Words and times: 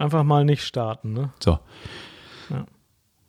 Einfach 0.00 0.24
mal 0.24 0.46
nicht 0.46 0.64
starten, 0.64 1.12
ne? 1.12 1.28
So. 1.40 1.58
Ja, 2.48 2.64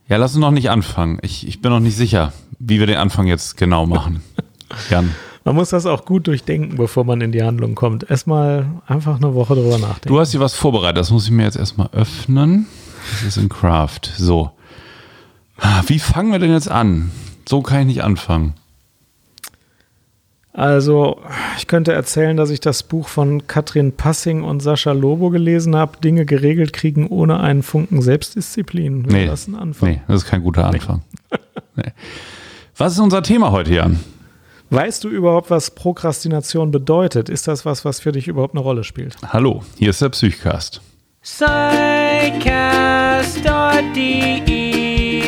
ja 0.07 0.15
lass 0.15 0.35
uns 0.35 0.39
noch 0.39 0.51
nicht 0.51 0.69
anfangen. 0.69 1.19
Ich, 1.21 1.45
ich 1.45 1.61
bin 1.61 1.69
noch 1.69 1.81
nicht 1.81 1.97
sicher, 1.97 2.31
wie 2.59 2.79
wir 2.79 2.87
den 2.87 2.95
Anfang 2.95 3.27
jetzt 3.27 3.57
genau 3.57 3.85
machen. 3.85 4.23
Jan. 4.89 5.13
Man 5.43 5.55
muss 5.55 5.71
das 5.71 5.85
auch 5.85 6.05
gut 6.05 6.27
durchdenken, 6.27 6.77
bevor 6.77 7.03
man 7.03 7.19
in 7.19 7.33
die 7.33 7.43
Handlung 7.43 7.75
kommt. 7.75 8.09
Erstmal 8.09 8.67
einfach 8.87 9.17
eine 9.17 9.33
Woche 9.33 9.55
drüber 9.55 9.79
nachdenken. 9.79 10.07
Du 10.07 10.17
hast 10.17 10.31
hier 10.31 10.39
was 10.39 10.53
vorbereitet, 10.53 10.99
das 10.99 11.11
muss 11.11 11.25
ich 11.25 11.31
mir 11.31 11.43
jetzt 11.43 11.57
erstmal 11.57 11.89
öffnen. 11.91 12.67
Das 13.11 13.23
ist 13.23 13.37
in 13.37 13.49
Craft. 13.49 14.13
So. 14.15 14.51
Wie 15.87 15.99
fangen 15.99 16.31
wir 16.31 16.39
denn 16.39 16.53
jetzt 16.53 16.71
an? 16.71 17.11
So 17.45 17.61
kann 17.61 17.81
ich 17.81 17.87
nicht 17.87 18.03
anfangen. 18.03 18.53
Also, 20.53 21.21
ich 21.57 21.67
könnte 21.67 21.93
erzählen, 21.93 22.35
dass 22.35 22.49
ich 22.49 22.59
das 22.59 22.83
Buch 22.83 23.07
von 23.07 23.47
Katrin 23.47 23.93
Passing 23.93 24.43
und 24.43 24.59
Sascha 24.59 24.91
Lobo 24.91 25.29
gelesen 25.29 25.77
habe, 25.77 25.97
Dinge 25.99 26.25
geregelt 26.25 26.73
kriegen 26.73 27.07
ohne 27.07 27.39
einen 27.39 27.63
Funken 27.63 28.01
Selbstdisziplin. 28.01 29.03
nee, 29.03 29.27
das 29.27 29.47
ein 29.47 29.55
Anfang? 29.55 29.89
Nee, 29.89 30.01
das 30.07 30.23
ist 30.23 30.29
kein 30.29 30.43
guter 30.43 30.65
Anfang. 30.67 31.03
Nee. 31.31 31.37
nee. 31.77 31.91
Was 32.75 32.93
ist 32.93 32.99
unser 32.99 33.23
Thema 33.23 33.51
heute, 33.51 33.73
Jan? 33.73 33.99
Weißt 34.71 35.03
du 35.03 35.09
überhaupt, 35.09 35.49
was 35.49 35.71
Prokrastination 35.71 36.71
bedeutet? 36.71 37.29
Ist 37.29 37.47
das 37.47 37.65
was, 37.65 37.83
was 37.85 37.99
für 37.99 38.11
dich 38.11 38.27
überhaupt 38.27 38.55
eine 38.55 38.61
Rolle 38.63 38.83
spielt? 38.83 39.15
Hallo, 39.27 39.63
hier 39.77 39.91
ist 39.91 40.01
der 40.01 40.09
Psychcast. 40.09 40.81
Psychcast.de 41.21 42.31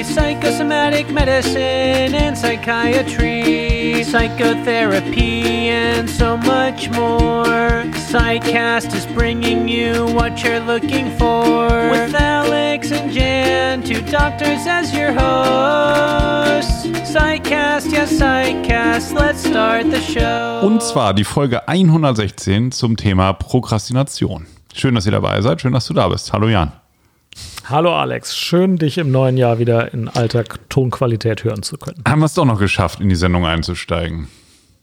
Psychosomatic 0.04 1.10
Medicine 1.10 2.14
and 2.14 2.38
Psychiatry 2.38 4.04
Psychotherapy 4.04 5.70
and 5.70 6.10
so 6.10 6.38
much 6.38 6.90
more 6.92 7.84
Psychcast 8.12 8.94
is 8.94 9.06
bringing 9.08 9.68
you 9.68 10.06
what 10.14 10.44
you're 10.44 10.60
looking 10.60 11.10
for 11.18 11.68
With 11.90 12.14
Alex 12.16 12.92
and 12.92 13.12
Jan, 13.12 13.82
two 13.84 14.02
doctors 14.12 14.68
as 14.68 14.94
your 14.94 15.14
hosts 15.14 16.84
Psychcast, 17.14 17.92
ja 17.92 18.06
Psychcast, 18.06 19.14
let's 19.14 19.48
start 19.48 19.86
the 19.92 20.02
show. 20.02 20.66
Und 20.68 20.82
zwar 20.82 21.14
die 21.14 21.24
Folge 21.24 21.68
116 21.68 22.72
zum 22.72 22.98
Thema 22.98 23.34
Prokrastination. 23.34 24.48
Schön, 24.74 24.96
dass 24.96 25.06
ihr 25.06 25.12
dabei 25.12 25.40
seid, 25.42 25.62
schön, 25.62 25.74
dass 25.74 25.86
du 25.86 25.94
da 25.94 26.08
bist. 26.08 26.34
Hallo 26.34 26.50
Jan. 26.50 26.72
Hallo 27.66 27.96
Alex, 27.96 28.36
schön 28.36 28.76
dich 28.76 28.98
im 28.98 29.10
neuen 29.12 29.38
Jahr 29.38 29.58
wieder 29.58 29.94
in 29.94 30.10
alter 30.10 30.44
Tonqualität 30.68 31.46
hören 31.46 31.64
zu 31.64 31.78
können. 31.78 32.04
Haben 32.06 32.20
wir 32.20 32.26
es 32.26 32.34
doch 32.34 32.44
noch 32.44 32.60
geschafft, 32.60 33.00
in 33.00 33.08
die 33.08 33.16
Sendung 33.16 33.46
einzusteigen. 33.46 34.28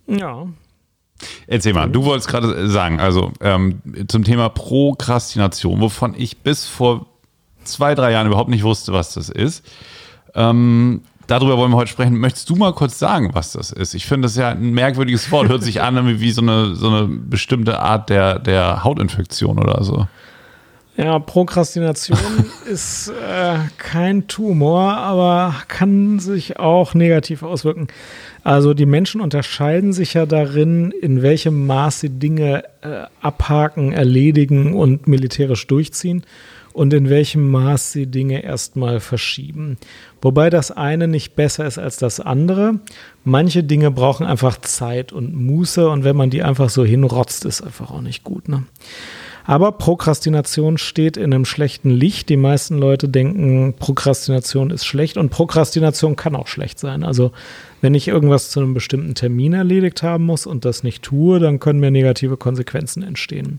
Ja. 0.06 0.46
Erzähl 1.46 1.74
mal, 1.74 1.90
du 1.90 2.04
wolltest 2.04 2.28
gerade 2.28 2.70
sagen, 2.70 2.98
also 2.98 3.32
ähm, 3.42 3.82
zum 4.08 4.24
Thema 4.24 4.48
Prokrastination, 4.48 5.78
wovon 5.80 6.14
ich 6.16 6.38
bis 6.38 6.66
vor 6.66 7.04
zwei, 7.64 7.94
drei 7.94 8.12
Jahren 8.12 8.26
überhaupt 8.26 8.48
nicht 8.48 8.64
wusste, 8.64 8.94
was 8.94 9.12
das 9.12 9.28
ist. 9.28 9.62
Ähm, 10.34 11.02
darüber 11.26 11.58
wollen 11.58 11.72
wir 11.72 11.76
heute 11.76 11.90
sprechen. 11.90 12.16
Möchtest 12.18 12.48
du 12.48 12.56
mal 12.56 12.72
kurz 12.72 12.98
sagen, 12.98 13.34
was 13.34 13.52
das 13.52 13.72
ist? 13.72 13.92
Ich 13.92 14.06
finde 14.06 14.24
das 14.24 14.36
ja 14.36 14.48
ein 14.48 14.72
merkwürdiges 14.72 15.30
Wort. 15.30 15.50
Hört 15.50 15.62
sich 15.62 15.82
an 15.82 16.18
wie 16.18 16.30
so 16.30 16.40
eine, 16.40 16.74
so 16.74 16.88
eine 16.88 17.06
bestimmte 17.06 17.80
Art 17.80 18.08
der, 18.08 18.38
der 18.38 18.84
Hautinfektion 18.84 19.58
oder 19.58 19.84
so. 19.84 20.06
Ja, 21.02 21.18
Prokrastination 21.18 22.18
ist 22.70 23.08
äh, 23.08 23.54
kein 23.78 24.26
Tumor, 24.28 24.98
aber 24.98 25.54
kann 25.66 26.18
sich 26.18 26.58
auch 26.58 26.92
negativ 26.92 27.42
auswirken. 27.42 27.88
Also 28.44 28.74
die 28.74 28.84
Menschen 28.84 29.22
unterscheiden 29.22 29.94
sich 29.94 30.12
ja 30.12 30.26
darin, 30.26 30.90
in 30.90 31.22
welchem 31.22 31.66
Maß 31.66 32.00
sie 32.00 32.10
Dinge 32.10 32.64
äh, 32.82 33.04
abhaken, 33.22 33.92
erledigen 33.92 34.74
und 34.74 35.08
militärisch 35.08 35.66
durchziehen 35.66 36.22
und 36.74 36.92
in 36.92 37.08
welchem 37.08 37.50
Maß 37.50 37.92
sie 37.92 38.06
Dinge 38.06 38.44
erstmal 38.44 39.00
verschieben. 39.00 39.78
Wobei 40.20 40.50
das 40.50 40.70
eine 40.70 41.08
nicht 41.08 41.34
besser 41.34 41.64
ist 41.64 41.78
als 41.78 41.96
das 41.96 42.20
andere. 42.20 42.74
Manche 43.24 43.64
Dinge 43.64 43.90
brauchen 43.90 44.26
einfach 44.26 44.60
Zeit 44.60 45.14
und 45.14 45.34
Muße 45.34 45.88
und 45.88 46.04
wenn 46.04 46.16
man 46.16 46.28
die 46.28 46.42
einfach 46.42 46.68
so 46.68 46.84
hinrotzt, 46.84 47.46
ist 47.46 47.62
einfach 47.62 47.90
auch 47.90 48.02
nicht 48.02 48.22
gut. 48.22 48.50
Ne? 48.50 48.64
Aber 49.44 49.72
Prokrastination 49.72 50.78
steht 50.78 51.16
in 51.16 51.32
einem 51.32 51.44
schlechten 51.44 51.90
Licht. 51.90 52.28
Die 52.28 52.36
meisten 52.36 52.78
Leute 52.78 53.08
denken, 53.08 53.74
Prokrastination 53.78 54.70
ist 54.70 54.84
schlecht 54.84 55.16
und 55.16 55.30
Prokrastination 55.30 56.16
kann 56.16 56.36
auch 56.36 56.46
schlecht 56.46 56.78
sein. 56.78 57.02
Also 57.02 57.32
wenn 57.80 57.94
ich 57.94 58.08
irgendwas 58.08 58.50
zu 58.50 58.60
einem 58.60 58.74
bestimmten 58.74 59.14
Termin 59.14 59.52
erledigt 59.52 60.02
haben 60.02 60.24
muss 60.24 60.46
und 60.46 60.64
das 60.64 60.82
nicht 60.82 61.02
tue, 61.02 61.38
dann 61.38 61.60
können 61.60 61.80
mir 61.80 61.90
negative 61.90 62.36
Konsequenzen 62.36 63.02
entstehen. 63.02 63.58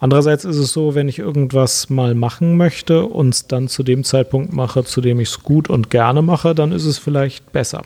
Andererseits 0.00 0.44
ist 0.44 0.56
es 0.56 0.72
so, 0.72 0.94
wenn 0.94 1.08
ich 1.08 1.18
irgendwas 1.18 1.88
mal 1.88 2.14
machen 2.14 2.56
möchte 2.56 3.04
und 3.06 3.34
es 3.34 3.46
dann 3.46 3.68
zu 3.68 3.82
dem 3.82 4.04
Zeitpunkt 4.04 4.52
mache, 4.52 4.84
zu 4.84 5.00
dem 5.00 5.20
ich 5.20 5.28
es 5.28 5.42
gut 5.42 5.70
und 5.70 5.90
gerne 5.90 6.20
mache, 6.20 6.54
dann 6.54 6.72
ist 6.72 6.84
es 6.84 6.98
vielleicht 6.98 7.52
besser. 7.52 7.82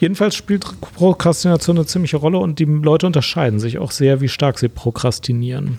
Jedenfalls 0.00 0.34
spielt 0.34 0.66
Prokrastination 0.96 1.76
eine 1.76 1.86
ziemliche 1.86 2.16
Rolle 2.16 2.38
und 2.38 2.58
die 2.58 2.64
Leute 2.64 3.06
unterscheiden 3.06 3.60
sich 3.60 3.78
auch 3.78 3.90
sehr, 3.90 4.20
wie 4.20 4.28
stark 4.28 4.58
sie 4.58 4.68
prokrastinieren. 4.68 5.78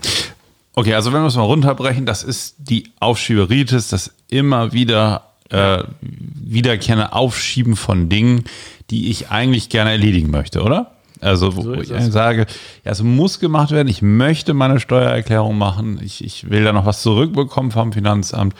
Okay, 0.76 0.94
also 0.94 1.14
wenn 1.14 1.22
wir 1.22 1.28
es 1.28 1.36
mal 1.36 1.44
runterbrechen, 1.44 2.06
das 2.06 2.24
ist 2.24 2.56
die 2.58 2.92
Aufschieberitis, 3.00 3.88
das 3.88 4.14
immer 4.28 4.74
wieder 4.74 5.32
äh, 5.50 5.84
wiederkehrende 6.02 7.14
Aufschieben 7.14 7.76
von 7.76 8.10
Dingen, 8.10 8.44
die 8.90 9.10
ich 9.10 9.30
eigentlich 9.30 9.70
gerne 9.70 9.92
erledigen 9.92 10.30
möchte, 10.30 10.62
oder? 10.62 10.92
Also, 11.22 11.56
wo 11.56 11.62
so 11.62 11.74
ich 11.74 11.90
das. 11.90 12.12
sage, 12.12 12.46
ja, 12.84 12.92
es 12.92 13.02
muss 13.02 13.40
gemacht 13.40 13.72
werden, 13.72 13.88
ich 13.88 14.02
möchte 14.02 14.54
meine 14.54 14.80
Steuererklärung 14.80 15.58
machen, 15.58 16.00
ich, 16.04 16.24
ich 16.24 16.50
will 16.50 16.64
da 16.64 16.74
noch 16.74 16.86
was 16.86 17.02
zurückbekommen 17.02 17.72
vom 17.72 17.94
Finanzamt, 17.94 18.54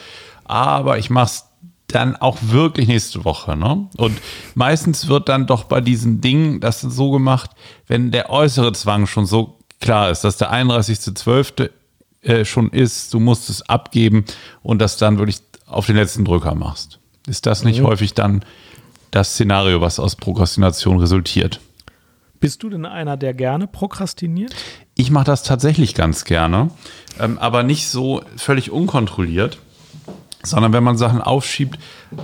aber 0.44 0.98
ich 0.98 1.10
mache 1.10 1.26
es 1.26 1.44
dann 1.88 2.16
auch 2.16 2.38
wirklich 2.40 2.88
nächste 2.88 3.24
Woche. 3.24 3.56
Ne? 3.56 3.88
Und 3.96 4.18
meistens 4.54 5.06
wird 5.08 5.28
dann 5.28 5.46
doch 5.46 5.64
bei 5.64 5.80
diesen 5.80 6.20
Dingen 6.20 6.60
das 6.60 6.80
so 6.80 7.10
gemacht, 7.10 7.50
wenn 7.86 8.10
der 8.10 8.30
äußere 8.30 8.72
Zwang 8.72 9.06
schon 9.06 9.26
so 9.26 9.58
klar 9.80 10.10
ist, 10.10 10.24
dass 10.24 10.36
der 10.36 10.52
31.12. 10.52 11.70
Äh, 12.26 12.44
schon 12.44 12.70
ist, 12.70 13.14
du 13.14 13.20
musst 13.20 13.48
es 13.50 13.62
abgeben 13.62 14.24
und 14.62 14.80
das 14.80 14.96
dann 14.96 15.18
wirklich 15.18 15.38
auf 15.66 15.86
den 15.86 15.94
letzten 15.94 16.24
Drücker 16.24 16.56
machst. 16.56 16.98
Ist 17.28 17.46
das 17.46 17.62
nicht 17.62 17.80
mhm. 17.80 17.86
häufig 17.86 18.14
dann 18.14 18.44
das 19.12 19.34
Szenario, 19.34 19.80
was 19.80 20.00
aus 20.00 20.16
Prokrastination 20.16 20.98
resultiert? 20.98 21.60
Bist 22.40 22.64
du 22.64 22.68
denn 22.68 22.84
einer, 22.84 23.16
der 23.16 23.32
gerne 23.32 23.68
prokrastiniert? 23.68 24.54
Ich 24.96 25.12
mache 25.12 25.24
das 25.24 25.44
tatsächlich 25.44 25.94
ganz 25.94 26.24
gerne, 26.24 26.70
ähm, 27.20 27.38
aber 27.38 27.62
nicht 27.62 27.88
so 27.88 28.22
völlig 28.36 28.72
unkontrolliert, 28.72 29.58
sondern 30.42 30.72
wenn 30.72 30.82
man 30.82 30.98
Sachen 30.98 31.20
aufschiebt, 31.20 31.78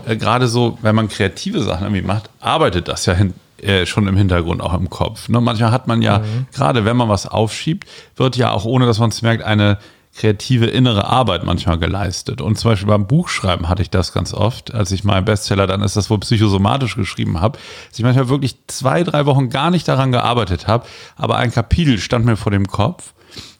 äh, 0.06 0.16
gerade 0.16 0.48
so, 0.48 0.78
wenn 0.82 0.96
man 0.96 1.08
kreative 1.08 1.62
Sachen 1.62 1.84
irgendwie 1.84 2.02
macht, 2.02 2.28
arbeitet 2.40 2.88
das 2.88 3.06
ja 3.06 3.14
hin, 3.14 3.34
äh, 3.62 3.86
schon 3.86 4.06
im 4.08 4.16
Hintergrund 4.16 4.60
auch 4.60 4.74
im 4.74 4.90
Kopf. 4.90 5.28
Ne? 5.28 5.40
Manchmal 5.40 5.70
hat 5.70 5.86
man 5.86 6.02
ja, 6.02 6.18
mhm. 6.18 6.46
gerade 6.52 6.84
wenn 6.84 6.96
man 6.96 7.08
was 7.08 7.26
aufschiebt, 7.26 7.88
wird 8.16 8.36
ja 8.36 8.50
auch 8.50 8.64
ohne, 8.64 8.86
dass 8.86 8.98
man 8.98 9.10
es 9.10 9.22
merkt, 9.22 9.42
eine 9.42 9.78
kreative 10.14 10.66
innere 10.66 11.06
Arbeit 11.06 11.44
manchmal 11.44 11.78
geleistet. 11.78 12.40
Und 12.40 12.58
zum 12.58 12.70
Beispiel 12.70 12.88
beim 12.88 13.06
Buchschreiben 13.06 13.68
hatte 13.68 13.82
ich 13.82 13.88
das 13.88 14.12
ganz 14.12 14.34
oft, 14.34 14.74
als 14.74 14.92
ich 14.92 15.04
meinen 15.04 15.24
Bestseller, 15.24 15.66
dann 15.66 15.82
ist 15.82 15.96
das 15.96 16.10
wohl 16.10 16.18
psychosomatisch 16.18 16.96
geschrieben 16.96 17.40
habe, 17.40 17.58
dass 17.88 17.98
ich 17.98 18.04
manchmal 18.04 18.28
wirklich 18.28 18.56
zwei, 18.66 19.04
drei 19.04 19.24
Wochen 19.24 19.48
gar 19.48 19.70
nicht 19.70 19.88
daran 19.88 20.12
gearbeitet 20.12 20.66
habe, 20.66 20.86
aber 21.16 21.36
ein 21.36 21.50
Kapitel 21.50 21.98
stand 21.98 22.26
mir 22.26 22.36
vor 22.36 22.52
dem 22.52 22.66
Kopf. 22.66 23.14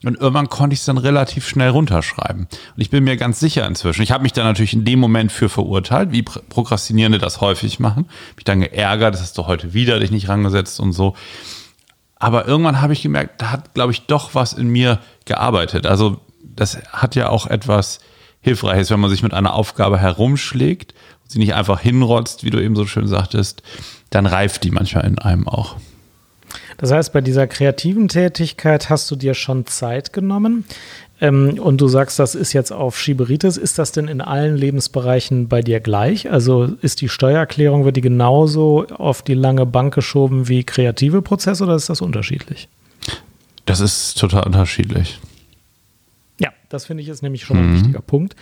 Und 0.05 0.19
irgendwann 0.19 0.49
konnte 0.49 0.75
ich 0.75 0.81
es 0.81 0.87
dann 0.87 0.99
relativ 0.99 1.49
schnell 1.49 1.71
runterschreiben. 1.71 2.43
Und 2.43 2.81
ich 2.81 2.91
bin 2.91 3.05
mir 3.05 3.17
ganz 3.17 3.41
sicher 3.41 3.67
inzwischen. 3.67 4.03
Ich 4.03 4.13
habe 4.13 4.23
mich 4.23 4.33
da 4.33 4.45
natürlich 4.45 4.73
in 4.75 4.85
dem 4.85 4.99
Moment 4.99 5.33
für 5.33 5.49
verurteilt, 5.49 6.13
wie 6.13 6.23
Prokrastinierende 6.23 7.19
das 7.19 7.41
häufig 7.41 7.79
machen. 7.79 8.07
Mich 8.37 8.45
dann 8.45 8.61
geärgert, 8.61 9.15
das 9.15 9.23
hast 9.23 9.39
du 9.39 9.47
heute 9.47 9.75
wieder 9.75 10.01
dich 10.01 10.11
nicht 10.11 10.29
rangesetzt 10.29 10.81
und 10.81 10.93
so. 10.93 11.15
Aber 12.17 12.47
irgendwann 12.47 12.81
habe 12.81 12.93
ich 12.93 13.03
gemerkt, 13.03 13.43
da 13.43 13.51
hat, 13.51 13.75
glaube 13.75 13.93
ich, 13.93 14.03
doch 14.03 14.35
was 14.35 14.53
in 14.53 14.69
mir 14.69 15.01
gearbeitet. 15.25 15.87
Also 15.87 16.21
das 16.43 16.79
hat 16.93 17.17
ja 17.17 17.29
auch 17.29 17.47
etwas 17.47 18.01
Hilfreiches, 18.41 18.91
wenn 18.91 19.01
man 19.01 19.11
sich 19.11 19.23
mit 19.23 19.35
einer 19.35 19.55
Aufgabe 19.55 19.99
herumschlägt 19.99 20.95
und 21.23 21.31
sie 21.31 21.39
nicht 21.39 21.55
einfach 21.55 21.81
hinrotzt, 21.81 22.45
wie 22.45 22.51
du 22.51 22.61
eben 22.61 22.77
so 22.77 22.87
schön 22.87 23.07
sagtest, 23.07 23.63
dann 24.11 24.27
reift 24.27 24.65
die 24.65 24.71
manchmal 24.71 25.07
in 25.07 25.19
einem 25.19 25.49
auch. 25.49 25.77
Das 26.83 26.91
heißt, 26.91 27.13
bei 27.13 27.21
dieser 27.21 27.47
kreativen 27.47 28.09
Tätigkeit 28.09 28.91
hast 28.91 29.09
du 29.09 29.15
dir 29.15 29.35
schon 29.35 29.67
Zeit 29.67 30.13
genommen 30.13 30.65
ähm, 31.21 31.61
und 31.61 31.81
du 31.81 31.87
sagst, 31.87 32.19
das 32.19 32.35
ist 32.35 32.55
jetzt 32.55 32.73
auf 32.73 32.99
Schieberitis. 32.99 33.57
Ist 33.57 33.79
das 33.79 33.93
denn 33.93 34.09
in 34.09 34.21
allen 34.21 34.57
Lebensbereichen 34.57 35.47
bei 35.47 35.63
dir 35.63 35.79
gleich? 35.79 36.29
Also 36.29 36.65
ist 36.83 37.01
die 37.01 37.09
Steuererklärung, 37.09 37.85
wird 37.85 37.99
die 37.99 38.01
genauso 38.01 38.85
auf 38.89 39.23
die 39.23 39.35
lange 39.35 39.65
Bank 39.65 39.95
geschoben 39.95 40.49
wie 40.49 40.65
kreative 40.65 41.23
Prozesse 41.23 41.63
oder 41.63 41.77
ist 41.77 41.89
das 41.89 42.01
unterschiedlich? 42.01 42.69
Das 43.65 43.79
ist 43.79 44.19
total 44.19 44.43
unterschiedlich. 44.43 45.21
Das 46.73 46.87
finde 46.87 47.03
ich 47.03 47.09
ist 47.11 47.23
nämlich 47.23 47.45
schon 47.45 47.59
mhm. 47.59 47.69
ein 47.69 47.75
wichtiger 47.75 48.01
Punkt. 48.01 48.35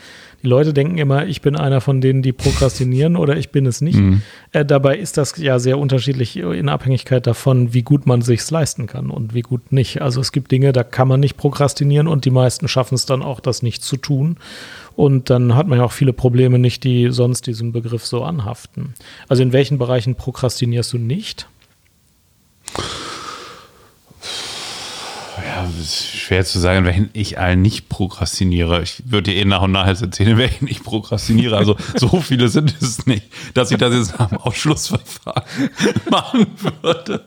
Die 0.42 0.46
Leute 0.46 0.72
denken 0.72 0.98
immer, 0.98 1.26
ich 1.26 1.42
bin 1.42 1.56
einer 1.56 1.80
von 1.80 2.00
denen, 2.00 2.22
die 2.22 2.32
prokrastinieren 2.32 3.16
oder 3.16 3.36
ich 3.36 3.50
bin 3.50 3.66
es 3.66 3.80
nicht. 3.80 3.98
Mhm. 3.98 4.22
Äh, 4.52 4.64
dabei 4.64 4.96
ist 4.96 5.16
das 5.16 5.36
ja 5.36 5.58
sehr 5.58 5.78
unterschiedlich 5.78 6.36
in 6.36 6.68
Abhängigkeit 6.68 7.26
davon, 7.26 7.74
wie 7.74 7.82
gut 7.82 8.06
man 8.06 8.22
sich 8.22 8.48
leisten 8.48 8.86
kann 8.86 9.10
und 9.10 9.34
wie 9.34 9.42
gut 9.42 9.72
nicht. 9.72 10.00
Also 10.00 10.20
es 10.20 10.30
gibt 10.30 10.52
Dinge, 10.52 10.72
da 10.72 10.84
kann 10.84 11.08
man 11.08 11.18
nicht 11.18 11.36
prokrastinieren 11.36 12.06
und 12.06 12.24
die 12.24 12.30
meisten 12.30 12.68
schaffen 12.68 12.94
es 12.94 13.04
dann 13.04 13.22
auch, 13.22 13.40
das 13.40 13.62
nicht 13.62 13.82
zu 13.82 13.96
tun. 13.96 14.36
Und 14.94 15.28
dann 15.28 15.56
hat 15.56 15.66
man 15.66 15.78
ja 15.78 15.84
auch 15.84 15.92
viele 15.92 16.12
Probleme 16.12 16.60
nicht, 16.60 16.84
die 16.84 17.10
sonst 17.10 17.48
diesem 17.48 17.72
Begriff 17.72 18.06
so 18.06 18.22
anhaften. 18.22 18.94
Also 19.28 19.42
in 19.42 19.52
welchen 19.52 19.78
Bereichen 19.78 20.14
prokrastinierst 20.14 20.92
du 20.92 20.98
nicht? 20.98 21.48
Ja, 25.62 25.80
ist 25.80 26.06
schwer 26.06 26.44
zu 26.44 26.58
sagen, 26.58 26.78
in 26.78 26.84
welchen 26.84 27.10
ich 27.12 27.38
allen 27.38 27.62
nicht 27.62 27.88
prokrastiniere. 27.88 28.82
Ich 28.82 29.02
würde 29.06 29.30
dir 29.30 29.40
eh 29.40 29.44
nach 29.44 29.62
und 29.62 29.72
nach 29.72 29.86
jetzt 29.86 30.02
erzählen, 30.02 30.30
in 30.30 30.38
welchen 30.38 30.68
ich 30.68 30.82
prokrastiniere. 30.82 31.56
Also 31.56 31.76
so 31.96 32.20
viele 32.20 32.48
sind 32.48 32.74
es 32.80 33.06
nicht, 33.06 33.24
dass 33.54 33.70
ich 33.70 33.78
das 33.78 33.94
jetzt 33.94 34.18
dem 34.18 34.38
Ausschlussverfahren 34.38 35.44
machen 36.10 36.46
würde. 36.82 37.24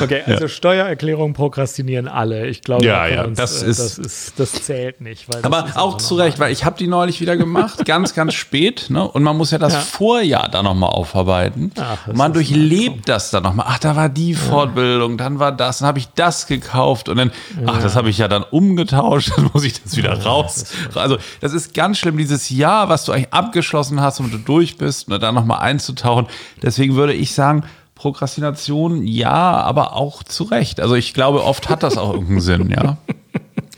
Okay, 0.00 0.22
also 0.26 0.42
ja. 0.42 0.48
Steuererklärung 0.48 1.34
prokrastinieren 1.34 2.08
alle. 2.08 2.46
Ich 2.46 2.62
glaube, 2.62 2.84
ja, 2.84 3.06
ja, 3.06 3.24
uns, 3.24 3.36
das, 3.36 3.62
äh, 3.62 3.70
ist, 3.70 3.78
das, 3.78 3.98
ist, 3.98 4.40
das 4.40 4.52
zählt 4.52 5.00
nicht. 5.00 5.26
aber 5.44 5.66
auch 5.74 5.98
zu 5.98 6.14
Recht, 6.14 6.38
weil 6.38 6.52
ich 6.52 6.64
habe 6.64 6.78
die 6.78 6.86
neulich 6.86 7.20
wieder 7.20 7.36
gemacht, 7.36 7.84
ganz, 7.84 8.14
ganz 8.14 8.34
spät. 8.34 8.86
Ne? 8.88 9.06
Und 9.06 9.22
man 9.22 9.36
muss 9.36 9.50
ja 9.50 9.58
das 9.58 9.74
ja. 9.74 9.80
Vorjahr 9.80 10.48
dann 10.48 10.64
nochmal 10.64 10.90
aufarbeiten. 10.90 11.72
Ach, 11.78 12.06
man 12.12 12.32
durchlebt 12.32 13.08
das 13.08 13.30
dann 13.30 13.42
nochmal. 13.42 13.66
Ach, 13.68 13.78
da 13.78 13.96
war 13.96 14.08
die 14.08 14.34
Fortbildung, 14.34 15.18
dann 15.18 15.38
war 15.38 15.52
das, 15.52 15.78
dann 15.78 15.88
habe 15.88 15.98
ich 15.98 16.08
das 16.14 16.41
gekauft 16.46 17.08
und 17.08 17.16
dann, 17.16 17.32
ach, 17.66 17.82
das 17.82 17.96
habe 17.96 18.10
ich 18.10 18.18
ja 18.18 18.28
dann 18.28 18.42
umgetauscht, 18.42 19.32
dann 19.36 19.50
muss 19.52 19.64
ich 19.64 19.82
das 19.82 19.96
wieder 19.96 20.22
raus. 20.22 20.72
Das 20.86 20.96
also 20.96 21.18
das 21.40 21.52
ist 21.52 21.74
ganz 21.74 21.98
schlimm, 21.98 22.16
dieses 22.16 22.50
Jahr, 22.50 22.88
was 22.88 23.04
du 23.04 23.12
eigentlich 23.12 23.32
abgeschlossen 23.32 24.00
hast 24.00 24.20
und 24.20 24.32
du 24.32 24.38
durch 24.38 24.76
bist, 24.76 25.08
ne, 25.08 25.18
dann 25.18 25.34
nochmal 25.34 25.60
einzutauchen. 25.60 26.26
Deswegen 26.62 26.94
würde 26.94 27.14
ich 27.14 27.32
sagen, 27.32 27.64
Prokrastination, 27.94 29.06
ja, 29.06 29.30
aber 29.30 29.94
auch 29.94 30.22
zu 30.24 30.44
Recht. 30.44 30.80
Also 30.80 30.96
ich 30.96 31.14
glaube, 31.14 31.44
oft 31.44 31.68
hat 31.68 31.82
das 31.82 31.96
auch 31.96 32.12
irgendeinen 32.12 32.40
Sinn, 32.42 32.70
ja. 32.70 32.96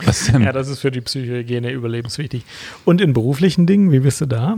Was 0.03 0.25
denn? 0.25 0.41
Ja, 0.41 0.51
das 0.51 0.67
ist 0.67 0.79
für 0.79 0.91
die 0.91 1.01
Psychohygiene 1.01 1.71
überlebenswichtig. 1.71 2.43
Und 2.85 3.01
in 3.01 3.13
beruflichen 3.13 3.67
Dingen, 3.67 3.91
wie 3.91 3.99
bist 3.99 4.21
du 4.21 4.25
da? 4.25 4.57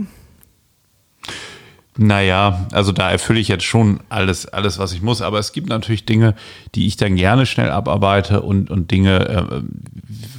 Naja, 2.00 2.68
also 2.70 2.92
da 2.92 3.10
erfülle 3.10 3.40
ich 3.40 3.48
jetzt 3.48 3.64
schon 3.64 3.98
alles, 4.08 4.46
alles, 4.46 4.78
was 4.78 4.92
ich 4.92 5.02
muss. 5.02 5.20
Aber 5.20 5.40
es 5.40 5.52
gibt 5.52 5.68
natürlich 5.68 6.04
Dinge, 6.04 6.36
die 6.76 6.86
ich 6.86 6.96
dann 6.96 7.16
gerne 7.16 7.44
schnell 7.44 7.70
abarbeite 7.70 8.40
und, 8.40 8.70
und 8.70 8.92
Dinge, 8.92 9.28
äh, 9.28 9.62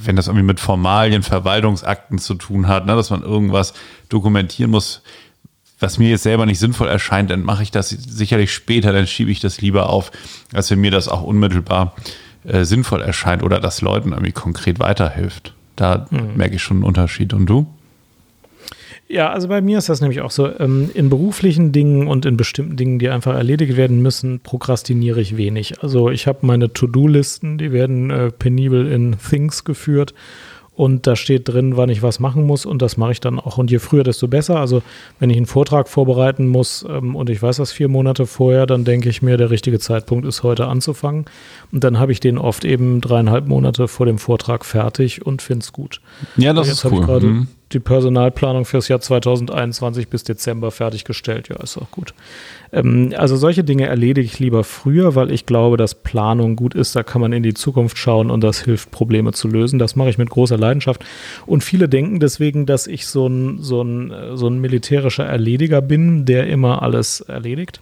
wenn 0.02 0.16
das 0.16 0.26
irgendwie 0.26 0.46
mit 0.46 0.58
Formalien, 0.58 1.22
Verwaltungsakten 1.22 2.18
zu 2.18 2.34
tun 2.34 2.66
hat, 2.66 2.86
ne, 2.86 2.96
dass 2.96 3.10
man 3.10 3.22
irgendwas 3.22 3.74
dokumentieren 4.08 4.70
muss, 4.70 5.02
was 5.78 5.98
mir 5.98 6.08
jetzt 6.08 6.22
selber 6.22 6.46
nicht 6.46 6.58
sinnvoll 6.58 6.88
erscheint, 6.88 7.30
dann 7.30 7.42
mache 7.42 7.62
ich 7.62 7.70
das 7.70 7.90
sicherlich 7.90 8.54
später, 8.54 8.94
dann 8.94 9.06
schiebe 9.06 9.30
ich 9.30 9.40
das 9.40 9.60
lieber 9.60 9.90
auf, 9.90 10.12
als 10.54 10.70
wenn 10.70 10.80
mir 10.80 10.90
das 10.90 11.08
auch 11.08 11.22
unmittelbar 11.22 11.94
äh, 12.44 12.64
sinnvoll 12.64 13.02
erscheint 13.02 13.42
oder 13.42 13.60
das 13.60 13.82
Leuten 13.82 14.12
irgendwie 14.12 14.32
konkret 14.32 14.78
weiterhilft. 14.78 15.52
Da 15.76 16.06
mhm. 16.10 16.36
merke 16.36 16.56
ich 16.56 16.62
schon 16.62 16.78
einen 16.78 16.84
Unterschied. 16.84 17.34
Und 17.34 17.44
du? 17.44 17.66
Ja, 19.10 19.32
also 19.32 19.48
bei 19.48 19.60
mir 19.60 19.76
ist 19.76 19.88
das 19.88 20.00
nämlich 20.00 20.20
auch 20.20 20.30
so. 20.30 20.48
Ähm, 20.60 20.88
in 20.94 21.10
beruflichen 21.10 21.72
Dingen 21.72 22.06
und 22.06 22.26
in 22.26 22.36
bestimmten 22.36 22.76
Dingen, 22.76 23.00
die 23.00 23.08
einfach 23.08 23.34
erledigt 23.34 23.76
werden 23.76 24.00
müssen, 24.02 24.38
prokrastiniere 24.38 25.20
ich 25.20 25.36
wenig. 25.36 25.82
Also 25.82 26.10
ich 26.10 26.28
habe 26.28 26.46
meine 26.46 26.72
To-Do-Listen, 26.72 27.58
die 27.58 27.72
werden 27.72 28.10
äh, 28.10 28.30
penibel 28.30 28.86
in 28.86 29.16
Things 29.18 29.64
geführt 29.64 30.14
und 30.76 31.08
da 31.08 31.16
steht 31.16 31.48
drin, 31.48 31.76
wann 31.76 31.88
ich 31.88 32.04
was 32.04 32.20
machen 32.20 32.46
muss 32.46 32.64
und 32.64 32.82
das 32.82 32.96
mache 32.96 33.10
ich 33.10 33.20
dann 33.20 33.40
auch. 33.40 33.58
Und 33.58 33.72
je 33.72 33.80
früher, 33.80 34.04
desto 34.04 34.28
besser. 34.28 34.60
Also 34.60 34.80
wenn 35.18 35.28
ich 35.28 35.36
einen 35.36 35.46
Vortrag 35.46 35.88
vorbereiten 35.88 36.46
muss 36.46 36.86
ähm, 36.88 37.16
und 37.16 37.30
ich 37.30 37.42
weiß 37.42 37.56
das 37.56 37.72
vier 37.72 37.88
Monate 37.88 38.26
vorher, 38.26 38.64
dann 38.64 38.84
denke 38.84 39.08
ich 39.08 39.22
mir, 39.22 39.36
der 39.36 39.50
richtige 39.50 39.80
Zeitpunkt 39.80 40.24
ist 40.24 40.44
heute 40.44 40.68
anzufangen. 40.68 41.24
Und 41.72 41.82
dann 41.82 41.98
habe 41.98 42.12
ich 42.12 42.20
den 42.20 42.38
oft 42.38 42.64
eben 42.64 43.00
dreieinhalb 43.00 43.48
Monate 43.48 43.88
vor 43.88 44.06
dem 44.06 44.18
Vortrag 44.18 44.64
fertig 44.64 45.26
und 45.26 45.42
finde 45.42 45.64
es 45.64 45.72
gut. 45.72 46.00
Ja, 46.36 46.52
das 46.52 46.68
ist 46.68 46.84
cool. 46.84 47.20
Mhm 47.20 47.48
die 47.72 47.78
Personalplanung 47.78 48.64
fürs 48.64 48.88
Jahr 48.88 49.00
2021 49.00 50.08
bis 50.08 50.24
Dezember 50.24 50.72
fertiggestellt. 50.72 51.48
Ja, 51.48 51.56
ist 51.62 51.78
auch 51.78 51.90
gut. 51.92 52.14
Ähm, 52.72 53.14
also 53.16 53.36
solche 53.36 53.62
Dinge 53.62 53.86
erledige 53.86 54.26
ich 54.26 54.40
lieber 54.40 54.64
früher, 54.64 55.14
weil 55.14 55.30
ich 55.30 55.46
glaube, 55.46 55.76
dass 55.76 55.94
Planung 55.94 56.56
gut 56.56 56.74
ist. 56.74 56.96
Da 56.96 57.04
kann 57.04 57.20
man 57.20 57.32
in 57.32 57.44
die 57.44 57.54
Zukunft 57.54 57.96
schauen 57.96 58.30
und 58.30 58.42
das 58.42 58.62
hilft, 58.62 58.90
Probleme 58.90 59.32
zu 59.32 59.46
lösen. 59.46 59.78
Das 59.78 59.94
mache 59.94 60.10
ich 60.10 60.18
mit 60.18 60.30
großer 60.30 60.58
Leidenschaft. 60.58 61.04
Und 61.46 61.62
viele 61.62 61.88
denken 61.88 62.18
deswegen, 62.18 62.66
dass 62.66 62.88
ich 62.88 63.06
so 63.06 63.28
ein, 63.28 63.58
so 63.62 63.82
ein, 63.82 64.12
so 64.34 64.48
ein 64.48 64.58
militärischer 64.60 65.24
Erlediger 65.24 65.80
bin, 65.80 66.24
der 66.24 66.48
immer 66.48 66.82
alles 66.82 67.20
erledigt. 67.20 67.80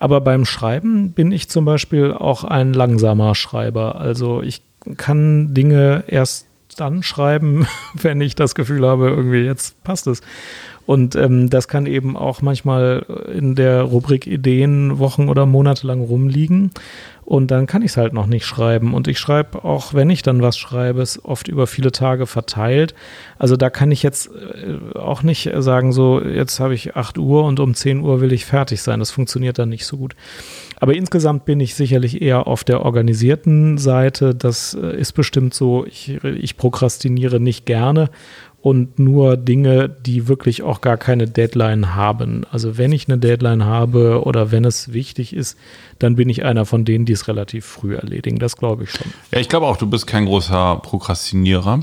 Aber 0.00 0.20
beim 0.20 0.44
Schreiben 0.44 1.12
bin 1.12 1.30
ich 1.30 1.48
zum 1.48 1.64
Beispiel 1.64 2.12
auch 2.12 2.42
ein 2.42 2.72
langsamer 2.72 3.36
Schreiber. 3.36 4.00
Also 4.00 4.42
ich 4.42 4.62
kann 4.96 5.54
Dinge 5.54 6.04
erst 6.08 6.46
dann 6.76 7.02
schreiben, 7.02 7.66
wenn 7.94 8.20
ich 8.20 8.34
das 8.34 8.54
Gefühl 8.54 8.86
habe, 8.86 9.08
irgendwie 9.08 9.40
jetzt 9.40 9.82
passt 9.84 10.06
es. 10.06 10.20
Und 10.86 11.14
ähm, 11.14 11.50
das 11.50 11.68
kann 11.68 11.86
eben 11.86 12.16
auch 12.16 12.42
manchmal 12.42 13.06
in 13.32 13.54
der 13.54 13.82
Rubrik 13.82 14.26
Ideen 14.26 14.98
Wochen 14.98 15.28
oder 15.28 15.46
Monate 15.46 15.86
lang 15.86 16.00
rumliegen. 16.00 16.72
Und 17.30 17.52
dann 17.52 17.68
kann 17.68 17.82
ich 17.82 17.92
es 17.92 17.96
halt 17.96 18.12
noch 18.12 18.26
nicht 18.26 18.44
schreiben. 18.44 18.92
Und 18.92 19.06
ich 19.06 19.20
schreibe 19.20 19.64
auch, 19.64 19.94
wenn 19.94 20.10
ich 20.10 20.22
dann 20.22 20.42
was 20.42 20.58
schreibe, 20.58 21.00
es 21.00 21.24
oft 21.24 21.46
über 21.46 21.68
viele 21.68 21.92
Tage 21.92 22.26
verteilt. 22.26 22.92
Also 23.38 23.56
da 23.56 23.70
kann 23.70 23.92
ich 23.92 24.02
jetzt 24.02 24.30
äh, 24.34 24.98
auch 24.98 25.22
nicht 25.22 25.48
sagen, 25.58 25.92
so 25.92 26.20
jetzt 26.20 26.58
habe 26.58 26.74
ich 26.74 26.96
8 26.96 27.18
Uhr 27.18 27.44
und 27.44 27.60
um 27.60 27.72
10 27.72 28.00
Uhr 28.00 28.20
will 28.20 28.32
ich 28.32 28.46
fertig 28.46 28.82
sein. 28.82 28.98
Das 28.98 29.12
funktioniert 29.12 29.60
dann 29.60 29.68
nicht 29.68 29.86
so 29.86 29.96
gut. 29.96 30.16
Aber 30.80 30.94
insgesamt 30.94 31.44
bin 31.44 31.60
ich 31.60 31.74
sicherlich 31.74 32.20
eher 32.22 32.46
auf 32.46 32.64
der 32.64 32.84
organisierten 32.84 33.78
Seite. 33.78 34.34
Das 34.34 34.74
äh, 34.74 34.98
ist 34.98 35.12
bestimmt 35.12 35.54
so. 35.54 35.84
Ich, 35.86 36.18
ich 36.24 36.56
prokrastiniere 36.56 37.38
nicht 37.38 37.66
gerne 37.66 38.10
und 38.62 38.98
nur 38.98 39.36
Dinge, 39.36 39.88
die 39.88 40.28
wirklich 40.28 40.62
auch 40.62 40.80
gar 40.80 40.96
keine 40.96 41.26
Deadline 41.26 41.94
haben. 41.94 42.44
Also 42.50 42.76
wenn 42.76 42.92
ich 42.92 43.08
eine 43.08 43.18
Deadline 43.18 43.64
habe 43.64 44.22
oder 44.24 44.50
wenn 44.50 44.64
es 44.64 44.92
wichtig 44.92 45.34
ist, 45.34 45.58
dann 45.98 46.16
bin 46.16 46.28
ich 46.28 46.44
einer 46.44 46.66
von 46.66 46.84
denen, 46.84 47.04
die 47.06 47.12
es 47.12 47.28
relativ 47.28 47.64
früh 47.64 47.94
erledigen. 47.94 48.38
Das 48.38 48.56
glaube 48.56 48.84
ich 48.84 48.90
schon. 48.90 49.06
Ja, 49.32 49.38
ich 49.38 49.48
glaube 49.48 49.66
auch, 49.66 49.76
du 49.76 49.88
bist 49.88 50.06
kein 50.06 50.26
großer 50.26 50.80
Prokrastinierer. 50.82 51.80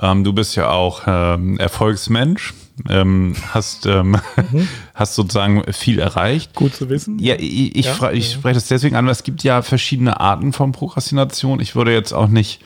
Ähm, 0.00 0.24
du 0.24 0.32
bist 0.32 0.56
ja 0.56 0.70
auch 0.70 1.02
ähm, 1.06 1.58
Erfolgsmensch. 1.58 2.54
Ähm, 2.88 3.34
hast, 3.52 3.86
ähm, 3.86 4.16
mhm. 4.52 4.68
hast 4.94 5.14
sozusagen 5.14 5.64
viel 5.72 5.98
erreicht. 5.98 6.54
Gut 6.54 6.74
zu 6.74 6.88
wissen. 6.88 7.18
Ja, 7.18 7.34
ich, 7.36 7.76
ich, 7.76 7.86
ja, 7.86 8.10
ich 8.10 8.32
spreche 8.32 8.54
das 8.54 8.68
deswegen 8.68 8.96
an, 8.96 9.06
weil 9.06 9.12
es 9.12 9.22
gibt 9.22 9.42
ja 9.42 9.62
verschiedene 9.62 10.20
Arten 10.20 10.52
von 10.52 10.72
Prokrastination. 10.72 11.60
Ich 11.60 11.74
würde 11.74 11.92
jetzt 11.92 12.12
auch 12.12 12.28
nicht 12.28 12.60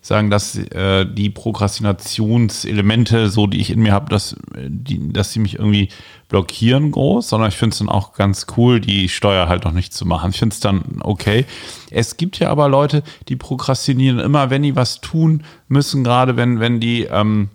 sagen, 0.00 0.30
dass 0.30 0.56
äh, 0.56 1.06
die 1.06 1.30
Prokrastinationselemente, 1.30 3.30
so 3.30 3.46
die 3.46 3.60
ich 3.60 3.70
in 3.70 3.80
mir 3.80 3.92
habe, 3.92 4.10
dass, 4.10 4.36
die, 4.54 5.12
dass 5.12 5.32
sie 5.32 5.40
mich 5.40 5.58
irgendwie 5.58 5.88
blockieren 6.28 6.90
groß, 6.90 7.28
sondern 7.28 7.48
ich 7.48 7.56
finde 7.56 7.72
es 7.72 7.78
dann 7.78 7.88
auch 7.88 8.12
ganz 8.12 8.46
cool, 8.56 8.80
die 8.80 9.08
Steuer 9.08 9.48
halt 9.48 9.64
noch 9.64 9.72
nicht 9.72 9.94
zu 9.94 10.04
machen. 10.04 10.30
Ich 10.30 10.38
finde 10.38 10.52
es 10.52 10.60
dann 10.60 11.00
okay. 11.00 11.46
Es 11.90 12.16
gibt 12.16 12.38
ja 12.38 12.50
aber 12.50 12.68
Leute, 12.68 13.02
die 13.28 13.36
prokrastinieren 13.36 14.18
immer, 14.18 14.50
wenn 14.50 14.62
die 14.62 14.76
was 14.76 15.00
tun 15.00 15.44
müssen, 15.68 16.04
gerade 16.04 16.36
wenn, 16.36 16.60
wenn 16.60 16.80
die 16.80 17.04
ähm, 17.04 17.48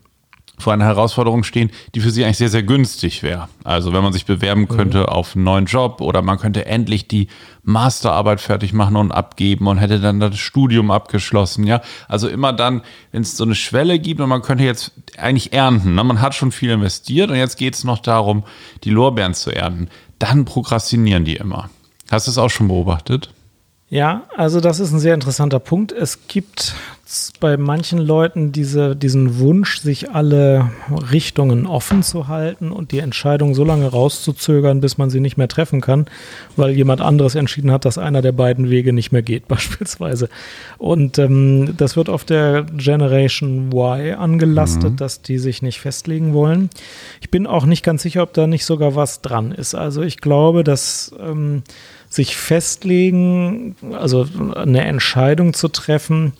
vor 0.59 0.73
einer 0.73 0.85
Herausforderung 0.85 1.43
stehen, 1.43 1.71
die 1.95 2.01
für 2.01 2.11
sie 2.11 2.23
eigentlich 2.23 2.37
sehr, 2.37 2.49
sehr 2.49 2.63
günstig 2.63 3.23
wäre. 3.23 3.49
Also 3.63 3.93
wenn 3.93 4.03
man 4.03 4.13
sich 4.13 4.25
bewerben 4.25 4.67
könnte 4.67 4.99
mhm. 4.99 5.05
auf 5.05 5.35
einen 5.35 5.45
neuen 5.45 5.65
Job 5.65 6.01
oder 6.01 6.21
man 6.21 6.37
könnte 6.37 6.65
endlich 6.65 7.07
die 7.07 7.27
Masterarbeit 7.63 8.41
fertig 8.41 8.73
machen 8.73 8.95
und 8.95 9.11
abgeben 9.11 9.67
und 9.67 9.77
hätte 9.77 9.99
dann 9.99 10.19
das 10.19 10.37
Studium 10.37 10.91
abgeschlossen, 10.91 11.65
ja. 11.65 11.81
Also 12.07 12.27
immer 12.27 12.53
dann, 12.53 12.81
wenn 13.11 13.21
es 13.21 13.37
so 13.37 13.43
eine 13.43 13.55
Schwelle 13.55 13.99
gibt 13.99 14.21
und 14.21 14.29
man 14.29 14.41
könnte 14.41 14.63
jetzt 14.63 14.91
eigentlich 15.17 15.53
ernten, 15.53 15.95
ne? 15.95 16.03
man 16.03 16.21
hat 16.21 16.35
schon 16.35 16.51
viel 16.51 16.71
investiert 16.71 17.29
und 17.29 17.37
jetzt 17.37 17.57
geht 17.57 17.75
es 17.75 17.83
noch 17.83 17.99
darum, 17.99 18.43
die 18.83 18.89
Lorbeeren 18.89 19.33
zu 19.33 19.51
ernten, 19.51 19.89
dann 20.19 20.45
prokrastinieren 20.45 21.25
die 21.25 21.35
immer. 21.35 21.69
Hast 22.11 22.27
du 22.27 22.31
es 22.31 22.37
auch 22.37 22.49
schon 22.49 22.67
beobachtet? 22.67 23.29
Ja, 23.91 24.27
also 24.37 24.61
das 24.61 24.79
ist 24.79 24.91
ein 24.91 24.99
sehr 24.99 25.15
interessanter 25.15 25.59
Punkt. 25.59 25.91
Es 25.91 26.27
gibt 26.27 26.75
bei 27.39 27.57
manchen 27.57 27.97
Leuten 27.97 28.51
diese, 28.51 28.95
diesen 28.95 29.39
Wunsch, 29.39 29.79
sich 29.79 30.11
alle 30.11 30.69
Richtungen 31.11 31.65
offen 31.65 32.03
zu 32.03 32.27
halten 32.27 32.71
und 32.71 32.91
die 32.91 32.99
Entscheidung 32.99 33.55
so 33.55 33.63
lange 33.63 33.87
rauszuzögern, 33.87 34.79
bis 34.79 34.99
man 34.99 35.09
sie 35.09 35.19
nicht 35.19 35.37
mehr 35.37 35.47
treffen 35.47 35.81
kann, 35.81 36.05
weil 36.55 36.69
jemand 36.69 37.01
anderes 37.01 37.33
entschieden 37.33 37.71
hat, 37.71 37.83
dass 37.83 37.97
einer 37.97 38.21
der 38.21 38.31
beiden 38.31 38.69
Wege 38.69 38.93
nicht 38.93 39.11
mehr 39.11 39.23
geht, 39.23 39.47
beispielsweise. 39.47 40.29
Und 40.77 41.17
ähm, 41.17 41.73
das 41.75 41.97
wird 41.97 42.09
auf 42.09 42.23
der 42.25 42.67
Generation 42.77 43.71
Y 43.73 44.13
angelastet, 44.13 44.91
mhm. 44.91 44.97
dass 44.97 45.23
die 45.23 45.39
sich 45.39 45.63
nicht 45.63 45.79
festlegen 45.79 46.35
wollen. 46.35 46.69
Ich 47.21 47.31
bin 47.31 47.47
auch 47.47 47.65
nicht 47.65 47.83
ganz 47.83 48.03
sicher, 48.03 48.21
ob 48.21 48.33
da 48.33 48.45
nicht 48.45 48.65
sogar 48.65 48.93
was 48.93 49.21
dran 49.21 49.51
ist. 49.51 49.73
Also 49.73 50.03
ich 50.03 50.17
glaube, 50.17 50.63
dass 50.63 51.11
ähm, 51.19 51.63
sich 52.09 52.35
festlegen, 52.35 53.75
also 53.93 54.27
eine 54.55 54.83
Entscheidung 54.83 55.53
zu 55.53 55.67
treffen, 55.67 56.33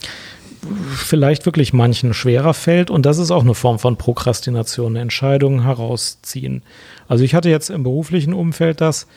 vielleicht 0.95 1.45
wirklich 1.45 1.73
manchen 1.73 2.13
schwerer 2.13 2.53
fällt. 2.53 2.89
Und 2.89 3.05
das 3.05 3.17
ist 3.17 3.31
auch 3.31 3.43
eine 3.43 3.53
Form 3.53 3.79
von 3.79 3.97
Prokrastination, 3.97 4.95
Entscheidungen 4.95 5.63
herausziehen. 5.63 6.63
Also 7.07 7.23
ich 7.23 7.35
hatte 7.35 7.49
jetzt 7.49 7.69
im 7.69 7.83
beruflichen 7.83 8.33
Umfeld 8.33 8.81
das, 8.81 9.07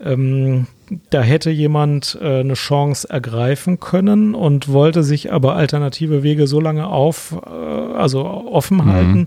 ähm, 0.00 0.66
da 1.10 1.22
hätte 1.22 1.50
jemand 1.50 2.18
äh, 2.20 2.40
eine 2.40 2.54
Chance 2.54 3.08
ergreifen 3.10 3.80
können 3.80 4.34
und 4.34 4.68
wollte 4.68 5.02
sich 5.02 5.32
aber 5.32 5.56
alternative 5.56 6.22
Wege 6.22 6.46
so 6.46 6.60
lange 6.60 6.86
auf, 6.86 7.34
äh, 7.44 7.48
also 7.48 8.24
offen 8.24 8.78
mhm. 8.78 9.26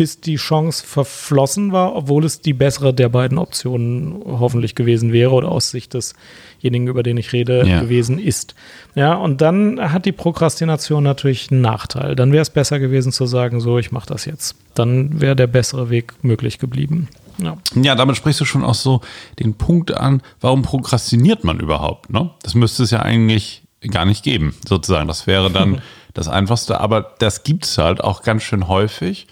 Bis 0.00 0.18
die 0.18 0.36
Chance 0.36 0.82
verflossen 0.86 1.72
war, 1.72 1.94
obwohl 1.94 2.24
es 2.24 2.40
die 2.40 2.54
bessere 2.54 2.94
der 2.94 3.10
beiden 3.10 3.36
Optionen 3.36 4.22
hoffentlich 4.24 4.74
gewesen 4.74 5.12
wäre 5.12 5.32
oder 5.32 5.50
aus 5.50 5.72
Sicht 5.72 5.92
desjenigen, 5.92 6.86
über 6.86 7.02
den 7.02 7.18
ich 7.18 7.34
rede, 7.34 7.66
ja. 7.66 7.82
gewesen 7.82 8.18
ist. 8.18 8.54
Ja, 8.94 9.12
und 9.12 9.42
dann 9.42 9.92
hat 9.92 10.06
die 10.06 10.12
Prokrastination 10.12 11.04
natürlich 11.04 11.50
einen 11.50 11.60
Nachteil. 11.60 12.16
Dann 12.16 12.32
wäre 12.32 12.40
es 12.40 12.48
besser 12.48 12.78
gewesen 12.78 13.12
zu 13.12 13.26
sagen, 13.26 13.60
so, 13.60 13.76
ich 13.76 13.92
mache 13.92 14.06
das 14.06 14.24
jetzt. 14.24 14.56
Dann 14.72 15.20
wäre 15.20 15.36
der 15.36 15.48
bessere 15.48 15.90
Weg 15.90 16.14
möglich 16.22 16.58
geblieben. 16.58 17.08
Ja. 17.36 17.58
ja, 17.74 17.94
damit 17.94 18.16
sprichst 18.16 18.40
du 18.40 18.46
schon 18.46 18.64
auch 18.64 18.72
so 18.72 19.02
den 19.38 19.52
Punkt 19.52 19.94
an, 19.94 20.22
warum 20.40 20.62
prokrastiniert 20.62 21.44
man 21.44 21.60
überhaupt? 21.60 22.08
Ne? 22.08 22.30
Das 22.42 22.54
müsste 22.54 22.84
es 22.84 22.90
ja 22.90 23.02
eigentlich 23.02 23.64
gar 23.90 24.06
nicht 24.06 24.24
geben, 24.24 24.54
sozusagen. 24.66 25.08
Das 25.08 25.26
wäre 25.26 25.50
dann 25.50 25.82
das 26.14 26.26
Einfachste, 26.26 26.80
aber 26.80 27.12
das 27.18 27.42
gibt 27.42 27.66
es 27.66 27.76
halt 27.76 28.02
auch 28.02 28.22
ganz 28.22 28.44
schön 28.44 28.66
häufig 28.66 29.26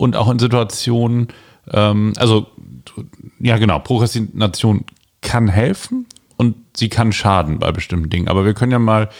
und 0.00 0.16
auch 0.16 0.30
in 0.30 0.38
Situationen, 0.38 1.28
ähm, 1.70 2.14
also 2.16 2.46
ja 3.38 3.58
genau, 3.58 3.78
Prokrastination 3.78 4.84
kann 5.20 5.46
helfen 5.46 6.06
und 6.38 6.56
sie 6.74 6.88
kann 6.88 7.12
schaden 7.12 7.58
bei 7.58 7.70
bestimmten 7.70 8.08
Dingen. 8.08 8.28
Aber 8.28 8.46
wir 8.46 8.54
können 8.54 8.72
ja 8.72 8.78
mal 8.78 9.10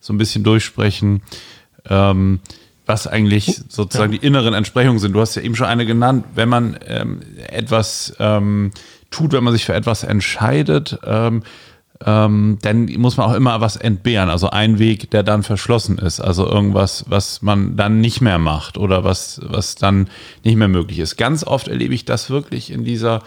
so 0.00 0.14
ein 0.14 0.18
bisschen 0.18 0.42
durchsprechen, 0.42 1.20
ähm, 1.90 2.40
was 2.86 3.06
eigentlich 3.06 3.60
sozusagen 3.68 4.14
ja. 4.14 4.18
die 4.18 4.26
inneren 4.26 4.54
Entsprechungen 4.54 4.98
sind. 4.98 5.12
Du 5.12 5.20
hast 5.20 5.34
ja 5.34 5.42
eben 5.42 5.54
schon 5.54 5.66
eine 5.66 5.84
genannt, 5.84 6.24
wenn 6.34 6.48
man 6.48 6.78
ähm, 6.86 7.20
etwas 7.48 8.16
ähm, 8.18 8.70
tut, 9.10 9.32
wenn 9.32 9.44
man 9.44 9.52
sich 9.52 9.66
für 9.66 9.74
etwas 9.74 10.04
entscheidet, 10.04 10.98
ähm, 11.04 11.42
ähm, 12.04 12.58
dann 12.62 12.86
muss 12.96 13.16
man 13.16 13.30
auch 13.30 13.34
immer 13.34 13.60
was 13.60 13.76
entbehren. 13.76 14.30
Also 14.30 14.50
ein 14.50 14.78
Weg, 14.78 15.10
der 15.10 15.22
dann 15.22 15.42
verschlossen 15.42 15.98
ist. 15.98 16.20
Also 16.20 16.46
irgendwas, 16.46 17.04
was 17.08 17.42
man 17.42 17.76
dann 17.76 18.00
nicht 18.00 18.20
mehr 18.20 18.38
macht 18.38 18.78
oder 18.78 19.04
was, 19.04 19.40
was 19.44 19.74
dann 19.74 20.08
nicht 20.42 20.56
mehr 20.56 20.68
möglich 20.68 20.98
ist. 20.98 21.16
Ganz 21.16 21.44
oft 21.44 21.68
erlebe 21.68 21.94
ich 21.94 22.04
das 22.04 22.30
wirklich 22.30 22.70
in 22.70 22.84
dieser 22.84 23.22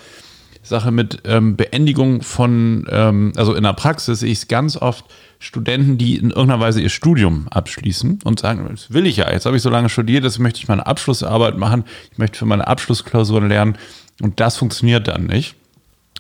Sache 0.63 0.92
mit 0.92 1.22
ähm, 1.25 1.56
Beendigung 1.56 2.22
von, 2.22 2.88
ähm, 2.89 3.34
also 3.36 3.53
in 3.53 3.63
der 3.63 3.74
Praxis 3.74 4.22
sehe 4.22 4.32
ich 4.32 4.39
es 4.39 4.48
ganz 4.48 4.77
oft 4.77 5.06
Studenten, 5.38 5.98
die 5.98 6.15
in 6.15 6.30
irgendeiner 6.30 6.62
Weise 6.62 6.82
ihr 6.82 6.89
Studium 6.89 7.50
abschließen 7.50 8.20
und 8.24 8.39
sagen, 8.39 8.65
das 8.72 8.94
will 8.94 9.06
ich 9.06 9.18
ja, 9.18 9.30
jetzt 9.30 9.46
habe 9.46 9.58
ich 9.58 9.62
so 9.62 9.70
lange 9.70 9.89
studiert, 9.89 10.24
jetzt 10.24 10.39
möchte 10.39 10.60
ich 10.60 10.70
meine 10.70 10.88
Abschlussarbeit 10.88 11.58
machen, 11.58 11.84
ich 12.12 12.18
möchte 12.18 12.39
für 12.39 12.46
meine 12.46 12.65
Abschlussklausuren 12.65 13.50
lernen 13.50 13.77
und 14.22 14.39
das 14.39 14.56
funktioniert 14.56 15.10
dann 15.10 15.25
nicht. 15.25 15.56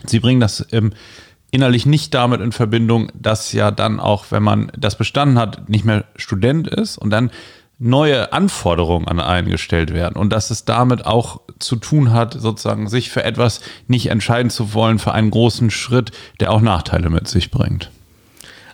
Sie 0.05 0.19
bringen 0.19 0.41
das 0.41 0.65
ähm, 0.73 0.91
innerlich 1.53 1.85
nicht 1.85 2.15
damit 2.15 2.41
in 2.41 2.51
Verbindung, 2.51 3.11
dass 3.13 3.53
ja 3.53 3.69
dann 3.69 3.99
auch, 3.99 4.25
wenn 4.31 4.41
man 4.41 4.71
das 4.75 4.97
bestanden 4.97 5.37
hat, 5.37 5.69
nicht 5.69 5.85
mehr 5.85 6.03
Student 6.15 6.67
ist 6.67 6.97
und 6.97 7.11
dann 7.11 7.29
neue 7.77 8.33
Anforderungen 8.33 9.07
an 9.07 9.19
einen 9.19 9.49
gestellt 9.49 9.93
werden 9.93 10.15
und 10.15 10.33
dass 10.33 10.49
es 10.49 10.65
damit 10.65 11.05
auch 11.05 11.41
zu 11.59 11.75
tun 11.75 12.11
hat, 12.11 12.33
sozusagen 12.33 12.87
sich 12.87 13.11
für 13.11 13.23
etwas 13.23 13.61
nicht 13.87 14.07
entscheiden 14.07 14.49
zu 14.49 14.73
wollen, 14.73 14.97
für 14.97 15.11
einen 15.11 15.29
großen 15.29 15.69
Schritt, 15.69 16.11
der 16.39 16.51
auch 16.51 16.61
Nachteile 16.61 17.11
mit 17.11 17.27
sich 17.27 17.51
bringt. 17.51 17.91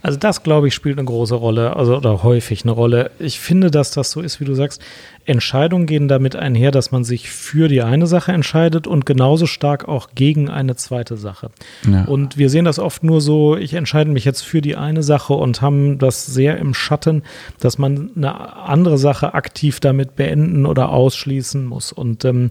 Also 0.01 0.18
das, 0.18 0.44
glaube 0.44 0.68
ich, 0.68 0.74
spielt 0.74 0.98
eine 0.98 1.06
große 1.06 1.36
Rolle, 1.36 1.75
also 1.75 1.98
oder 1.98 2.24
häufig 2.24 2.63
eine 2.63 2.72
Rolle. 2.72 3.12
Ich 3.20 3.39
finde, 3.39 3.72
dass 3.72 3.91
das 3.91 4.12
so 4.12 4.22
ist, 4.22 4.39
wie 4.39 4.46
du 4.46 4.53
sagst. 4.53 4.82
Entscheidungen 5.25 5.86
gehen 5.86 6.08
damit 6.08 6.36
einher, 6.36 6.72
dass 6.72 6.91
man 6.91 7.03
sich 7.03 7.29
für 7.29 7.68
die 7.68 7.84
eine 7.84 8.08
Sache 8.08 8.32
entscheidet 8.32 8.88
und 8.88 9.06
genauso 9.06 9.46
stark 9.46 9.88
auch 9.88 10.10
gegen 10.15 10.50
eine 10.50 10.75
zweite 10.75 11.18
Sache. 11.18 11.51
Ja. 11.89 12.06
Und 12.06 12.38
wir 12.38 12.50
sehen 12.50 12.65
das 12.65 12.79
oft 12.79 13.03
nur 13.03 13.22
so, 13.22 13.56
ich 13.56 13.74
entscheide 13.75 14.10
mich 14.10 14.25
jetzt 14.25 14.41
für 14.41 14.62
die 14.62 14.75
eine 14.75 15.03
Sache 15.03 15.34
und 15.34 15.62
haben 15.62 16.00
das 16.00 16.25
sehr 16.25 16.58
im 16.58 16.74
Schatten, 16.74 17.22
dass 17.60 17.77
man 17.77 18.10
eine 18.15 18.56
andere 18.56 18.98
Sache 18.98 19.36
aktiv 19.36 19.79
damit 19.79 20.15
beenden 20.15 20.65
oder 20.65 20.89
ausschließen 20.89 21.63
muss. 21.63 21.91
Und 21.91 22.25
ähm, 22.25 22.50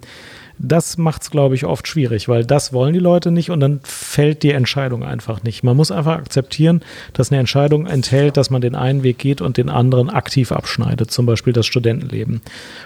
das 0.59 0.99
macht 0.99 1.23
es, 1.23 1.31
glaube 1.31 1.55
ich, 1.55 1.65
oft 1.65 1.87
schwierig, 1.87 2.29
weil 2.29 2.45
das 2.45 2.73
wollen 2.73 2.93
die 2.93 2.99
Leute 2.99 3.31
nicht 3.31 3.51
und 3.51 3.61
dann 3.61 3.81
fällt 3.83 4.43
die 4.43 4.51
Entscheidung 4.51 5.05
einfach 5.05 5.43
nicht. 5.43 5.63
Man 5.63 5.77
muss 5.77 5.91
einfach 5.91 6.17
akzeptieren, 6.17 6.83
dass 7.13 7.31
eine 7.31 7.41
Entscheidung 7.41 7.87
enthält, 7.87 8.37
dass 8.37 8.51
man 8.51 8.61
den 8.61 8.75
einen 8.75 9.03
Weg 9.03 9.19
geht 9.19 9.41
und 9.41 9.57
den 9.57 9.69
anderen 9.69 10.11
aktiv 10.11 10.53
abschneidet, 10.53 11.11
zum 11.11 11.27
Beispiel 11.27 11.53
das 11.53 11.67
Studentenleben. 11.67 12.41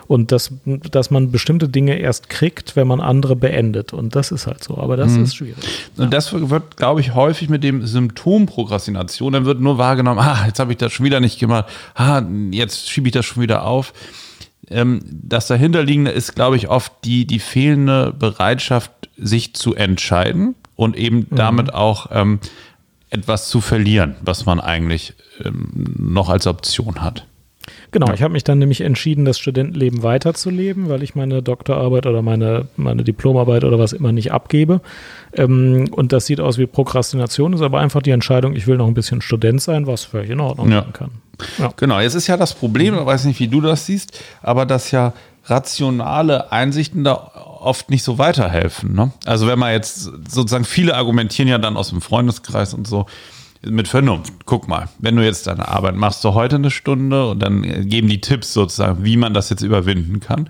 Und 0.07 0.33
dass, 0.33 0.52
dass 0.64 1.11
man 1.11 1.31
bestimmte 1.31 1.69
Dinge 1.69 1.99
erst 1.99 2.29
kriegt, 2.29 2.76
wenn 2.76 2.87
man 2.87 3.00
andere 3.00 3.37
beendet. 3.37 3.93
Und 3.93 4.14
das 4.14 4.33
ist 4.33 4.47
halt 4.47 4.62
so, 4.62 4.79
aber 4.79 4.97
das 4.97 5.12
mhm. 5.12 5.25
ist 5.25 5.37
schwierig. 5.37 5.64
Und 5.97 6.05
ja. 6.05 6.11
das 6.11 6.33
wird, 6.33 6.76
glaube 6.76 7.00
ich, 7.00 7.14
häufig 7.14 7.49
mit 7.49 7.64
dem 7.64 7.87
Symptom 7.87 8.47
Prokrastination, 8.47 9.33
dann 9.33 9.45
wird 9.45 9.61
nur 9.61 9.79
wahrgenommen, 9.79 10.21
ah, 10.21 10.45
jetzt 10.47 10.59
habe 10.59 10.73
ich 10.73 10.79
das 10.79 10.93
schon 10.93 11.07
wieder 11.07 11.21
nicht 11.21 11.38
gemacht, 11.38 11.67
ah, 11.95 12.23
jetzt 12.50 12.91
schiebe 12.91 13.09
ich 13.09 13.12
das 13.12 13.25
schon 13.25 13.43
wieder 13.43 13.64
auf 13.64 13.93
das 15.05 15.47
dahinterliegende 15.47 16.11
ist, 16.11 16.35
glaube 16.35 16.57
ich, 16.57 16.69
oft 16.69 16.93
die, 17.05 17.26
die 17.26 17.38
fehlende 17.38 18.12
Bereitschaft, 18.12 18.91
sich 19.17 19.55
zu 19.55 19.75
entscheiden 19.75 20.55
und 20.75 20.97
eben 20.97 21.26
mhm. 21.31 21.37
damit 21.37 21.75
auch 21.75 22.09
ähm, 22.11 22.41
etwas 23.11 23.49
zu 23.49 23.61
verlieren, 23.61 24.17
was 24.23 24.47
man 24.47 24.59
eigentlich 24.59 25.14
ähm, 25.45 25.95
noch 25.99 26.29
als 26.29 26.47
Option 26.47 27.02
hat. 27.02 27.26
Genau, 27.90 28.09
ja. 28.09 28.14
ich 28.14 28.23
habe 28.23 28.33
mich 28.33 28.45
dann 28.45 28.59
nämlich 28.59 28.81
entschieden, 28.81 29.25
das 29.25 29.38
Studentenleben 29.38 30.02
weiterzuleben, 30.02 30.88
weil 30.88 31.02
ich 31.02 31.14
meine 31.14 31.42
Doktorarbeit 31.42 32.07
oder 32.07 32.23
meine, 32.23 32.66
meine 32.76 33.04
Diplomarbeit 33.04 33.64
oder 33.64 33.78
was 33.78 33.92
immer 33.92 34.12
nicht 34.12 34.33
abgebe. 34.33 34.81
Ähm, 35.35 35.88
und 35.92 36.12
das 36.12 36.26
sieht 36.26 36.40
aus 36.40 36.59
wie 36.59 36.66
Prokrastination, 36.66 37.52
ist 37.52 37.62
aber 37.62 37.81
einfach 37.81 38.02
die 38.02 38.11
Entscheidung, 38.11 38.54
ich 38.57 38.66
will 38.66 38.76
noch 38.76 38.87
ein 38.87 38.95
bisschen 38.95 39.21
Student 39.21 39.62
sein, 39.62 39.87
was 39.87 40.04
völlig 40.04 40.31
in 40.31 40.40
Ordnung 40.40 40.71
ja. 40.71 40.83
sein 40.83 40.92
kann. 40.92 41.11
Ja. 41.59 41.73
Genau, 41.76 42.00
jetzt 42.00 42.14
ist 42.14 42.26
ja 42.26 42.37
das 42.37 42.54
Problem, 42.54 42.95
ich 42.95 43.07
weiß 43.07 43.25
nicht, 43.25 43.40
wie 43.40 43.49
du 43.49 43.61
das 43.61 43.87
siehst, 43.87 44.21
aber 44.42 44.66
dass 44.66 44.90
ja 44.90 45.12
rationale 45.47 46.52
Einsichten 46.52 47.04
da 47.04 47.14
oft 47.14 47.90
nicht 47.90 48.02
so 48.02 48.19
weiterhelfen. 48.19 48.95
Ne? 48.95 49.12
Also 49.25 49.47
wenn 49.47 49.59
man 49.59 49.73
jetzt 49.73 50.11
sozusagen 50.28 50.64
viele 50.64 50.95
argumentieren 50.95 51.49
ja 51.49 51.59
dann 51.59 51.76
aus 51.76 51.90
dem 51.90 52.00
Freundeskreis 52.00 52.75
und 52.75 52.87
so, 52.87 53.07
mit 53.66 53.88
Vernunft. 53.88 54.33
Guck 54.45 54.69
mal, 54.69 54.88
wenn 54.99 55.16
du 55.16 55.25
jetzt 55.25 55.47
deine 55.47 55.69
Arbeit 55.69 55.95
machst, 55.95 56.25
du 56.25 56.35
heute 56.35 56.57
eine 56.57 56.71
Stunde 56.71 57.31
und 57.31 57.40
dann 57.40 57.62
geben 57.88 58.09
die 58.09 58.21
Tipps 58.21 58.52
sozusagen, 58.52 59.04
wie 59.04 59.16
man 59.16 59.35
das 59.35 59.50
jetzt 59.50 59.62
überwinden 59.62 60.21
kann. 60.21 60.49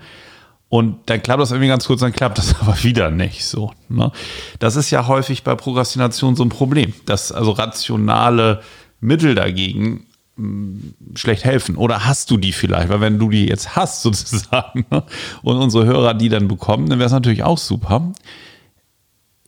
Und 0.69 1.01
dann 1.05 1.21
klappt 1.21 1.39
das 1.39 1.51
irgendwie 1.51 1.67
ganz 1.67 1.85
kurz, 1.85 1.99
dann 1.99 2.13
klappt 2.13 2.39
das 2.39 2.55
aber 2.61 2.83
wieder 2.83 3.11
nicht 3.11 3.45
so. 3.45 3.71
Ne? 3.89 4.11
Das 4.57 4.75
ist 4.75 4.89
ja 4.89 5.07
häufig 5.07 5.43
bei 5.43 5.53
Prokrastination 5.53 6.35
so 6.35 6.43
ein 6.43 6.49
Problem, 6.49 6.93
dass 7.05 7.31
also 7.31 7.51
rationale 7.51 8.61
Mittel 8.99 9.35
dagegen 9.35 10.07
mh, 10.35 10.47
hm, 10.47 10.93
schlecht 11.13 11.43
helfen. 11.43 11.77
Oder 11.77 12.05
hast 12.05 12.31
du 12.31 12.37
die 12.37 12.53
vielleicht? 12.53 12.89
Weil 12.89 13.01
wenn 13.01 13.19
du 13.19 13.29
die 13.29 13.47
jetzt 13.47 13.75
hast 13.75 14.01
sozusagen 14.03 14.85
ne? 14.89 15.03
und 15.43 15.57
unsere 15.57 15.85
Hörer 15.85 16.15
die 16.15 16.29
dann 16.29 16.47
bekommen, 16.47 16.89
dann 16.89 16.97
wäre 16.97 17.07
es 17.07 17.13
natürlich 17.13 17.43
auch 17.43 17.59
super. 17.59 18.11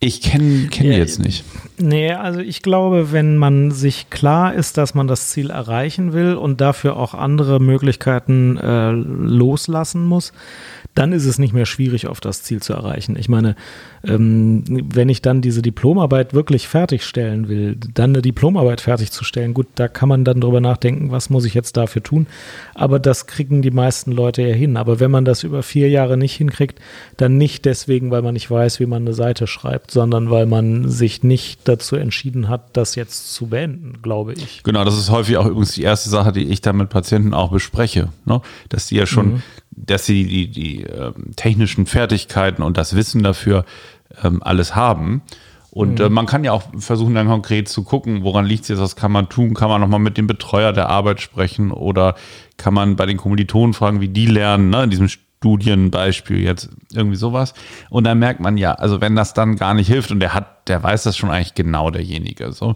Ich 0.05 0.21
kenne 0.21 0.67
kenn 0.67 0.91
die 0.91 0.97
jetzt 0.97 1.19
nicht. 1.19 1.43
Nee, 1.79 2.13
also 2.13 2.39
ich 2.39 2.62
glaube, 2.62 3.12
wenn 3.12 3.38
man 3.38 3.71
sich 3.71 4.12
klar 4.12 4.53
ist, 4.53 4.77
dass 4.77 4.93
man 4.93 5.07
das 5.07 5.29
Ziel 5.29 5.50
erreichen 5.50 6.13
will 6.13 6.35
und 6.35 6.62
dafür 6.62 6.95
auch 6.95 7.15
andere 7.15 7.59
Möglichkeiten 7.59 8.55
äh, 8.57 8.91
loslassen 8.91 10.05
muss, 10.05 10.31
dann 10.93 11.12
ist 11.12 11.25
es 11.25 11.39
nicht 11.39 11.53
mehr 11.53 11.65
schwierig, 11.65 12.05
auf 12.05 12.21
das 12.21 12.43
Ziel 12.43 12.62
zu 12.62 12.74
erreichen. 12.74 13.15
Ich 13.17 13.29
meine, 13.29 13.55
ähm, 14.07 14.63
wenn 14.67 15.09
ich 15.09 15.21
dann 15.21 15.41
diese 15.41 15.62
Diplomarbeit 15.62 16.33
wirklich 16.33 16.67
fertigstellen 16.67 17.47
will, 17.47 17.77
dann 17.93 18.12
eine 18.12 18.21
Diplomarbeit 18.21 18.81
fertigzustellen, 18.81 19.53
gut, 19.53 19.67
da 19.75 19.88
kann 19.88 20.09
man 20.09 20.24
dann 20.24 20.41
drüber 20.41 20.62
nachdenken, 20.62 21.12
was 21.12 21.29
muss 21.29 21.45
ich 21.45 21.53
jetzt 21.53 21.77
dafür 21.77 22.03
tun. 22.03 22.27
Aber 22.74 23.00
das 23.00 23.27
kriegen 23.27 23.62
die 23.62 23.71
meisten 23.71 24.12
Leute 24.12 24.41
ja 24.41 24.53
hin. 24.53 24.77
Aber 24.77 25.00
wenn 25.00 25.12
man 25.12 25.25
das 25.25 25.43
über 25.43 25.63
vier 25.63 25.89
Jahre 25.89 26.17
nicht 26.17 26.35
hinkriegt, 26.35 26.79
dann 27.17 27.38
nicht 27.38 27.65
deswegen, 27.65 28.12
weil 28.12 28.21
man 28.21 28.33
nicht 28.33 28.50
weiß, 28.50 28.79
wie 28.79 28.85
man 28.85 29.03
eine 29.03 29.13
Seite 29.13 29.47
schreibt, 29.47 29.91
sondern 29.91 30.29
weil 30.29 30.45
man 30.45 30.89
sich 30.89 31.24
nicht 31.24 31.67
dazu 31.67 31.95
entschieden 31.95 32.50
hat, 32.50 32.77
das 32.77 32.95
jetzt 32.95 33.33
zu 33.33 33.47
beenden, 33.47 34.01
glaube 34.01 34.33
ich. 34.33 34.63
Genau, 34.63 34.83
das 34.85 34.97
ist 34.97 35.09
häufig 35.09 35.38
auch 35.38 35.45
übrigens 35.45 35.74
die 35.74 35.83
erste 35.83 36.09
Sache, 36.09 36.31
die 36.31 36.45
ich 36.45 36.62
dann 36.62 36.77
mit 36.77 36.89
Patienten 36.89 37.33
auch 37.33 37.51
bespreche, 37.51 38.09
ne? 38.25 38.41
dass 38.69 38.88
die 38.88 38.95
ja 38.95 39.05
schon 39.05 39.33
mhm 39.33 39.43
dass 39.75 40.05
sie 40.05 40.25
die, 40.25 40.47
die 40.47 40.83
äh, 40.83 41.12
technischen 41.35 41.85
Fertigkeiten 41.85 42.63
und 42.63 42.77
das 42.77 42.95
Wissen 42.95 43.24
dafür 43.24 43.65
ähm, 44.24 44.41
alles 44.43 44.75
haben. 44.75 45.22
Und 45.75 46.00
mhm. 46.00 46.05
äh, 46.05 46.10
man 46.10 46.25
kann 46.25 46.43
ja 46.45 46.53
auch 46.53 46.63
versuchen, 46.77 47.15
dann 47.15 47.27
konkret 47.27 47.67
zu 47.67 47.84
gucken, 47.84 48.24
woran 48.24 48.45
liegt 48.45 48.63
es 48.63 48.69
jetzt, 48.69 48.79
was 48.79 48.95
kann 48.95 49.12
man 49.12 49.27
tun? 49.27 49.53
Kann 49.53 49.67
man 49.67 49.81
nochmal 49.81 50.00
mit 50.00 50.17
dem 50.17 50.25
Betreuer 50.25 50.72
der 50.72 50.89
Arbeit 50.89 51.19
sprechen 51.19 51.72
oder 51.72 52.15
kann 52.57 52.74
man 52.74 52.95
bei 52.95 53.05
den 53.05 53.17
Kommilitonen 53.17 53.74
fragen, 53.74 54.00
wie 54.00 54.07
die 54.07 54.25
lernen, 54.25 54.69
ne? 54.69 54.86
in 54.86 54.89
diesem 54.89 55.10
Studienbeispiel 55.10 56.39
jetzt 56.39 56.69
irgendwie 56.93 57.17
sowas. 57.17 57.53
Und 57.89 58.05
dann 58.05 58.19
merkt 58.19 58.39
man 58.39 58.57
ja, 58.57 58.72
also 58.72 59.01
wenn 59.01 59.17
das 59.17 59.34
dann 59.34 59.57
gar 59.57 59.74
nicht 59.74 59.88
hilft 59.88 60.12
und 60.12 60.22
der 60.22 60.34
hat, 60.34 60.69
der 60.69 60.81
weiß 60.81 61.03
das 61.03 61.17
schon 61.17 61.29
eigentlich 61.29 61.55
genau 61.55 61.91
derjenige, 61.91 62.53
so, 62.53 62.75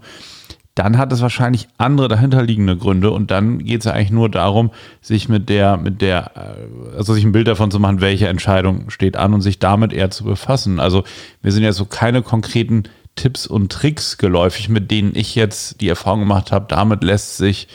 dann 0.74 0.98
hat 0.98 1.12
es 1.12 1.20
wahrscheinlich 1.20 1.68
andere 1.78 2.08
dahinterliegende 2.08 2.76
Gründe 2.76 3.10
und 3.10 3.30
dann 3.30 3.58
geht 3.58 3.80
es 3.80 3.86
ja 3.86 3.92
eigentlich 3.92 4.10
nur 4.10 4.28
darum, 4.28 4.70
sich 5.00 5.28
mit 5.28 5.48
der, 5.48 5.76
mit 5.76 6.00
der, 6.00 6.32
äh, 6.36 6.96
also 6.96 7.14
sich 7.14 7.24
ein 7.24 7.32
Bild 7.32 7.48
davon 7.48 7.70
zu 7.70 7.80
machen, 7.80 8.00
welche 8.00 8.28
Entscheidung 8.28 8.90
steht 8.90 9.16
an 9.16 9.34
und 9.34 9.42
sich 9.42 9.58
damit 9.58 9.92
eher 9.92 10.10
zu 10.10 10.24
befassen. 10.24 10.80
Also 10.80 11.04
wir 11.42 11.52
sind 11.52 11.64
ja 11.64 11.72
so 11.72 11.84
keine 11.84 12.22
konkreten 12.22 12.84
Tipps 13.16 13.46
und 13.46 13.70
Tricks 13.70 14.16
geläufig, 14.16 14.68
mit 14.68 14.90
denen 14.90 15.14
ich 15.14 15.34
jetzt 15.34 15.80
die 15.80 15.88
Erfahrung 15.88 16.20
gemacht 16.20 16.52
habe, 16.52 16.66
damit 16.68 17.02
lässt 17.04 17.36
sich 17.36 17.68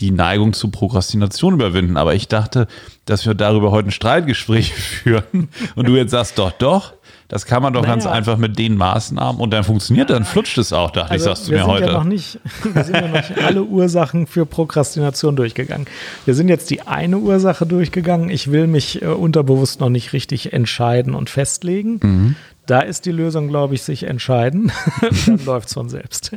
die 0.00 0.12
Neigung 0.12 0.52
zu 0.52 0.70
Prokrastination 0.70 1.54
überwinden. 1.54 1.96
Aber 1.96 2.14
ich 2.14 2.28
dachte, 2.28 2.68
dass 3.04 3.26
wir 3.26 3.34
darüber 3.34 3.70
heute 3.70 3.88
ein 3.88 3.92
Streitgespräch 3.92 4.72
führen 4.74 5.48
und 5.74 5.88
du 5.88 5.96
jetzt 5.96 6.12
sagst, 6.12 6.38
doch, 6.38 6.52
doch, 6.52 6.94
das 7.28 7.44
kann 7.44 7.62
man 7.62 7.74
doch 7.74 7.82
naja. 7.82 7.94
ganz 7.94 8.06
einfach 8.06 8.38
mit 8.38 8.58
den 8.58 8.74
Maßnahmen 8.76 9.40
und 9.40 9.50
dann 9.50 9.62
funktioniert, 9.62 10.08
dann 10.08 10.24
flutscht 10.24 10.56
es 10.56 10.72
auch, 10.72 10.90
dachte 10.90 11.10
also, 11.12 11.30
ich, 11.30 11.36
sagst 11.36 11.48
du 11.48 11.52
mir 11.52 11.66
heute. 11.66 11.86
Ja 11.86 11.92
noch 11.92 12.04
nicht, 12.04 12.40
wir 12.72 12.84
sind 12.84 12.94
ja 12.94 13.08
noch 13.08 13.12
nicht 13.12 13.38
alle 13.44 13.62
Ursachen 13.62 14.26
für 14.26 14.46
Prokrastination 14.46 15.36
durchgegangen. 15.36 15.86
Wir 16.24 16.34
sind 16.34 16.48
jetzt 16.48 16.70
die 16.70 16.82
eine 16.82 17.18
Ursache 17.18 17.66
durchgegangen. 17.66 18.30
Ich 18.30 18.50
will 18.50 18.66
mich 18.66 19.02
äh, 19.02 19.06
unterbewusst 19.06 19.80
noch 19.80 19.90
nicht 19.90 20.14
richtig 20.14 20.54
entscheiden 20.54 21.14
und 21.14 21.28
festlegen. 21.28 22.00
Mhm. 22.02 22.36
Da 22.68 22.80
ist 22.80 23.06
die 23.06 23.12
Lösung, 23.12 23.48
glaube 23.48 23.74
ich, 23.74 23.82
sich 23.82 24.02
entscheiden. 24.02 24.70
Dann 25.26 25.40
läuft 25.46 25.68
es 25.68 25.74
von 25.74 25.88
selbst. 25.88 26.36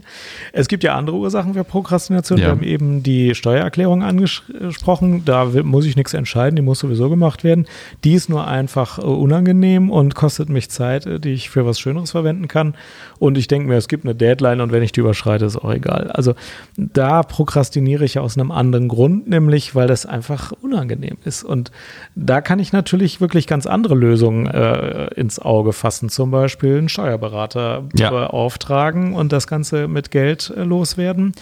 Es 0.54 0.70
gibt 0.70 0.82
ja 0.82 0.96
andere 0.96 1.18
Ursachen 1.18 1.54
für 1.54 1.66
Prokrastination. 1.66 2.40
Ja. 2.40 2.46
Wir 2.46 2.52
haben 2.52 2.64
eben 2.64 3.04
die 3.04 3.36
Steuererklärung 3.36 4.02
angesprochen. 4.02 5.26
Da 5.26 5.44
muss 5.64 5.86
ich 5.86 5.98
nichts 5.98 6.14
entscheiden, 6.14 6.56
die 6.56 6.62
muss 6.62 6.80
sowieso 6.80 7.10
gemacht 7.10 7.44
werden. 7.44 7.68
Die 8.06 8.14
ist 8.14 8.30
nur 8.30 8.48
einfach 8.48 8.98
äh, 8.98 9.02
unangenehm 9.02 9.92
und 9.92 10.16
kostet 10.16 10.48
mich 10.48 10.70
Zeit, 10.70 11.06
äh, 11.06 11.20
die 11.20 11.34
ich 11.34 11.50
für 11.50 11.66
was 11.66 11.82
Schöneres 11.82 12.12
verwenden 12.12 12.48
kann. 12.48 12.76
Und 13.20 13.38
ich 13.38 13.50
denke 13.50 13.68
mir, 13.68 13.76
es 13.76 13.90
gibt 13.90 14.06
eine 14.06 14.16
Deadline 14.16 14.62
und 14.62 14.72
wenn 14.72 14.84
ich 14.84 14.94
die 14.94 15.02
überschreite, 15.02 15.44
ist 15.44 15.58
auch 15.58 15.74
egal. 15.74 16.12
Also 16.12 16.34
da 16.78 17.24
prokrastiniere 17.24 18.06
ich 18.06 18.20
aus 18.20 18.38
einem 18.38 18.52
anderen 18.52 18.88
Grund, 18.88 19.28
nämlich 19.30 19.76
weil 19.76 19.88
das 19.88 20.06
einfach 20.06 20.54
unangenehm 20.62 21.18
ist. 21.26 21.44
Und 21.44 21.72
da 22.16 22.40
kann 22.40 22.60
ich 22.60 22.72
natürlich 22.72 23.20
wirklich 23.20 23.48
ganz 23.48 23.66
andere 23.66 23.96
Lösungen 23.96 24.48
äh, 24.48 25.08
ins 25.16 25.38
Auge 25.38 25.74
fassen. 25.74 26.08
Zum 26.08 26.21
zum 26.22 26.30
Beispiel 26.30 26.78
einen 26.78 26.88
Steuerberater 26.88 27.86
ja. 27.96 28.12
beauftragen 28.12 29.16
und 29.16 29.32
das 29.32 29.48
Ganze 29.48 29.88
mit 29.88 30.12
Geld 30.12 30.54
äh, 30.56 30.62
loswerden. 30.62 31.34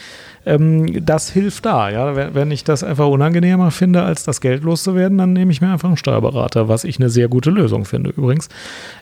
Ähm, 0.45 1.05
das 1.05 1.29
hilft 1.29 1.65
da. 1.65 1.89
Ja? 1.89 2.33
Wenn, 2.33 2.49
ich 2.49 2.63
das 2.63 2.81
einfach 2.81 3.07
unangenehmer 3.07 3.71
finde, 3.71 4.03
als 4.03 4.23
das 4.23 4.39
Geld 4.39 4.63
loszuwerden, 4.63 5.17
dann 5.17 5.33
nehme 5.33 5.51
ich 5.51 5.59
mir 5.59 5.69
einfach 5.69 5.89
einen 5.89 5.97
Steuerberater, 5.97 6.69
was 6.69 6.85
ich 6.85 6.97
eine 6.97 7.09
sehr 7.09 7.27
gute 7.27 7.49
Lösung 7.49 7.83
finde 7.83 8.11
übrigens. 8.11 8.47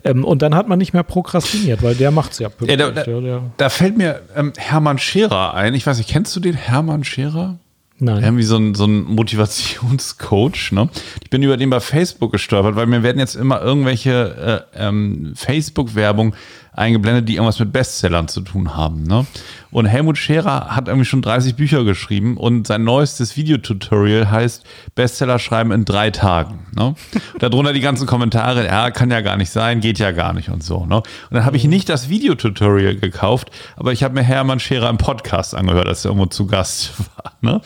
Ähm, 0.03 0.25
und 0.25 0.41
dann 0.41 0.55
hat 0.55 0.67
man 0.67 0.79
nicht 0.79 0.93
mehr 0.93 1.03
prokrastiniert, 1.03 1.83
weil 1.83 1.93
der 1.93 2.09
macht 2.09 2.31
es 2.31 2.39
ja. 2.39 2.49
ja, 2.61 2.75
da, 2.75 2.89
da, 2.89 3.41
da, 3.55 3.69
fällt 3.69 3.99
mir 3.99 4.21
ähm, 4.35 4.53
Hermann 4.57 4.97
Scherer 4.97 5.53
ein. 5.53 5.75
Ich 5.75 5.85
weiß 5.85 5.99
nicht, 5.99 6.09
kennst 6.09 6.35
du 6.35 6.39
den 6.39 6.55
Hermann 6.55 7.03
Scherer? 7.03 7.59
Nein. 7.99 8.23
Irgendwie 8.23 8.43
so 8.43 8.57
ein, 8.57 8.75
so 8.75 8.85
ein 8.85 9.03
Motivationscoach. 9.05 10.71
Ne? 10.71 10.89
Ich 11.23 11.29
bin 11.29 11.41
über 11.41 11.57
den 11.57 11.69
bei 11.69 11.79
Facebook 11.79 12.31
gestolpert, 12.31 12.75
weil 12.75 12.85
mir 12.85 13.01
werden 13.01 13.17
jetzt 13.17 13.35
immer 13.35 13.61
irgendwelche 13.61 14.65
äh, 14.75 14.87
ähm, 14.87 15.33
Facebook-Werbung 15.35 16.35
eingeblendet, 16.77 17.27
die 17.27 17.35
irgendwas 17.35 17.59
mit 17.59 17.73
Bestsellern 17.73 18.27
zu 18.27 18.41
tun 18.41 18.75
haben. 18.75 19.03
Ne? 19.03 19.25
Und 19.71 19.87
Helmut 19.87 20.17
Scherer 20.17 20.75
hat 20.75 20.87
irgendwie 20.87 21.05
schon 21.05 21.21
30 21.21 21.55
Bücher 21.55 21.83
geschrieben 21.83 22.37
und 22.37 22.67
sein 22.67 22.83
neuestes 22.83 23.35
Videotutorial 23.35 24.29
heißt 24.29 24.63
Bestseller 24.93 25.39
schreiben 25.39 25.71
in 25.71 25.85
drei 25.85 26.11
Tagen. 26.11 26.67
Ne? 26.75 26.95
Darunter 27.39 27.73
die 27.73 27.81
ganzen 27.81 28.05
Kommentare, 28.05 28.65
ja, 28.65 28.91
kann 28.91 29.09
ja 29.09 29.21
gar 29.21 29.37
nicht 29.37 29.49
sein, 29.49 29.81
geht 29.81 29.97
ja 29.97 30.11
gar 30.11 30.33
nicht 30.33 30.49
und 30.49 30.63
so. 30.63 30.85
Ne? 30.85 30.97
Und 30.97 31.05
dann 31.31 31.45
habe 31.45 31.57
ich 31.57 31.63
mhm. 31.63 31.71
nicht 31.71 31.89
das 31.89 32.09
Videotutorial 32.09 32.95
gekauft, 32.95 33.49
aber 33.75 33.91
ich 33.91 34.03
habe 34.03 34.13
mir 34.13 34.23
Hermann 34.23 34.59
Scherer 34.59 34.89
im 34.89 34.97
Podcast 34.97 35.55
angehört, 35.55 35.87
als 35.87 36.05
er 36.05 36.11
irgendwo 36.11 36.27
zu 36.27 36.45
Gast 36.45 36.93
war. 37.15 37.33
Ne? 37.41 37.61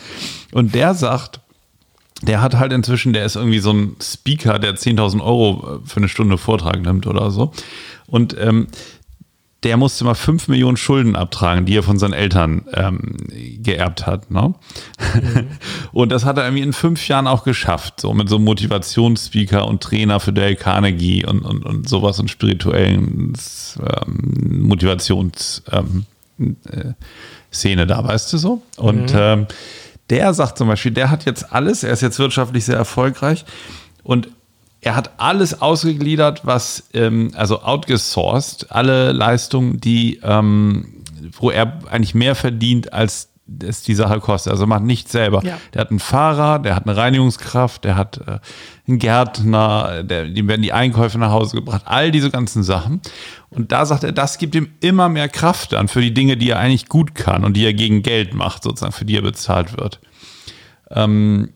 Und 0.53 0.74
der 0.74 0.94
sagt, 0.94 1.41
der 2.22 2.41
hat 2.41 2.56
halt 2.56 2.72
inzwischen, 2.72 3.13
der 3.13 3.25
ist 3.25 3.36
irgendwie 3.36 3.60
so 3.60 3.74
ein 3.74 3.96
Speaker, 4.01 4.60
der 4.60 4.75
10.000 4.75 5.22
Euro 5.22 5.82
für 5.86 5.98
eine 5.98 6.08
Stunde 6.08 6.38
Vortrag 6.38 6.82
nimmt 6.82 7.08
oder 7.08 7.32
so. 7.32 7.51
Und 8.08 8.36
ähm, 8.39 8.68
der 9.63 9.77
musste 9.77 10.03
mal 10.06 10.15
fünf 10.15 10.48
Millionen 10.48 10.75
Schulden 10.75 11.15
abtragen, 11.15 11.65
die 11.65 11.77
er 11.77 11.84
von 11.84 12.00
seinen 12.00 12.13
Eltern 12.13 12.65
ähm, 12.74 13.15
geerbt 13.62 14.08
hat. 14.08 14.32
Ne? 14.32 14.56
Mhm. 15.13 15.48
Und 15.91 16.12
das 16.12 16.25
hat 16.25 16.38
er 16.38 16.46
irgendwie 16.46 16.63
in 16.63 16.74
fünf 16.74 17.08
Jahren 17.08 17.27
auch 17.27 17.44
geschafft, 17.44 18.01
so 18.01 18.13
mit 18.13 18.27
so 18.27 18.38
einem 18.38 18.46
Motivationsspeaker 18.46 19.68
und 19.68 19.84
Trainer 19.84 20.20
für 20.20 20.34
Dale 20.34 20.56
Carnegie 20.56 21.25
und, 21.25 21.41
und, 21.41 21.65
und 21.65 21.88
sowas 21.88 22.20
und 22.20 22.30
spirituellen 22.32 23.34
ähm, 23.80 24.68
Motivationsszene 24.68 26.05
ähm, 26.42 27.79
äh, 27.79 27.86
da, 27.86 28.03
weißt 28.03 28.33
du 28.33 28.38
so? 28.38 28.62
Und 28.77 29.14
mhm. 29.14 29.20
ähm, 29.20 29.48
der 30.09 30.33
sagt 30.33 30.57
zum 30.57 30.68
Beispiel, 30.68 30.92
der 30.92 31.12
hat 31.12 31.25
jetzt 31.25 31.53
alles, 31.53 31.83
er 31.83 31.94
ist 31.94 32.01
jetzt 32.01 32.20
wirtschaftlich 32.20 32.66
sehr 32.66 32.77
erfolgreich 32.77 33.46
und 34.03 34.29
er 34.81 34.96
hat 34.96 35.11
alles 35.17 35.61
ausgegliedert, 35.61 36.46
was, 36.46 36.89
ähm, 36.94 37.31
also 37.35 37.61
outgesourced, 37.61 38.72
alle 38.72 39.11
Leistungen, 39.11 39.79
die, 39.79 40.20
ähm, 40.24 41.03
wo 41.33 41.51
er 41.51 41.79
eigentlich 41.89 42.15
mehr 42.15 42.33
verdient, 42.35 42.91
als 42.91 43.29
es 43.63 43.83
die 43.83 43.94
Sache 43.94 44.20
kostet. 44.20 44.53
Also 44.53 44.65
macht 44.65 44.83
nichts 44.83 45.11
selber. 45.11 45.44
Ja. 45.44 45.57
Der 45.74 45.81
hat 45.81 45.89
einen 45.89 46.00
Fahrer, 46.00 46.59
der 46.59 46.75
hat 46.75 46.87
eine 46.87 46.96
Reinigungskraft, 46.96 47.83
der 47.83 47.96
hat 47.96 48.17
äh, 48.25 48.39
einen 48.87 48.98
Gärtner, 48.98 50.03
der, 50.03 50.25
dem 50.25 50.48
werden 50.48 50.61
die 50.61 50.74
Einkäufe 50.74 51.17
nach 51.20 51.31
Hause 51.31 51.57
gebracht, 51.57 51.83
all 51.85 52.11
diese 52.11 52.31
ganzen 52.31 52.63
Sachen. 52.63 53.01
Und 53.50 53.72
da 53.72 53.85
sagt 53.85 54.03
er, 54.03 54.11
das 54.13 54.37
gibt 54.37 54.55
ihm 54.55 54.70
immer 54.79 55.09
mehr 55.09 55.29
Kraft 55.29 55.74
an 55.74 55.89
für 55.89 56.01
die 56.01 56.13
Dinge, 56.13 56.37
die 56.37 56.50
er 56.50 56.59
eigentlich 56.59 56.87
gut 56.87 57.13
kann 57.13 57.44
und 57.44 57.55
die 57.55 57.65
er 57.65 57.74
gegen 57.74 58.01
Geld 58.01 58.33
macht, 58.33 58.63
sozusagen, 58.63 58.94
für 58.94 59.05
die 59.05 59.17
er 59.17 59.22
bezahlt 59.22 59.77
wird. 59.77 60.00
Ähm, 60.89 61.50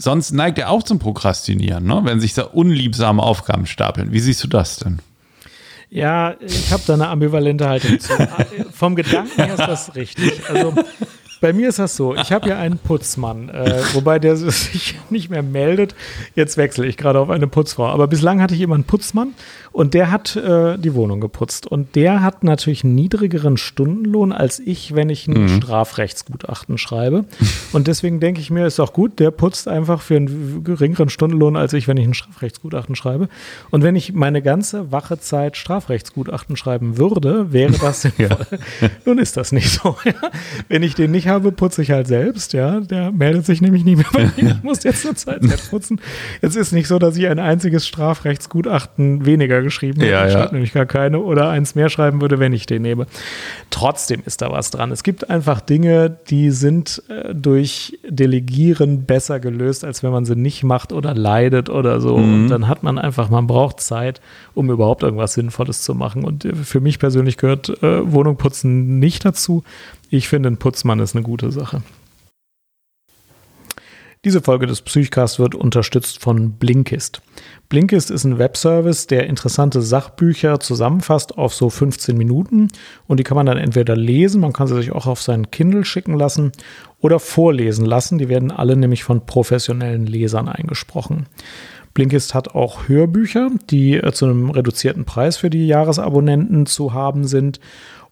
sonst 0.00 0.32
neigt 0.32 0.58
er 0.58 0.70
auch 0.70 0.82
zum 0.82 0.98
Prokrastinieren, 0.98 1.84
ne? 1.84 2.00
wenn 2.04 2.20
sich 2.20 2.34
da 2.34 2.42
unliebsame 2.42 3.22
Aufgaben 3.22 3.66
stapeln. 3.66 4.12
Wie 4.12 4.20
siehst 4.20 4.42
du 4.42 4.48
das 4.48 4.76
denn? 4.76 5.00
Ja, 5.90 6.34
ich 6.40 6.72
habe 6.72 6.82
da 6.86 6.94
eine 6.94 7.08
ambivalente 7.08 7.68
Haltung 7.68 7.98
zu. 7.98 8.12
Vom 8.72 8.94
Gedanken 8.94 9.42
her 9.42 9.54
ist 9.54 9.58
das 9.58 9.94
richtig. 9.96 10.48
Also 10.48 10.72
bei 11.40 11.52
mir 11.52 11.68
ist 11.70 11.78
das 11.78 11.96
so, 11.96 12.14
ich 12.14 12.32
habe 12.32 12.48
ja 12.48 12.58
einen 12.58 12.78
Putzmann, 12.78 13.48
äh, 13.48 13.82
wobei 13.92 14.18
der 14.18 14.36
sich 14.36 14.96
nicht 15.10 15.30
mehr 15.30 15.42
meldet. 15.42 15.94
Jetzt 16.36 16.56
wechsle 16.56 16.86
ich 16.86 16.96
gerade 16.96 17.18
auf 17.18 17.28
eine 17.30 17.48
Putzfrau. 17.48 17.86
Aber 17.86 18.06
bislang 18.06 18.40
hatte 18.40 18.54
ich 18.54 18.60
immer 18.60 18.76
einen 18.76 18.84
Putzmann 18.84 19.34
und 19.72 19.94
der 19.94 20.10
hat 20.10 20.34
äh, 20.36 20.76
die 20.78 20.94
Wohnung 20.94 21.20
geputzt. 21.20 21.66
Und 21.66 21.94
der 21.94 22.22
hat 22.22 22.42
natürlich 22.42 22.84
einen 22.84 22.94
niedrigeren 22.94 23.56
Stundenlohn 23.56 24.32
als 24.32 24.58
ich, 24.58 24.94
wenn 24.94 25.10
ich 25.10 25.28
ein 25.28 25.42
mhm. 25.42 25.48
Strafrechtsgutachten 25.48 26.76
schreibe. 26.76 27.24
Und 27.72 27.86
deswegen 27.86 28.18
denke 28.18 28.40
ich 28.40 28.50
mir, 28.50 28.66
ist 28.66 28.80
auch 28.80 28.92
gut, 28.92 29.20
der 29.20 29.30
putzt 29.30 29.68
einfach 29.68 30.02
für 30.02 30.16
einen 30.16 30.64
geringeren 30.64 31.08
Stundenlohn 31.08 31.56
als 31.56 31.72
ich, 31.72 31.86
wenn 31.86 31.96
ich 31.96 32.06
ein 32.06 32.14
Strafrechtsgutachten 32.14 32.96
schreibe. 32.96 33.28
Und 33.70 33.82
wenn 33.82 33.94
ich 33.94 34.12
meine 34.12 34.42
ganze 34.42 34.90
wache 34.90 35.20
Zeit 35.20 35.56
Strafrechtsgutachten 35.56 36.56
schreiben 36.56 36.98
würde, 36.98 37.52
wäre 37.52 37.72
das 37.72 38.02
sinnvoll. 38.02 38.46
Ja. 38.80 38.88
Nun 39.04 39.18
ist 39.18 39.36
das 39.36 39.52
nicht 39.52 39.70
so. 39.70 39.96
Ja? 40.04 40.14
Wenn 40.68 40.82
ich 40.82 40.94
den 40.94 41.12
nicht 41.12 41.28
habe, 41.28 41.52
putze 41.52 41.82
ich 41.82 41.92
halt 41.92 42.08
selbst. 42.08 42.52
Ja, 42.52 42.80
der 42.80 43.12
meldet 43.12 43.46
sich 43.46 43.60
nämlich 43.60 43.84
nie 43.84 43.96
mehr 43.96 44.06
bei 44.12 44.30
mir. 44.36 44.56
Ich 44.56 44.62
muss 44.62 44.82
jetzt 44.82 45.02
zur 45.02 45.14
Zeit 45.14 45.42
selbst 45.42 45.70
putzen. 45.70 46.00
Es 46.40 46.56
ist 46.56 46.72
nicht 46.72 46.88
so, 46.88 46.98
dass 46.98 47.16
ich 47.16 47.28
ein 47.28 47.38
einziges 47.38 47.86
Strafrechtsgutachten 47.86 49.26
weniger 49.26 49.59
geschrieben 49.62 50.00
ja, 50.00 50.26
Ich 50.26 50.32
ja. 50.32 50.38
schreibe 50.40 50.54
nämlich 50.54 50.72
gar 50.72 50.86
keine 50.86 51.20
oder 51.20 51.48
eins 51.48 51.74
mehr 51.74 51.88
schreiben 51.88 52.20
würde, 52.20 52.38
wenn 52.38 52.52
ich 52.52 52.66
den 52.66 52.82
nehme. 52.82 53.06
Trotzdem 53.70 54.22
ist 54.24 54.42
da 54.42 54.50
was 54.50 54.70
dran. 54.70 54.90
Es 54.92 55.02
gibt 55.02 55.30
einfach 55.30 55.60
Dinge, 55.60 56.16
die 56.28 56.50
sind 56.50 57.02
äh, 57.08 57.34
durch 57.34 57.98
Delegieren 58.08 59.04
besser 59.04 59.40
gelöst, 59.40 59.84
als 59.84 60.02
wenn 60.02 60.12
man 60.12 60.24
sie 60.24 60.36
nicht 60.36 60.62
macht 60.62 60.92
oder 60.92 61.14
leidet 61.14 61.70
oder 61.70 62.00
so. 62.00 62.16
Mhm. 62.16 62.34
Und 62.34 62.48
dann 62.48 62.68
hat 62.68 62.82
man 62.82 62.98
einfach, 62.98 63.30
man 63.30 63.46
braucht 63.46 63.80
Zeit, 63.80 64.20
um 64.54 64.70
überhaupt 64.70 65.02
irgendwas 65.02 65.34
Sinnvolles 65.34 65.82
zu 65.82 65.94
machen. 65.94 66.24
Und 66.24 66.44
äh, 66.44 66.54
für 66.54 66.80
mich 66.80 66.98
persönlich 66.98 67.36
gehört 67.36 67.82
äh, 67.82 68.12
Wohnung 68.12 68.36
putzen 68.36 68.98
nicht 68.98 69.24
dazu. 69.24 69.62
Ich 70.08 70.28
finde, 70.28 70.50
ein 70.50 70.56
Putzmann 70.56 70.98
ist 70.98 71.14
eine 71.14 71.22
gute 71.22 71.52
Sache. 71.52 71.82
Diese 74.26 74.42
Folge 74.42 74.66
des 74.66 74.82
Psychcast 74.82 75.38
wird 75.38 75.54
unterstützt 75.54 76.20
von 76.20 76.52
Blinkist. 76.52 77.22
Blinkist 77.70 78.10
ist 78.10 78.24
ein 78.24 78.38
Webservice, 78.38 79.06
der 79.06 79.26
interessante 79.26 79.80
Sachbücher 79.80 80.60
zusammenfasst 80.60 81.38
auf 81.38 81.54
so 81.54 81.70
15 81.70 82.18
Minuten 82.18 82.68
und 83.06 83.18
die 83.18 83.24
kann 83.24 83.36
man 83.36 83.46
dann 83.46 83.56
entweder 83.56 83.96
lesen, 83.96 84.42
man 84.42 84.52
kann 84.52 84.66
sie 84.66 84.74
sich 84.74 84.92
auch 84.92 85.06
auf 85.06 85.22
seinen 85.22 85.50
Kindle 85.50 85.86
schicken 85.86 86.18
lassen 86.18 86.52
oder 87.00 87.18
vorlesen 87.18 87.86
lassen. 87.86 88.18
Die 88.18 88.28
werden 88.28 88.50
alle 88.50 88.76
nämlich 88.76 89.04
von 89.04 89.24
professionellen 89.24 90.04
Lesern 90.04 90.50
eingesprochen. 90.50 91.24
Blinkist 91.94 92.34
hat 92.34 92.54
auch 92.54 92.88
Hörbücher, 92.88 93.50
die 93.70 93.96
äh, 93.96 94.12
zu 94.12 94.26
einem 94.26 94.50
reduzierten 94.50 95.06
Preis 95.06 95.38
für 95.38 95.48
die 95.48 95.66
Jahresabonnenten 95.66 96.66
zu 96.66 96.92
haben 96.92 97.24
sind 97.24 97.58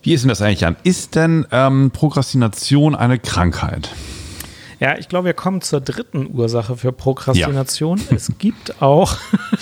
Wie 0.03 0.15
ist 0.15 0.23
denn 0.23 0.29
das 0.29 0.43
eigentlich 0.43 0.67
an? 0.67 0.77
Ist 0.85 1.17
denn 1.17 1.47
ähm, 1.51 1.91
Prokrastination 1.93 2.95
eine 2.95 3.19
Krankheit? 3.19 3.91
Ja, 4.79 4.99
ich 4.99 5.09
glaube, 5.09 5.25
wir 5.27 5.35
kommen 5.35 5.63
zur 5.63 5.81
dritten 5.81 6.29
Ursache 6.33 6.77
für 6.77 6.93
Prokrastination. 6.93 7.99
Ja. 7.99 8.17
Es 8.17 8.31
gibt 8.39 8.81
auch 8.83 9.17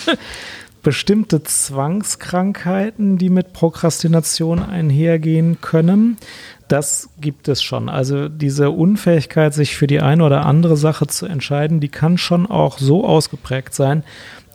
bestimmte 0.85 1.41
Zwangskrankheiten, 1.41 3.17
die 3.17 3.31
mit 3.31 3.53
Prokrastination 3.53 4.61
einhergehen 4.61 5.59
können. 5.59 6.17
Das 6.67 7.09
gibt 7.19 7.47
es 7.47 7.63
schon. 7.63 7.89
Also 7.89 8.29
diese 8.29 8.69
Unfähigkeit, 8.69 9.55
sich 9.55 9.75
für 9.75 9.87
die 9.87 9.99
eine 9.99 10.23
oder 10.23 10.45
andere 10.45 10.77
Sache 10.77 11.07
zu 11.07 11.25
entscheiden, 11.25 11.79
die 11.79 11.89
kann 11.89 12.19
schon 12.19 12.45
auch 12.45 12.77
so 12.77 13.03
ausgeprägt 13.03 13.73
sein, 13.73 14.03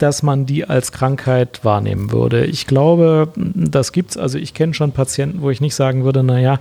dass 0.03 0.23
man 0.23 0.47
die 0.47 0.65
als 0.65 0.93
Krankheit 0.93 1.61
wahrnehmen 1.63 2.11
würde. 2.11 2.47
Ich 2.47 2.67
glaube, 2.67 3.29
das 3.37 3.93
gibt's. 3.93 4.17
Also 4.17 4.39
ich 4.39 4.55
kenne 4.55 4.73
schon 4.73 4.93
Patienten, 4.93 5.43
wo 5.43 5.51
ich 5.51 5.61
nicht 5.61 5.75
sagen 5.75 6.05
würde, 6.05 6.23
naja, 6.23 6.59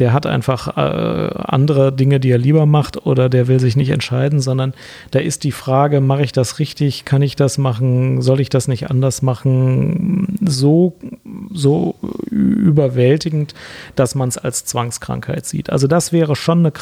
der 0.00 0.12
hat 0.12 0.26
einfach 0.26 0.76
äh, 0.76 1.30
andere 1.36 1.92
Dinge, 1.92 2.18
die 2.18 2.30
er 2.30 2.38
lieber 2.38 2.66
macht 2.66 3.06
oder 3.06 3.28
der 3.28 3.46
will 3.46 3.60
sich 3.60 3.76
nicht 3.76 3.90
entscheiden, 3.90 4.40
sondern 4.40 4.74
da 5.12 5.20
ist 5.20 5.44
die 5.44 5.52
Frage, 5.52 6.00
mache 6.00 6.22
ich 6.22 6.32
das 6.32 6.58
richtig, 6.58 7.04
kann 7.04 7.22
ich 7.22 7.36
das 7.36 7.58
machen, 7.58 8.22
soll 8.22 8.40
ich 8.40 8.48
das 8.48 8.66
nicht 8.66 8.90
anders 8.90 9.22
machen, 9.22 10.38
so, 10.44 10.96
so 11.52 11.94
überwältigend, 12.30 13.54
dass 13.96 14.14
man 14.14 14.28
es 14.28 14.38
als 14.38 14.64
Zwangskrankheit 14.64 15.46
sieht. 15.46 15.70
Also 15.70 15.86
das 15.86 16.12
wäre 16.12 16.36
schon 16.36 16.66
eine, 16.66 16.72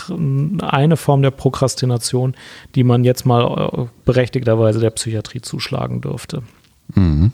eine 0.62 0.96
Form 0.96 1.22
der 1.22 1.30
Prokrastination, 1.30 2.34
die 2.74 2.84
man 2.84 3.04
jetzt 3.04 3.26
mal 3.26 3.70
äh, 3.72 3.86
berechtigterweise 4.04 4.80
der 4.80 4.90
Psychiatrie 4.90 5.40
zuschlagen 5.40 6.00
dürfte. 6.00 6.42
Mhm. 6.94 7.32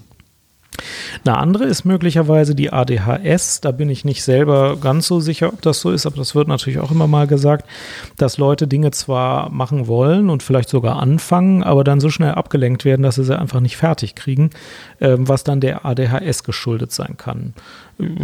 Eine 1.25 1.39
andere 1.39 1.65
ist 1.65 1.85
möglicherweise 1.85 2.55
die 2.55 2.73
ADHS. 2.73 3.61
Da 3.61 3.71
bin 3.71 3.89
ich 3.89 4.05
nicht 4.05 4.23
selber 4.23 4.77
ganz 4.77 5.07
so 5.07 5.21
sicher, 5.21 5.49
ob 5.49 5.63
das 5.63 5.81
so 5.81 5.91
ist, 5.91 6.07
aber 6.07 6.17
das 6.17 6.35
wird 6.35 6.49
natürlich 6.49 6.81
auch 6.81 6.91
immer 6.91 7.07
mal 7.07 7.27
gesagt, 7.27 7.69
dass 8.17 8.39
Leute 8.39 8.67
Dinge 8.67 8.91
zwar 8.91 9.51
machen 9.51 9.87
wollen 9.87 10.31
und 10.31 10.43
vielleicht 10.43 10.69
sogar 10.69 10.97
anfangen, 10.97 11.63
aber 11.63 11.85
dann 11.85 12.01
so 12.01 12.11
schnell 12.11 12.33
abgelenkt 12.33 12.85
werden, 12.85 13.03
dass 13.03 13.15
sie 13.17 13.25
sie 13.25 13.39
einfach 13.39 13.61
nicht 13.61 13.77
fertig 13.77 14.15
kriegen, 14.15 14.51
ähm, 15.01 15.29
was 15.29 15.45
dann 15.45 15.61
der 15.61 15.85
ADHS 15.87 16.45
geschuldet 16.45 16.93
sein 16.93 17.17
kann 17.17 17.55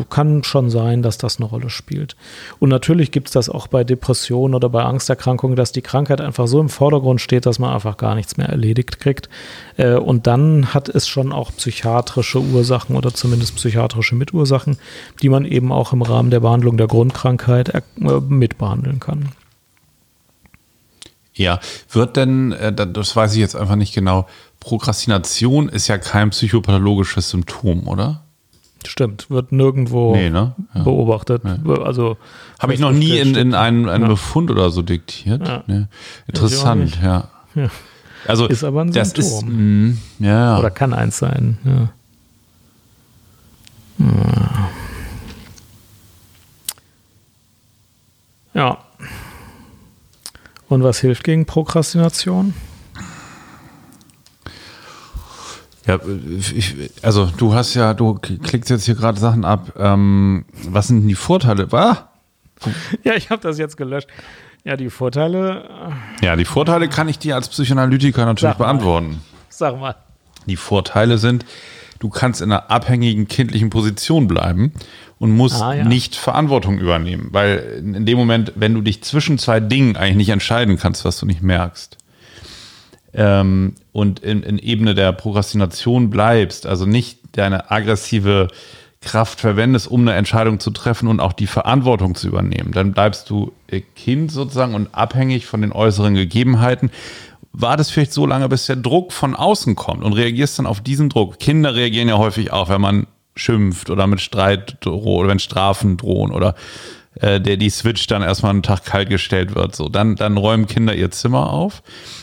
kann 0.09 0.43
schon 0.43 0.71
sein, 0.71 1.03
dass 1.03 1.19
das 1.19 1.39
eine 1.39 1.47
Rolle 1.47 1.71
spielt. 1.71 2.17
Und 2.59 2.69
natürlich 2.69 3.11
gibt 3.11 3.29
es 3.29 3.33
das 3.33 3.49
auch 3.49 3.67
bei 3.67 3.85
Depressionen 3.85 4.55
oder 4.55 4.69
bei 4.69 4.83
Angsterkrankungen, 4.83 5.57
dass 5.57 5.73
die 5.73 5.83
Krankheit 5.83 6.21
einfach 6.21 6.47
so 6.47 6.61
im 6.61 6.69
Vordergrund 6.69 7.21
steht, 7.21 7.47
dass 7.47 7.59
man 7.59 7.73
einfach 7.73 7.97
gar 7.97 8.15
nichts 8.15 8.37
mehr 8.37 8.49
erledigt 8.49 8.99
kriegt. 9.01 9.29
Äh, 9.77 9.95
und 9.95 10.27
dann 10.27 10.75
hat 10.75 10.89
es 10.89 11.09
schon 11.09 11.33
auch 11.33 11.53
psychiatrische 11.57 12.41
Ursachen 12.41 12.97
oder 12.97 13.15
zumindest 13.15 13.57
psychiatrische 13.57 14.15
Mitursachen, 14.15 14.79
die 15.23 15.29
man 15.29 15.45
eben 15.45 15.73
auch 15.73 15.93
im 15.93 16.03
Rahmen 16.03 16.31
der 16.31 16.41
Behandlung 16.41 16.77
der 16.77 16.89
Grundkrankheit 16.89 17.69
äh, 17.69 17.83
mitbehandeln 18.29 19.01
kann. 19.01 19.31
Ja, 21.33 21.61
wird 21.91 22.17
denn, 22.17 22.53
äh, 22.53 22.75
das 22.75 23.15
weiß 23.15 23.35
ich 23.35 23.39
jetzt 23.39 23.57
einfach 23.57 23.77
nicht 23.77 23.95
genau, 23.95 24.27
Prokrastination 24.59 25.69
ist 25.69 25.89
ja 25.89 25.97
kein 25.97 26.31
psychopathologisches 26.31 27.31
Symptom, 27.31 27.89
oder? 27.89 28.25
Stimmt, 28.87 29.31
wird 29.31 29.53
nirgendwo 29.53 30.15
nee, 30.15 30.31
ne? 30.31 30.55
ja. 30.75 30.83
beobachtet. 30.83 31.45
Nee. 31.45 31.79
Also 31.83 32.17
habe 32.59 32.75
ich 32.75 32.81
noch 32.81 32.93
nie 32.93 33.19
in, 33.19 33.35
in 33.35 33.55
einen, 33.55 33.89
einen 33.89 34.05
ja. 34.05 34.09
Befund 34.09 34.51
oder 34.51 34.71
so 34.71 34.83
diktiert. 34.83 35.47
Ja. 35.47 35.65
Nee. 35.67 35.87
Interessant, 36.27 36.99
ja. 37.03 37.29
Also 38.27 38.47
ist 38.49 38.65
aber 38.65 38.83
ein 38.83 38.93
das 38.93 39.13
Symptom. 39.13 39.49
Ist, 39.49 40.21
mh, 40.21 40.29
ja. 40.29 40.59
Oder 40.59 40.71
kann 40.71 40.93
eins 40.93 41.17
sein. 41.17 41.57
Ja. 41.65 41.89
Und 50.71 50.85
was 50.85 51.01
hilft 51.01 51.25
gegen 51.25 51.47
Prokrastination? 51.47 52.55
Ja, 55.91 55.99
ich, 56.55 56.75
also 57.03 57.27
du 57.27 57.55
hast 57.55 57.75
ja, 57.75 57.95
du 57.95 58.15
klickst 58.15 58.71
jetzt 58.71 58.85
hier 58.85 58.95
gerade 58.95 59.19
Sachen 59.19 59.45
ab. 59.45 59.73
Ähm, 59.77 60.45
was 60.69 60.87
sind 60.87 61.01
denn 61.01 61.09
die 61.09 61.15
Vorteile? 61.15 61.73
Was? 61.73 62.05
Ja, 63.05 63.15
ich 63.15 63.31
habe 63.31 63.41
das 63.41 63.59
jetzt 63.59 63.77
gelöscht. 63.77 64.09
Ja, 64.65 64.77
die 64.77 64.91
Vorteile. 64.91 65.65
Äh, 66.21 66.27
ja, 66.27 66.37
die 66.37 66.45
Vorteile 66.45 66.89
kann 66.89 67.09
ich 67.09 67.19
dir 67.19 67.35
als 67.35 67.49
Psychoanalytiker 67.49 68.25
natürlich 68.25 68.53
Sag 68.53 68.59
beantworten. 68.59 69.23
Sag 69.49 69.81
mal. 69.81 69.97
Die 70.47 70.57
Vorteile 70.57 71.19
sind, 71.19 71.45
du 71.99 72.09
kannst 72.09 72.43
in 72.43 72.53
einer 72.53 72.71
abhängigen 72.71 73.27
kindlichen 73.27 73.71
Position 73.71 74.29
bleiben 74.29 74.73
und 75.19 75.31
musst 75.31 75.63
ah, 75.63 75.75
ja. 75.75 75.85
nicht 75.85 76.15
Verantwortung 76.15 76.79
übernehmen. 76.79 77.29
Weil 77.33 77.83
in 77.83 78.07
dem 78.07 78.19
Moment, 78.19 78.53
wenn 78.57 78.75
du 78.75 78.83
dich 78.83 79.03
zwischen 79.03 79.39
zwei 79.39 79.61
Dingen 79.61 79.97
eigentlich 79.97 80.17
nicht 80.17 80.29
entscheiden 80.29 80.79
kannst, 80.79 81.05
was 81.05 81.19
du 81.19 81.27
nicht 81.27 81.43
merkst, 81.43 81.97
ähm, 83.15 83.75
und 83.93 84.21
in, 84.21 84.43
in 84.43 84.59
Ebene 84.59 84.95
der 84.95 85.13
Prokrastination 85.13 86.11
bleibst, 86.11 86.67
also 86.67 86.87
nicht 86.87 87.19
deine 87.33 87.71
aggressive 87.71 88.49
Kraft 89.01 89.41
verwendest, 89.41 89.89
um 89.89 90.03
eine 90.03 90.15
Entscheidung 90.15 90.61
zu 90.61 90.71
treffen 90.71 91.09
und 91.09 91.21
auch 91.21 91.33
die 91.33 91.47
Verantwortung 91.47 92.15
zu 92.15 92.29
übernehmen, 92.29 92.73
dann 92.73 92.93
bleibst 92.93 93.31
du 93.31 93.53
Kind 93.97 94.31
sozusagen 94.31 94.75
und 94.75 94.95
abhängig 94.95 95.47
von 95.47 95.63
den 95.63 95.73
äußeren 95.73 96.15
Gegebenheiten. 96.15 96.91
War 97.53 97.77
das 97.77 97.91
vielleicht 97.91 98.13
so 98.13 98.27
lange, 98.27 98.49
bis 98.49 98.67
der 98.67 98.77
Druck 98.77 99.13
von 99.13 99.35
außen 99.35 99.75
kommt 99.75 100.05
und 100.05 100.13
reagierst 100.13 100.59
dann 100.59 100.67
auf 100.67 100.81
diesen 100.81 101.09
Druck? 101.09 101.39
Kinder 101.39 101.75
reagieren 101.75 102.09
ja 102.09 102.19
häufig 102.19 102.53
auch, 102.53 102.69
wenn 102.69 102.81
man 102.81 103.07
schimpft 103.35 103.91
oder 103.91 104.07
mit 104.07 104.21
Streit 104.21 104.77
droht 104.81 105.21
oder 105.21 105.29
wenn 105.29 105.39
Strafen 105.39 105.97
drohen 105.97 106.31
oder 106.31 106.55
äh, 107.21 107.41
der 107.41 107.57
die 107.57 107.71
Switch 107.71 108.07
dann 108.07 108.23
erstmal 108.23 108.51
einen 108.51 108.63
Tag 108.63 108.85
kalt 108.85 109.11
gestellt 109.11 109.55
wird. 109.55 109.77
So, 109.77 109.89
dann, 109.89 110.17
dann 110.17 110.37
räumen 110.37 110.67
Kinder 110.67 110.95
ihr 110.95 111.11
Zimmer 111.11 111.51
auf. 111.51 111.83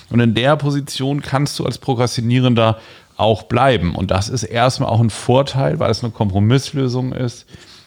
Und 0.09 0.19
in 0.19 0.33
der 0.33 0.55
Position 0.55 1.21
kannst 1.21 1.59
du 1.59 1.65
als 1.65 1.77
Prokrastinierender 1.77 2.79
auch 3.15 3.43
bleiben. 3.43 3.95
Und 3.95 4.11
das 4.11 4.29
ist 4.29 4.43
erstmal 4.43 4.89
auch 4.89 4.99
ein 4.99 5.09
Vorteil, 5.09 5.79
weil 5.79 5.91
es 5.91 6.03
eine 6.03 6.11
Kompromisslösung 6.11 7.13
ist, 7.13 7.45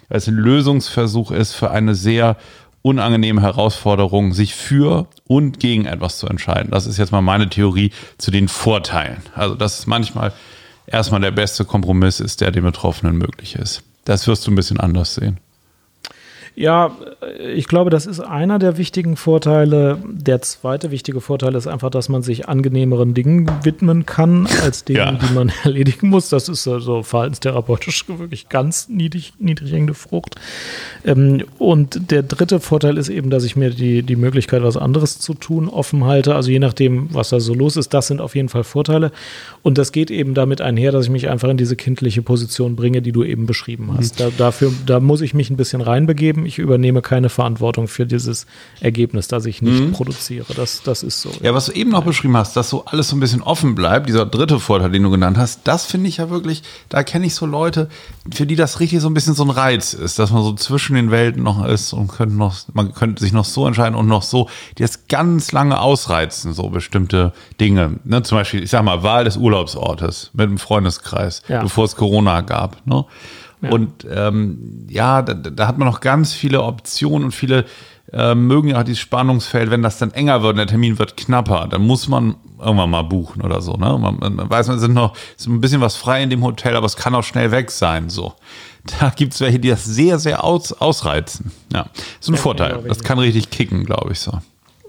weil 0.09 0.19
es 0.19 0.27
ein 0.27 0.35
Lösungsversuch 0.35 1.31
ist 1.31 1.53
für 1.55 1.71
eine 1.71 1.95
sehr 1.95 2.37
unangenehme 2.83 3.43
Herausforderung, 3.43 4.33
sich 4.33 4.55
für 4.55 5.07
und 5.27 5.61
gegen 5.61 5.85
etwas 5.85 6.19
zu 6.19 6.27
entscheiden. 6.27 6.71
Das 6.71 6.87
ist 6.87 6.97
jetzt 6.97 7.13
mal 7.13 7.21
meine 7.21 7.49
Theorie 7.49 7.93
zu 8.19 8.31
den 8.31 8.49
Vorteilen. 8.49 9.23
Also, 9.35 9.55
dass 9.55 9.81
es 9.81 9.87
manchmal 9.87 10.33
erstmal 10.87 11.21
der 11.21 11.31
beste 11.31 11.65
Kompromiss 11.65 12.21
ist, 12.21 12.41
der 12.41 12.51
dem 12.51 12.65
Betroffenen 12.65 13.17
möglich 13.17 13.55
ist. 13.55 13.83
Das 14.05 14.27
wirst 14.27 14.47
du 14.47 14.51
ein 14.51 14.57
bisschen 14.57 14.81
anders 14.81 15.15
sehen. 15.15 15.39
Ja, 16.61 16.95
ich 17.55 17.69
glaube, 17.69 17.91
das 17.91 18.07
ist 18.07 18.21
einer 18.21 18.59
der 18.59 18.77
wichtigen 18.77 19.17
Vorteile. 19.17 19.99
Der 20.07 20.43
zweite 20.43 20.91
wichtige 20.91 21.21
Vorteil 21.21 21.55
ist 21.55 21.67
einfach, 21.67 21.91
dass 21.91 22.09
man 22.09 22.23
sich 22.23 22.49
angenehmeren 22.49 23.15
Dingen 23.15 23.51
widmen 23.63 24.07
kann, 24.07 24.47
als 24.63 24.85
Dingen, 24.85 24.99
ja. 24.99 25.13
die 25.13 25.33
man 25.33 25.51
erledigen 25.65 26.09
muss. 26.09 26.29
Das 26.29 26.49
ist 26.49 26.65
so 26.65 26.75
also 26.75 27.03
verhaltenstherapeutisch 27.03 28.07
wirklich 28.09 28.49
ganz 28.49 28.89
niedrig, 28.89 29.33
niedrig 29.39 29.73
hängende 29.73 29.95
Frucht. 29.95 30.37
Ähm, 31.07 31.45
und 31.59 32.11
der 32.11 32.23
dritte 32.23 32.61
Vorteil 32.61 32.99
ist 32.99 33.09
eben, 33.09 33.31
dass 33.31 33.45
ich 33.45 33.57
mir 33.57 33.71
die, 33.71 34.03
die 34.03 34.17
Möglichkeit, 34.17 34.63
was 34.63 34.77
anderes 34.77 35.19
zu 35.19 35.35
tun, 35.35 35.69
offen 35.69 36.05
halte. 36.05 36.35
Also 36.35 36.51
je 36.51 36.59
nachdem, 36.59 37.09
was 37.15 37.31
da 37.31 37.41
so 37.41 37.55
los 37.55 37.79
ist, 37.79 37.95
das 37.95 38.07
sind 38.07 38.21
auf 38.21 38.35
jeden 38.35 38.51
Fall 38.51 38.65
Vorteile. 38.65 39.13
Und 39.63 39.79
das 39.79 39.93
geht 39.93 40.11
eben 40.11 40.35
damit 40.35 40.61
einher, 40.61 40.93
dass 40.93 41.07
ich 41.07 41.11
mich 41.11 41.29
einfach 41.31 41.49
in 41.49 41.57
diese 41.57 41.77
kindliche 41.77 42.21
Position 42.23 42.77
bringe, 42.77 43.01
die 43.01 43.13
du 43.13 43.25
eben 43.25 43.47
beschrieben 43.47 43.95
hast. 43.97 44.21
Mhm. 44.21 44.25
Da, 44.25 44.31
dafür, 44.37 44.73
da 44.85 45.01
muss 45.01 45.23
ich 45.23 45.33
mich 45.33 45.49
ein 45.49 45.57
bisschen 45.57 45.81
reinbegeben 45.81 46.41
geben. 46.41 46.47
Ich 46.51 46.59
übernehme 46.59 47.01
keine 47.01 47.29
Verantwortung 47.29 47.89
für 47.89 48.07
dieses 48.07 48.47
Ergebnis, 48.81 49.29
das 49.29 49.47
ich 49.47 49.63
nicht 49.63 49.81
mhm. 49.81 49.93
produziere. 49.93 50.53
Das, 50.55 50.83
das 50.83 51.03
ist 51.03 51.21
so. 51.21 51.31
Ja, 51.43 51.55
was 51.55 51.67
du 51.67 51.73
eben 51.73 51.91
noch 51.91 52.05
beschrieben 52.05 52.37
hast, 52.37 52.57
dass 52.57 52.69
so 52.69 52.85
alles 52.85 53.09
so 53.09 53.17
ein 53.17 53.21
bisschen 53.21 53.43
offen 53.43 53.75
bleibt, 53.75 54.09
dieser 54.09 54.27
dritte 54.27 54.59
Vorteil, 54.59 54.91
den 54.91 55.03
du 55.03 55.11
genannt 55.11 55.39
hast, 55.39 55.61
das 55.65 55.87
finde 55.87 56.09
ich 56.09 56.19
ja 56.19 56.29
wirklich, 56.29 56.63
da 56.89 57.03
kenne 57.03 57.27
ich 57.27 57.35
so 57.35 57.47
Leute, 57.47 57.89
für 58.33 58.47
die 58.47 58.57
das 58.57 58.81
richtig 58.81 59.01
so 59.01 59.09
ein 59.09 59.15
bisschen 59.15 59.35
so 59.35 59.45
ein 59.45 59.51
Reiz 59.51 59.95
ist, 59.95 60.19
dass 60.19 60.31
man 60.31 60.43
so 60.43 60.53
zwischen 60.55 60.97
den 60.97 61.11
Welten 61.11 61.43
noch 61.43 61.65
ist 61.65 61.93
und 61.93 62.09
könnte 62.09 62.35
noch, 62.35 62.57
man 62.73 62.93
könnte 62.93 63.23
sich 63.23 63.33
noch 63.33 63.45
so 63.45 63.67
entscheiden 63.67 63.95
und 63.95 64.09
noch 64.09 64.23
so, 64.23 64.49
die 64.77 64.83
das 64.83 65.07
ganz 65.07 65.53
lange 65.53 65.81
ausreizen, 65.81 66.53
so 66.53 66.69
bestimmte 66.69 67.33
Dinge. 67.61 68.01
Ne, 68.05 68.23
zum 68.23 68.39
Beispiel, 68.39 68.63
ich 68.63 68.71
sag 68.71 68.83
mal, 68.83 69.03
Wahl 69.03 69.25
des 69.25 69.37
Urlaubsortes 69.37 70.31
mit 70.33 70.49
einem 70.49 70.59
Freundeskreis, 70.59 71.43
ja. 71.49 71.63
bevor 71.63 71.85
es 71.85 71.97
Corona 71.97 72.41
gab. 72.41 72.85
Ne? 72.87 73.05
Ja. 73.63 73.71
Und 73.71 74.07
ähm, 74.11 74.87
ja, 74.89 75.23
da, 75.23 75.35
da, 75.35 75.67
hat 75.67 75.79
man 75.79 75.87
noch 75.87 76.01
ganz 76.01 76.33
viele 76.33 76.63
Optionen 76.63 77.27
und 77.27 77.33
viele 77.33 77.67
äh, 78.13 78.35
mögen 78.35 78.69
ja 78.69 78.81
auch 78.81 78.85
dieses 78.85 79.01
Spannungsfeld, 79.01 79.71
wenn 79.71 79.83
das 79.83 79.99
dann 79.99 80.13
enger 80.13 80.43
wird 80.43 80.53
und 80.53 80.59
der 80.59 80.67
Termin 80.67 80.99
wird 80.99 81.17
knapper, 81.17 81.69
dann 81.69 81.83
muss 81.83 82.09
man 82.09 82.37
irgendwann 82.59 82.91
mal 82.91 83.03
buchen 83.03 83.43
oder 83.43 83.61
so. 83.61 83.75
Ne? 83.75 83.99
Man, 83.99 84.19
man 84.19 84.51
weiß, 84.51 84.69
man 84.69 84.79
sind 84.79 84.95
noch 84.95 85.15
ist 85.37 85.47
ein 85.47 85.61
bisschen 85.61 85.81
was 85.81 85.97
frei 85.97 86.23
in 86.23 86.31
dem 86.31 86.43
Hotel, 86.43 86.77
aber 86.77 86.87
es 86.87 86.97
kann 86.97 87.15
auch 87.15 87.25
schnell 87.25 87.51
weg 87.51 87.71
sein. 87.71 88.09
So, 88.09 88.35
da 88.99 89.11
gibt 89.11 89.35
es 89.35 89.41
welche, 89.41 89.59
die 89.59 89.69
das 89.69 89.85
sehr, 89.85 90.19
sehr 90.19 90.43
aus, 90.43 90.73
ausreizen. 90.73 91.53
Ja, 91.73 91.87
ist 92.21 92.29
ein 92.29 92.35
ja, 92.35 92.41
Vorteil. 92.41 92.83
Das 92.89 93.01
kann 93.01 93.19
richtig 93.19 93.51
kicken, 93.51 93.85
glaube 93.85 94.13
ich 94.13 94.21
so. 94.21 94.33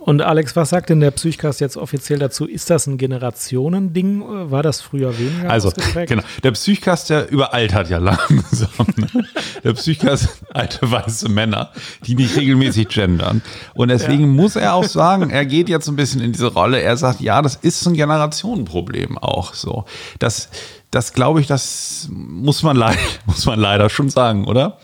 Und 0.03 0.23
Alex, 0.23 0.55
was 0.55 0.71
sagt 0.71 0.89
denn 0.89 0.99
der 0.99 1.11
Psychcast 1.11 1.61
jetzt 1.61 1.77
offiziell 1.77 2.17
dazu? 2.17 2.47
Ist 2.47 2.71
das 2.71 2.87
ein 2.87 2.97
Generationending? 2.97 4.49
War 4.49 4.63
das 4.63 4.81
früher 4.81 5.15
weniger? 5.19 5.47
Also, 5.47 5.71
genau. 6.07 6.23
Der 6.41 6.51
Psychcast, 6.51 7.11
der 7.11 7.29
überaltert 7.29 7.87
ja 7.89 7.99
langsam. 7.99 8.69
Der 9.63 9.73
Psychcast, 9.73 10.43
alte 10.51 10.89
weiße 10.89 11.29
Männer, 11.29 11.69
die 12.07 12.15
nicht 12.15 12.35
regelmäßig 12.35 12.87
gendern. 12.87 13.43
Und 13.75 13.89
deswegen 13.89 14.21
ja. 14.21 14.27
muss 14.27 14.55
er 14.55 14.73
auch 14.73 14.85
sagen, 14.85 15.29
er 15.29 15.45
geht 15.45 15.69
jetzt 15.69 15.87
ein 15.87 15.95
bisschen 15.95 16.19
in 16.19 16.31
diese 16.31 16.47
Rolle. 16.47 16.81
Er 16.81 16.97
sagt, 16.97 17.21
ja, 17.21 17.39
das 17.43 17.57
ist 17.57 17.85
ein 17.85 17.93
Generationenproblem 17.93 19.19
auch 19.19 19.53
so. 19.53 19.85
Das, 20.17 20.49
das 20.89 21.13
glaube 21.13 21.41
ich, 21.41 21.47
das 21.47 22.09
muss 22.09 22.63
man, 22.63 22.75
leid, 22.75 22.97
muss 23.27 23.45
man 23.45 23.59
leider 23.59 23.87
schon 23.91 24.09
sagen, 24.09 24.47
oder? 24.47 24.79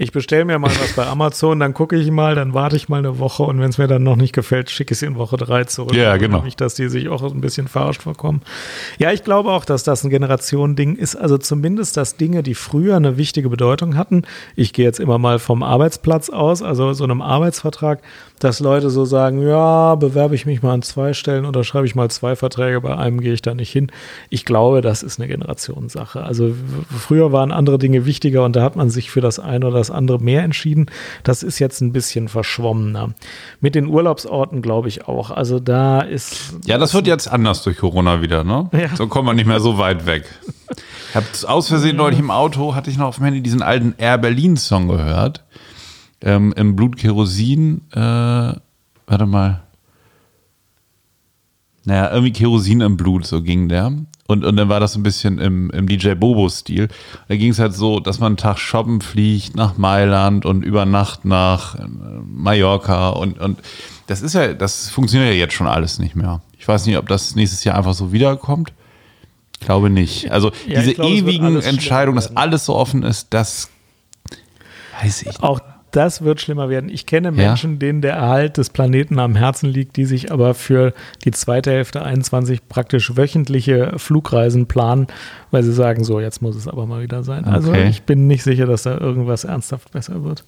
Ich 0.00 0.12
bestelle 0.12 0.44
mir 0.44 0.60
mal 0.60 0.70
was 0.70 0.92
bei 0.92 1.04
Amazon, 1.06 1.58
dann 1.58 1.74
gucke 1.74 1.96
ich 1.96 2.08
mal, 2.12 2.36
dann 2.36 2.54
warte 2.54 2.76
ich 2.76 2.88
mal 2.88 2.98
eine 2.98 3.18
Woche 3.18 3.42
und 3.42 3.58
wenn 3.60 3.68
es 3.68 3.78
mir 3.78 3.88
dann 3.88 4.04
noch 4.04 4.14
nicht 4.14 4.32
gefällt, 4.32 4.70
schicke 4.70 4.92
ich 4.92 4.98
es 4.98 5.02
in 5.02 5.16
Woche 5.16 5.36
drei 5.36 5.64
zurück. 5.64 5.92
Ja, 5.92 6.16
genau. 6.18 6.42
Nicht, 6.42 6.60
dass 6.60 6.76
die 6.76 6.88
sich 6.88 7.08
auch 7.08 7.20
ein 7.22 7.40
bisschen 7.40 7.66
verarscht 7.66 8.02
vorkommen. 8.02 8.42
Ja, 8.98 9.10
ich 9.10 9.24
glaube 9.24 9.50
auch, 9.50 9.64
dass 9.64 9.82
das 9.82 10.04
ein 10.04 10.10
Generationending 10.10 10.94
ist. 10.94 11.16
Also 11.16 11.36
zumindest, 11.36 11.96
dass 11.96 12.16
Dinge, 12.16 12.44
die 12.44 12.54
früher 12.54 12.94
eine 12.94 13.16
wichtige 13.16 13.48
Bedeutung 13.48 13.96
hatten, 13.96 14.22
ich 14.54 14.72
gehe 14.72 14.84
jetzt 14.84 15.00
immer 15.00 15.18
mal 15.18 15.40
vom 15.40 15.64
Arbeitsplatz 15.64 16.30
aus, 16.30 16.62
also 16.62 16.92
so 16.92 17.02
einem 17.02 17.20
Arbeitsvertrag, 17.20 18.00
dass 18.38 18.60
Leute 18.60 18.90
so 18.90 19.04
sagen, 19.04 19.42
ja, 19.42 19.94
bewerbe 19.94 20.34
ich 20.34 20.46
mich 20.46 20.62
mal 20.62 20.74
an 20.74 20.82
zwei 20.82 21.12
Stellen 21.12 21.44
oder 21.44 21.64
schreibe 21.64 21.86
ich 21.86 21.94
mal 21.94 22.10
zwei 22.10 22.36
Verträge, 22.36 22.80
bei 22.80 22.96
einem 22.96 23.20
gehe 23.20 23.32
ich 23.32 23.42
da 23.42 23.54
nicht 23.54 23.70
hin. 23.70 23.90
Ich 24.30 24.44
glaube, 24.44 24.80
das 24.80 25.02
ist 25.02 25.18
eine 25.18 25.28
Generationssache. 25.28 26.22
Also 26.22 26.54
früher 26.96 27.32
waren 27.32 27.52
andere 27.52 27.78
Dinge 27.78 28.06
wichtiger 28.06 28.44
und 28.44 28.56
da 28.56 28.62
hat 28.62 28.76
man 28.76 28.90
sich 28.90 29.10
für 29.10 29.20
das 29.20 29.38
eine 29.38 29.66
oder 29.66 29.78
das 29.78 29.90
andere 29.90 30.18
mehr 30.18 30.42
entschieden. 30.42 30.86
Das 31.22 31.42
ist 31.42 31.58
jetzt 31.58 31.80
ein 31.80 31.92
bisschen 31.92 32.28
verschwommener. 32.28 33.10
Mit 33.60 33.74
den 33.74 33.86
Urlaubsorten 33.86 34.62
glaube 34.62 34.88
ich 34.88 35.08
auch. 35.08 35.30
Also 35.30 35.60
da 35.60 36.00
ist. 36.00 36.54
Ja, 36.66 36.78
das 36.78 36.94
wird 36.94 37.06
jetzt 37.06 37.30
anders 37.30 37.62
durch 37.62 37.78
Corona 37.78 38.22
wieder, 38.22 38.44
ne? 38.44 38.68
Ja. 38.72 38.94
So 38.96 39.06
kommt 39.06 39.26
man 39.26 39.36
nicht 39.36 39.46
mehr 39.46 39.60
so 39.60 39.78
weit 39.78 40.06
weg. 40.06 40.24
Ich 41.10 41.14
habe 41.16 41.26
aus 41.46 41.68
Versehen 41.68 41.96
neulich 41.96 42.18
im 42.18 42.30
Auto, 42.30 42.74
hatte 42.74 42.90
ich 42.90 42.98
noch 42.98 43.06
auf 43.06 43.16
dem 43.16 43.24
Handy 43.24 43.40
diesen 43.40 43.62
alten 43.62 43.94
Air 43.98 44.18
Berlin 44.18 44.56
Song 44.56 44.88
gehört 44.88 45.42
ähm, 46.22 46.52
im 46.56 46.76
Blut 46.76 46.96
Kerosin, 46.96 47.82
äh, 47.92 47.98
warte 47.98 49.26
mal. 49.26 49.62
Naja, 51.84 52.10
irgendwie 52.10 52.32
Kerosin 52.32 52.80
im 52.80 52.96
Blut, 52.96 53.26
so 53.26 53.42
ging 53.42 53.68
der. 53.68 53.92
Und, 54.26 54.44
und 54.44 54.56
dann 54.56 54.68
war 54.68 54.78
das 54.78 54.94
ein 54.94 55.02
bisschen 55.02 55.38
im, 55.38 55.70
im 55.70 55.88
DJ 55.88 56.12
Bobo-Stil. 56.12 56.88
Da 57.28 57.36
ging 57.36 57.50
es 57.50 57.58
halt 57.58 57.72
so, 57.72 57.98
dass 57.98 58.18
man 58.18 58.32
einen 58.32 58.36
Tag 58.36 58.58
shoppen 58.58 59.00
fliegt 59.00 59.56
nach 59.56 59.78
Mailand 59.78 60.44
und 60.44 60.62
über 60.62 60.84
Nacht 60.84 61.24
nach 61.24 61.76
äh, 61.76 61.86
Mallorca 62.26 63.08
und, 63.08 63.38
und 63.38 63.58
das 64.06 64.20
ist 64.20 64.34
ja, 64.34 64.52
das 64.52 64.90
funktioniert 64.90 65.32
ja 65.32 65.38
jetzt 65.38 65.54
schon 65.54 65.66
alles 65.66 65.98
nicht 65.98 66.14
mehr. 66.14 66.42
Ich 66.58 66.68
weiß 66.68 66.84
nicht, 66.84 66.98
ob 66.98 67.08
das 67.08 67.36
nächstes 67.36 67.64
Jahr 67.64 67.76
einfach 67.76 67.94
so 67.94 68.12
wiederkommt. 68.12 68.74
Ich 69.58 69.66
glaube 69.66 69.88
nicht. 69.88 70.30
Also 70.30 70.52
ja, 70.66 70.80
diese 70.80 70.94
glaube, 70.94 71.10
ewigen 71.10 71.60
Entscheidungen, 71.62 72.16
dass 72.16 72.36
alles 72.36 72.66
so 72.66 72.74
offen 72.74 73.02
ist, 73.02 73.28
das 73.30 73.70
weiß 75.00 75.22
ich 75.22 75.28
nicht. 75.28 75.42
Auch 75.42 75.60
das 75.90 76.22
wird 76.22 76.40
schlimmer 76.40 76.68
werden. 76.68 76.90
Ich 76.90 77.06
kenne 77.06 77.32
Menschen, 77.32 77.72
ja. 77.72 77.78
denen 77.78 78.02
der 78.02 78.14
Erhalt 78.14 78.58
des 78.58 78.70
Planeten 78.70 79.18
am 79.18 79.34
Herzen 79.34 79.68
liegt, 79.68 79.96
die 79.96 80.04
sich 80.04 80.30
aber 80.30 80.54
für 80.54 80.92
die 81.24 81.30
zweite 81.30 81.70
Hälfte 81.70 82.02
21 82.02 82.68
praktisch 82.68 83.16
wöchentliche 83.16 83.94
Flugreisen 83.96 84.66
planen, 84.66 85.06
weil 85.50 85.62
sie 85.62 85.72
sagen, 85.72 86.04
so, 86.04 86.20
jetzt 86.20 86.42
muss 86.42 86.56
es 86.56 86.68
aber 86.68 86.86
mal 86.86 87.02
wieder 87.02 87.22
sein. 87.22 87.44
Also 87.44 87.70
okay. 87.70 87.78
Also 87.78 87.90
ich 87.90 88.02
bin 88.02 88.26
nicht 88.26 88.42
sicher, 88.42 88.66
dass 88.66 88.82
da 88.82 88.98
irgendwas 88.98 89.44
ernsthaft 89.44 89.92
besser 89.92 90.24
wird. 90.24 90.44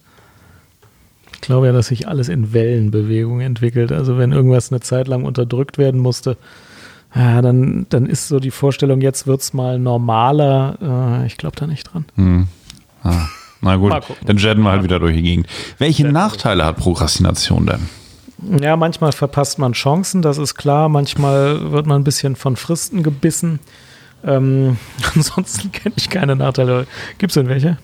Ich 1.33 1.41
glaube 1.41 1.67
ja, 1.67 1.73
dass 1.73 1.87
sich 1.87 2.07
alles 2.07 2.29
in 2.29 2.53
Wellenbewegung 2.53 3.41
entwickelt. 3.41 3.91
Also 3.91 4.17
wenn 4.17 4.31
irgendwas 4.31 4.71
eine 4.71 4.81
Zeit 4.81 5.07
lang 5.07 5.23
unterdrückt 5.23 5.77
werden 5.77 5.99
musste, 5.99 6.37
ja, 7.15 7.41
dann, 7.41 7.87
dann 7.89 8.05
ist 8.05 8.27
so 8.27 8.39
die 8.39 8.51
Vorstellung, 8.51 9.01
jetzt 9.01 9.27
wird 9.27 9.41
es 9.41 9.53
mal 9.53 9.79
normaler. 9.79 11.21
Äh, 11.23 11.25
ich 11.25 11.37
glaube 11.37 11.55
da 11.57 11.67
nicht 11.67 11.91
dran. 11.91 12.05
Hm. 12.15 12.47
Ah. 13.03 13.27
Na 13.61 13.75
gut, 13.75 13.93
dann 14.25 14.37
jetten 14.37 14.63
wir 14.63 14.71
halt 14.71 14.83
wieder 14.83 14.99
durch 14.99 15.15
die 15.15 15.21
Gegend. 15.21 15.47
Welche 15.77 16.07
Nachteile 16.07 16.65
hat 16.65 16.77
Prokrastination 16.77 17.65
denn? 17.67 17.89
Ja, 18.61 18.75
manchmal 18.75 19.11
verpasst 19.11 19.59
man 19.59 19.73
Chancen, 19.73 20.23
das 20.23 20.39
ist 20.39 20.55
klar. 20.55 20.89
Manchmal 20.89 21.71
wird 21.71 21.85
man 21.85 22.01
ein 22.01 22.03
bisschen 22.03 22.35
von 22.35 22.55
Fristen 22.55 23.03
gebissen. 23.03 23.59
Ähm, 24.25 24.77
ansonsten 25.15 25.71
kenne 25.71 25.93
ich 25.97 26.09
keine 26.09 26.35
Nachteile. 26.35 26.87
Gibt 27.19 27.31
es 27.31 27.35
denn 27.35 27.49
welche? 27.49 27.77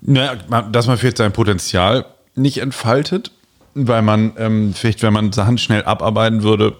Naja, 0.00 0.36
dass 0.70 0.86
man 0.86 0.96
vielleicht 0.96 1.18
sein 1.18 1.32
Potenzial 1.32 2.06
nicht 2.34 2.58
entfaltet, 2.58 3.32
weil 3.74 4.02
man 4.02 4.32
ähm, 4.38 4.74
vielleicht, 4.74 5.02
wenn 5.02 5.12
man 5.12 5.32
Sachen 5.32 5.58
schnell 5.58 5.84
abarbeiten 5.84 6.42
würde, 6.42 6.76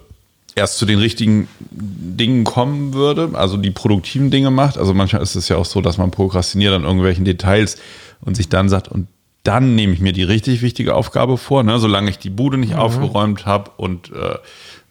erst 0.55 0.79
zu 0.79 0.87
den 0.87 0.99
richtigen 0.99 1.49
Dingen 1.71 2.45
kommen 2.45 2.95
würde, 2.95 3.31
also 3.35 3.57
die 3.57 3.71
produktiven 3.71 4.31
Dinge 4.31 4.51
macht. 4.51 4.79
Also 4.79 4.95
manchmal 4.95 5.23
ist 5.23 5.35
es 5.35 5.49
ja 5.49 5.57
auch 5.57 5.65
so, 5.65 5.81
dass 5.81 5.99
man 5.99 6.11
prokrastiniert 6.11 6.75
an 6.75 6.85
irgendwelchen 6.85 7.25
Details 7.25 7.77
und 8.21 8.37
sich 8.37 8.49
dann 8.49 8.69
sagt, 8.69 8.89
und 8.89 9.09
dann 9.43 9.75
nehme 9.75 9.93
ich 9.93 10.01
mir 10.01 10.13
die 10.13 10.23
richtig 10.23 10.63
wichtige 10.63 10.95
Aufgabe 10.95 11.39
vor, 11.39 11.63
ne? 11.63 11.79
solange 11.79 12.11
ich 12.11 12.19
die 12.19 12.31
Bude 12.31 12.59
nicht 12.59 12.75
mhm. 12.75 12.81
aufgeräumt 12.81 13.47
habe 13.47 13.71
und 13.77 14.13
äh, 14.13 14.37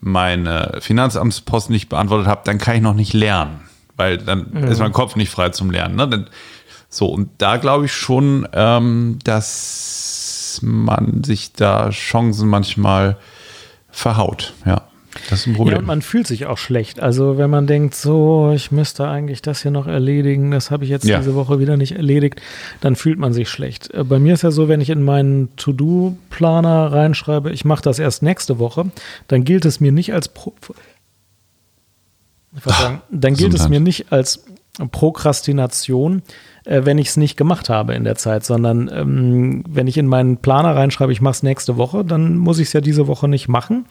meine 0.02 0.78
Finanzamtsposten 0.80 1.74
nicht 1.74 1.90
beantwortet 1.90 2.28
habe, 2.28 2.42
dann 2.46 2.58
kann 2.58 2.76
ich 2.76 2.82
noch 2.82 2.96
nicht 2.96 3.14
lernen, 3.14 3.62
weil 3.96 4.18
dann 4.18 4.48
mhm. 4.52 4.64
ist 4.64 4.80
mein 4.80 4.94
Kopf 4.94 5.16
nicht 5.16 5.30
frei 5.30 5.50
zum 5.50 5.70
Lernen. 5.70 5.96
Ne? 5.96 6.08
Dann, 6.08 6.28
so, 6.90 7.08
und 7.08 7.30
da 7.38 7.58
glaube 7.58 7.86
ich 7.86 7.94
schon, 7.94 8.48
ähm, 8.54 9.20
dass 9.24 10.60
man 10.64 11.24
sich 11.24 11.54
da 11.54 11.90
Chancen 11.92 12.50
manchmal 12.50 13.18
verhaut, 13.92 14.54
ja. 14.66 14.89
Das 15.30 15.42
ist 15.42 15.48
ein 15.48 15.54
Problem. 15.54 15.74
Ja, 15.74 15.80
und 15.80 15.88
man 15.88 16.02
fühlt 16.02 16.28
sich 16.28 16.46
auch 16.46 16.58
schlecht. 16.58 17.00
Also 17.00 17.38
wenn 17.38 17.50
man 17.50 17.68
denkt, 17.68 17.96
so, 17.96 18.52
ich 18.54 18.72
müsste 18.72 19.08
eigentlich 19.08 19.42
das 19.42 19.62
hier 19.62 19.72
noch 19.72 19.88
erledigen, 19.88 20.52
das 20.52 20.72
habe 20.72 20.84
ich 20.84 20.90
jetzt 20.90 21.06
ja. 21.06 21.20
diese 21.20 21.36
Woche 21.36 21.60
wieder 21.60 21.78
nicht 21.78 21.94
erledigt, 21.94 22.42
dann 22.82 22.96
fühlt 22.96 23.20
man 23.20 23.34
sich 23.34 23.50
schlecht. 23.50 23.94
Äh, 23.94 24.04
bei 24.04 24.20
mir 24.20 24.34
ist 24.34 24.44
ja 24.44 24.52
so, 24.52 24.68
wenn 24.68 24.82
ich 24.82 24.90
in 24.90 25.04
meinen 25.04 25.56
To-Do-Planer 25.56 26.92
reinschreibe, 26.92 27.52
ich 27.52 27.66
mache 27.66 27.82
das 27.82 28.00
erst 28.00 28.24
nächste 28.24 28.60
Woche, 28.60 28.92
dann 29.28 29.44
gilt 29.44 29.66
es 29.66 29.80
mir 29.80 29.92
nicht 29.92 30.14
als 30.14 30.28
Pro 30.30 30.54
Ach, 32.66 32.98
dann 33.12 33.36
gilt 33.36 33.54
es 33.54 33.70
mir 33.70 33.80
nicht 33.80 34.12
als 34.12 34.44
Prokrastination, 34.92 36.24
äh, 36.70 36.86
wenn 36.86 37.00
ich 37.00 37.10
es 37.10 37.18
nicht 37.18 37.36
gemacht 37.36 37.68
habe 37.68 37.96
in 37.96 38.04
der 38.04 38.16
Zeit, 38.16 38.46
sondern 38.46 38.90
ähm, 38.94 39.64
wenn 39.68 39.88
ich 39.88 39.98
in 39.98 40.06
meinen 40.06 40.38
Planer 40.38 40.76
reinschreibe, 40.76 41.12
ich 41.12 41.20
mache 41.20 41.32
es 41.32 41.44
nächste 41.44 41.78
Woche, 41.78 42.06
dann 42.06 42.38
muss 42.38 42.60
ich 42.60 42.68
es 42.68 42.74
ja 42.74 42.82
diese 42.82 43.08
Woche 43.08 43.28
nicht 43.28 43.48
machen 43.48 43.86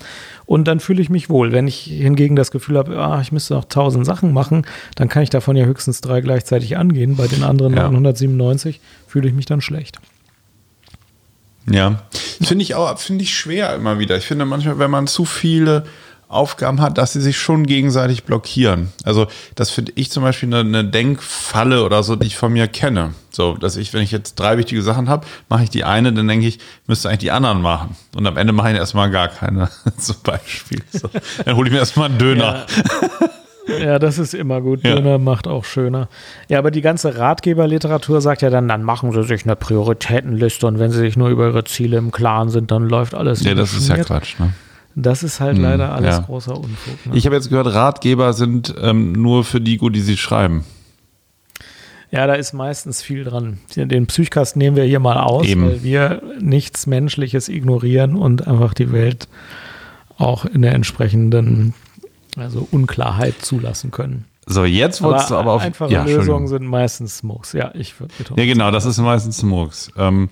und 0.47 0.69
dann 0.69 0.79
fühle 0.79 1.03
ich 1.03 1.11
mich 1.11 1.29
wohl. 1.29 1.51
Wenn 1.51 1.67
ich 1.67 1.81
hingegen 1.81 2.37
das 2.37 2.53
Gefühl 2.53 2.79
habe, 2.79 2.97
ah, 2.97 3.21
ich 3.21 3.33
müsste 3.33 3.55
noch 3.55 3.65
tausend 3.65 4.07
Sachen 4.07 4.33
machen, 4.33 4.65
dann 4.95 5.09
kann 5.09 5.25
ich 5.25 5.31
davon 5.31 5.57
ja 5.57 5.65
höchstens 5.65 6.01
drei 6.01 6.21
gleichzeitig 6.21 6.77
angehen. 6.77 7.17
Bei 7.17 7.27
den 7.27 7.43
anderen 7.43 7.75
ja. 7.75 7.91
997 7.91 8.81
fühle 9.09 9.27
ich 9.27 9.35
mich 9.35 9.47
dann 9.47 9.61
schlecht. 9.61 9.99
Ja, 11.71 12.03
finde 12.41 12.63
ich 12.63 12.77
auch, 12.77 12.97
finde 12.99 13.25
ich 13.25 13.35
schwer 13.37 13.75
immer 13.75 13.99
wieder. 13.99 14.17
Ich 14.17 14.25
finde 14.25 14.45
manchmal, 14.45 14.79
wenn 14.79 14.91
man 14.91 15.07
zu 15.07 15.25
viele 15.25 15.85
Aufgaben 16.29 16.81
hat, 16.83 16.99
dass 16.99 17.15
sie 17.15 17.23
sich 17.23 17.39
schon 17.39 17.65
gegenseitig 17.65 18.25
blockieren. 18.25 18.93
Also 19.03 19.29
das 19.55 19.71
finde 19.71 19.93
ich 19.95 20.11
zum 20.11 20.23
Beispiel 20.23 20.53
eine, 20.53 20.61
eine, 20.61 20.85
Denkfalle 20.85 21.83
oder 21.85 22.03
so, 22.03 22.17
die 22.17 22.27
ich 22.27 22.37
von 22.37 22.53
mir 22.53 22.69
kenne. 22.69 23.15
So, 23.31 23.55
dass 23.55 23.77
ich, 23.77 23.95
wenn 23.95 24.03
ich 24.03 24.11
jetzt 24.11 24.35
drei 24.35 24.59
wichtige 24.59 24.83
Sachen 24.83 25.09
habe, 25.09 25.27
mache 25.49 25.65
ich 25.65 25.71
die 25.71 25.85
eine, 25.85 26.13
dann 26.13 26.29
denke 26.29 26.47
ich, 26.47 26.59
müsste 26.87 27.09
eigentlich 27.09 27.21
die 27.21 27.31
anderen 27.31 27.63
machen. 27.63 27.97
Und 28.15 28.27
am 28.27 28.37
Ende 28.37 28.53
mache 28.53 28.71
ich 28.71 28.77
erstmal 28.77 29.11
gar 29.11 29.29
keine, 29.29 29.71
zum 29.99 30.17
Beispiel. 30.23 30.83
So. 30.93 31.09
Dann 31.45 31.57
hole 31.57 31.69
ich 31.69 31.73
mir 31.73 31.79
erstmal 31.79 32.11
einen 32.11 32.19
Döner. 32.19 32.67
Ja. 33.21 33.29
Ja, 33.69 33.99
das 33.99 34.19
ist 34.19 34.33
immer 34.33 34.63
gut. 34.63 34.83
Ja. 34.83 34.95
Dünner 34.95 35.19
macht 35.19 35.47
auch 35.47 35.67
schöner. 35.67 36.09
Ja, 36.49 36.59
aber 36.59 36.71
die 36.71 36.81
ganze 36.81 37.19
Ratgeberliteratur 37.19 38.23
sagt 38.23 38.41
ja 38.41 38.49
dann, 38.49 38.67
dann 38.67 38.83
machen 38.83 39.13
Sie 39.13 39.23
sich 39.25 39.45
eine 39.45 39.57
Prioritätenliste 39.57 40.67
und 40.67 40.79
wenn 40.79 40.91
Sie 40.91 40.99
sich 40.99 41.19
nur 41.19 41.29
über 41.29 41.49
Ihre 41.49 41.65
Ziele 41.65 41.99
im 41.99 42.11
Klaren 42.11 42.49
sind, 42.49 42.71
dann 42.71 42.89
läuft 42.89 43.15
alles. 43.15 43.45
Ja, 43.45 43.55
das 43.55 43.75
ist 43.75 43.89
ja 43.89 43.99
Quatsch, 43.99 44.39
ne? 44.39 44.55
Das 44.95 45.23
ist 45.23 45.41
halt 45.41 45.57
hm, 45.57 45.63
leider 45.63 45.93
alles 45.93 46.17
ja. 46.17 46.23
großer 46.23 46.57
Unfug. 46.57 47.07
Ne? 47.07 47.17
Ich 47.17 47.27
habe 47.27 47.37
jetzt 47.37 47.51
gehört, 47.51 47.73
Ratgeber 47.73 48.33
sind 48.33 48.75
ähm, 48.81 49.13
nur 49.13 49.45
für 49.45 49.61
die 49.61 49.77
gut, 49.77 49.95
die 49.95 50.01
sie 50.01 50.17
schreiben. 50.17 50.65
Ja, 52.11 52.27
da 52.27 52.35
ist 52.35 52.55
meistens 52.55 53.03
viel 53.03 53.23
dran. 53.23 53.59
Den 53.77 54.07
Psychkast 54.07 54.57
nehmen 54.57 54.77
wir 54.77 54.85
hier 54.85 54.99
mal 54.99 55.19
aus, 55.19 55.47
Eben. 55.47 55.67
weil 55.67 55.83
wir 55.83 56.23
nichts 56.41 56.87
Menschliches 56.87 57.49
ignorieren 57.49 58.17
und 58.17 58.47
einfach 58.47 58.73
die 58.73 58.93
Welt 58.93 59.29
auch 60.17 60.47
in 60.47 60.63
der 60.63 60.73
entsprechenden 60.73 61.75
also 62.37 62.67
Unklarheit 62.71 63.35
zulassen 63.43 63.91
können. 63.91 64.25
So, 64.47 64.65
jetzt 64.65 65.03
wolltest 65.03 65.31
aber 65.31 65.37
du 65.37 65.41
aber 65.41 65.53
auf 65.53 65.63
einfache 65.63 65.93
ja, 65.93 66.05
Lösungen 66.05 66.49
sind 66.49 66.67
meistens 66.67 67.19
Smokes. 67.19 67.53
Ja, 67.53 67.71
ich 67.75 68.01
würde 68.01 68.15
Ja, 68.37 68.45
genau, 68.47 68.71
das 68.71 68.87
ist 68.87 68.97
meistens 68.99 69.37
Smokes. 69.37 69.91
Ähm, 69.99 70.31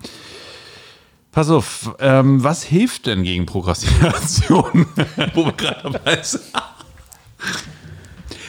pass 1.37 1.51
auf, 1.51 1.95
ähm, 2.01 2.43
was 2.43 2.63
hilft 2.63 3.05
denn 3.05 3.23
gegen 3.23 3.45
Prokrastination? 3.45 4.87
Wo 5.35 5.45
wir 5.45 5.53
gerade 5.53 5.83
dabei 5.83 6.23
sind. 6.23 6.45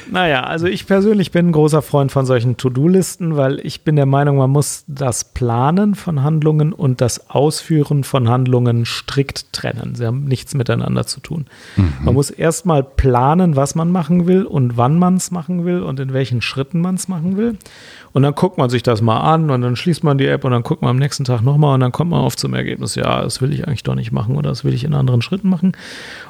Naja, 0.10 0.44
also 0.44 0.68
ich 0.68 0.88
persönlich 0.88 1.32
bin 1.32 1.50
ein 1.50 1.52
großer 1.52 1.82
Freund 1.82 2.14
von 2.14 2.26
solchen 2.26 2.56
To-Do-Listen, 2.56 3.36
weil 3.36 3.60
ich 3.66 3.84
bin 3.84 3.98
der 3.98 4.06
Meinung, 4.06 4.38
man 4.38 4.50
muss 4.50 4.86
das 4.88 5.26
Planen 5.26 5.96
von 5.96 6.24
Handlungen 6.24 6.72
und 6.72 7.02
das 7.02 7.30
Ausführen 7.30 8.06
von 8.06 8.30
Handlungen 8.30 8.86
strikt 8.86 9.52
trennen. 9.52 9.96
Sie 9.96 10.06
haben 10.06 10.24
nichts 10.24 10.54
miteinander 10.54 11.06
zu 11.06 11.20
tun. 11.20 11.48
Mhm. 11.76 11.94
Man 12.04 12.14
muss 12.14 12.30
erstmal 12.30 12.84
planen, 12.84 13.58
was 13.58 13.76
man 13.76 13.92
machen 13.92 14.28
will 14.28 14.46
und 14.46 14.78
wann 14.78 14.98
man 14.98 15.16
es 15.16 15.30
machen 15.30 15.66
will 15.66 15.82
und 15.82 16.00
in 16.00 16.14
welchen 16.14 16.42
Schritten 16.42 16.80
man 16.80 16.96
es 16.96 17.10
machen 17.10 17.36
will. 17.36 17.58
Und 18.14 18.24
dann 18.24 18.36
guckt 18.36 18.58
man 18.58 18.70
sich 18.70 18.84
das 18.84 19.02
mal 19.02 19.20
an 19.20 19.50
und 19.50 19.62
dann 19.62 19.76
schließt 19.76 20.04
man 20.04 20.18
die 20.18 20.28
App 20.28 20.44
und 20.44 20.52
dann 20.52 20.64
guckt 20.64 20.82
man 20.82 20.92
am 20.92 20.98
nächsten 20.98 21.24
Tag 21.24 21.42
nochmal 21.42 21.76
und 21.76 21.82
dann 21.82 21.92
kommt 21.92 22.12
man 22.12 22.22
oft 22.22 22.40
zum 22.40 22.54
Ergebnis, 22.54 22.96
ja, 22.96 23.22
das 23.22 23.42
will 23.42 23.54
ich 23.54 23.68
eigentlich 23.68 23.84
doch 23.84 23.96
nicht 23.96 24.12
machen 24.12 24.36
oder 24.36 24.50
das 24.50 24.64
will 24.64 24.74
ich 24.74 24.84
in 24.84 24.94
anderen 24.94 25.22
Schritten 25.22 25.50
machen. 25.50 25.74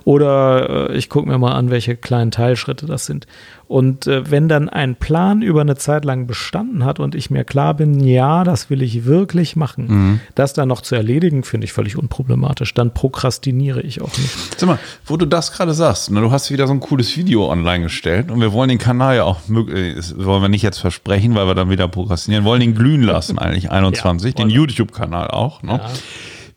Oder 0.04 0.90
äh, 0.90 0.98
ich 0.98 1.10
gucke 1.10 1.28
mir 1.28 1.38
mal 1.38 1.54
an, 1.54 1.70
welche 1.70 1.96
kleinen 1.96 2.32
Teilschritte 2.32 2.86
das 2.86 3.06
sind. 3.06 3.28
Und 3.68 4.08
äh, 4.08 4.32
wenn 4.32 4.48
dann 4.48 4.70
ein 4.70 4.96
Plan 4.96 5.42
über 5.42 5.60
eine 5.60 5.76
Zeit 5.76 6.06
lang 6.06 6.26
bestanden 6.26 6.86
hat 6.86 7.02
und 7.02 7.16
ich 7.16 7.30
mir 7.30 7.44
klar 7.44 7.74
bin, 7.74 8.00
ja, 8.00 8.46
das 8.46 8.70
will 8.70 8.82
ich 8.82 9.06
wirklich 9.06 9.58
machen, 9.58 9.88
mhm. 9.88 10.20
das 10.36 10.54
dann 10.54 10.70
noch 10.70 10.80
zu 10.82 10.96
erledigen, 10.96 11.44
finde 11.44 11.66
ich 11.66 11.74
völlig 11.74 11.98
unproblematisch. 11.98 12.74
Dann 12.74 12.94
prokrastiniere 12.94 13.82
ich 13.82 14.02
auch 14.02 14.18
nicht. 14.18 14.58
Sag 14.58 14.68
mal, 14.68 14.80
wo 15.06 15.18
du 15.18 15.26
das 15.26 15.52
gerade 15.52 15.74
sagst, 15.74 16.12
ne, 16.12 16.22
du 16.22 16.32
hast 16.32 16.50
wieder 16.50 16.66
so 16.66 16.74
ein 16.74 16.80
cooles 16.80 17.18
Video 17.18 17.52
online 17.52 17.84
gestellt 17.84 18.32
und 18.32 18.40
wir 18.40 18.54
wollen 18.54 18.70
den 18.70 18.78
Kanal 18.78 19.18
ja 19.18 19.24
auch, 19.26 19.42
äh, 19.50 19.96
das 19.96 20.18
wollen 20.18 20.42
wir 20.42 20.50
nicht 20.50 20.64
jetzt 20.64 20.80
versprechen, 20.80 21.36
weil 21.36 21.48
wir 21.48 21.56
dann 21.56 21.70
wieder 21.70 21.77
prokrastinieren, 21.86 22.46
wollen 22.46 22.62
den 22.62 22.74
glühen 22.74 23.04
lassen 23.04 23.38
eigentlich, 23.38 23.70
21, 23.70 24.38
ja, 24.38 24.44
den 24.44 24.50
YouTube-Kanal 24.50 25.28
auch. 25.28 25.62
Ne? 25.62 25.74
Ja. 25.74 25.90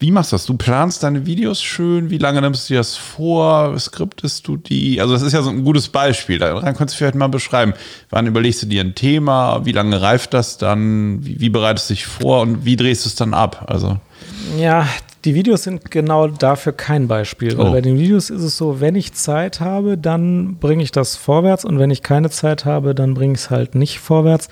Wie 0.03 0.11
machst 0.11 0.33
du 0.33 0.37
das? 0.37 0.47
Du 0.47 0.57
planst 0.57 1.03
deine 1.03 1.27
Videos 1.27 1.61
schön? 1.61 2.09
Wie 2.09 2.17
lange 2.17 2.41
nimmst 2.41 2.71
du 2.71 2.75
dir 2.75 2.81
das 2.81 2.97
vor? 2.97 3.79
Skriptest 3.79 4.49
du 4.49 4.57
die? 4.57 4.99
Also, 4.99 5.13
das 5.13 5.21
ist 5.21 5.35
ja 5.35 5.43
so 5.43 5.51
ein 5.51 5.63
gutes 5.63 5.89
Beispiel. 5.89 6.39
Daran 6.39 6.75
kannst 6.75 6.95
du 6.95 6.99
vielleicht 6.99 7.17
mal 7.17 7.29
beschreiben. 7.29 7.75
Wann 8.09 8.27
überlegst 8.27 8.63
du 8.63 8.67
dir 8.67 8.81
ein 8.81 8.95
Thema? 8.95 9.67
Wie 9.67 9.73
lange 9.73 10.01
reift 10.01 10.33
das 10.33 10.57
dann? 10.57 11.23
Wie, 11.23 11.41
wie 11.41 11.51
bereitest 11.51 11.91
du 11.91 11.95
dich 11.95 12.07
vor 12.07 12.41
und 12.41 12.65
wie 12.65 12.77
drehst 12.77 13.05
du 13.05 13.11
es 13.11 13.15
dann 13.15 13.35
ab? 13.35 13.67
Also. 13.69 13.99
Ja, 14.59 14.89
die 15.27 15.35
Videos 15.35 15.65
sind 15.65 15.91
genau 15.91 16.29
dafür 16.29 16.73
kein 16.73 17.07
Beispiel. 17.07 17.59
Oh. 17.59 17.71
bei 17.71 17.83
den 17.83 17.99
Videos 17.99 18.31
ist 18.31 18.43
es 18.43 18.57
so, 18.57 18.81
wenn 18.81 18.95
ich 18.95 19.13
Zeit 19.13 19.61
habe, 19.61 19.99
dann 19.99 20.57
bringe 20.57 20.83
ich 20.83 20.93
das 20.93 21.17
vorwärts 21.17 21.67
und 21.67 21.79
wenn 21.79 21.91
ich 21.91 22.03
keine 22.03 22.31
Zeit 22.31 22.65
habe, 22.65 22.95
dann 22.95 23.13
bringe 23.13 23.35
ich 23.35 23.41
es 23.41 23.51
halt 23.51 23.75
nicht 23.75 23.99
vorwärts. 23.99 24.49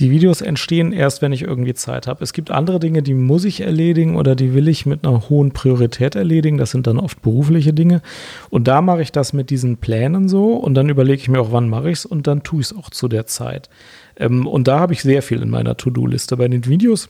Die 0.00 0.10
Videos 0.12 0.42
entstehen 0.42 0.92
erst, 0.92 1.22
wenn 1.22 1.32
ich 1.32 1.42
irgendwie 1.42 1.74
Zeit 1.74 2.06
habe. 2.06 2.22
Es 2.22 2.32
gibt 2.32 2.52
andere 2.52 2.78
Dinge, 2.78 3.02
die 3.02 3.14
muss 3.14 3.44
ich 3.44 3.62
erledigen 3.62 4.14
oder 4.14 4.36
die 4.36 4.54
will 4.54 4.68
ich 4.68 4.86
mit 4.86 5.04
einer 5.04 5.28
hohen 5.28 5.50
Priorität 5.50 6.14
erledigen. 6.14 6.56
Das 6.56 6.70
sind 6.70 6.86
dann 6.86 7.00
oft 7.00 7.20
berufliche 7.20 7.72
Dinge. 7.72 8.00
Und 8.48 8.68
da 8.68 8.80
mache 8.80 9.02
ich 9.02 9.10
das 9.10 9.32
mit 9.32 9.50
diesen 9.50 9.78
Plänen 9.78 10.28
so 10.28 10.54
und 10.54 10.74
dann 10.74 10.88
überlege 10.88 11.20
ich 11.20 11.28
mir 11.28 11.40
auch, 11.40 11.50
wann 11.50 11.68
mache 11.68 11.90
ich 11.90 11.98
es 11.98 12.06
und 12.06 12.28
dann 12.28 12.44
tue 12.44 12.60
ich 12.60 12.66
es 12.66 12.76
auch 12.76 12.90
zu 12.90 13.08
der 13.08 13.26
Zeit. 13.26 13.68
Ähm, 14.16 14.46
und 14.46 14.68
da 14.68 14.78
habe 14.78 14.92
ich 14.92 15.02
sehr 15.02 15.22
viel 15.22 15.42
in 15.42 15.50
meiner 15.50 15.76
To-Do-Liste. 15.76 16.36
Bei 16.36 16.46
den 16.46 16.66
Videos 16.66 17.08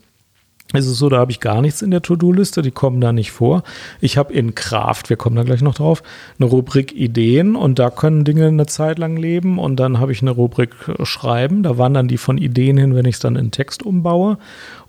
ist 0.75 0.87
es 0.87 0.99
so, 0.99 1.09
da 1.09 1.17
habe 1.17 1.31
ich 1.31 1.41
gar 1.41 1.63
nichts 1.63 1.81
in 1.81 1.91
der 1.91 2.03
To-Do-Liste, 2.03 2.61
die 2.61 2.71
kommen 2.71 3.01
da 3.01 3.11
nicht 3.11 3.33
vor. 3.33 3.63
Ich 4.03 4.19
habe 4.19 4.35
in 4.35 4.55
Kraft, 4.55 5.09
wir 5.09 5.17
kommen 5.17 5.35
da 5.35 5.43
gleich 5.43 5.63
noch 5.63 5.75
drauf, 5.75 6.03
eine 6.39 6.47
Rubrik 6.49 6.95
Ideen 6.95 7.57
und 7.57 7.79
da 7.79 7.89
können 7.89 8.25
Dinge 8.25 8.49
eine 8.49 8.67
Zeit 8.67 8.99
lang 8.99 9.17
leben 9.17 9.59
und 9.59 9.77
dann 9.77 9.99
habe 9.99 10.13
ich 10.13 10.21
eine 10.21 10.31
Rubrik 10.31 10.73
Schreiben, 11.05 11.63
da 11.63 11.79
wandern 11.79 12.07
die 12.07 12.19
von 12.19 12.37
Ideen 12.37 12.77
hin, 12.77 12.95
wenn 12.95 13.07
ich 13.07 13.15
es 13.15 13.21
dann 13.21 13.37
in 13.37 13.51
Text 13.51 13.83
umbaue. 13.83 14.37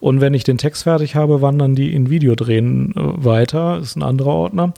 Und 0.01 0.21
wenn 0.21 0.33
ich 0.33 0.43
den 0.43 0.57
Text 0.57 0.83
fertig 0.83 1.15
habe, 1.15 1.41
wandern 1.41 1.75
die 1.75 1.93
in 1.93 2.09
Video 2.09 2.35
drehen 2.35 2.93
äh, 2.95 3.25
weiter, 3.25 3.79
ist 3.79 3.95
ein 3.95 4.03
anderer 4.03 4.33
Ordner. 4.33 4.73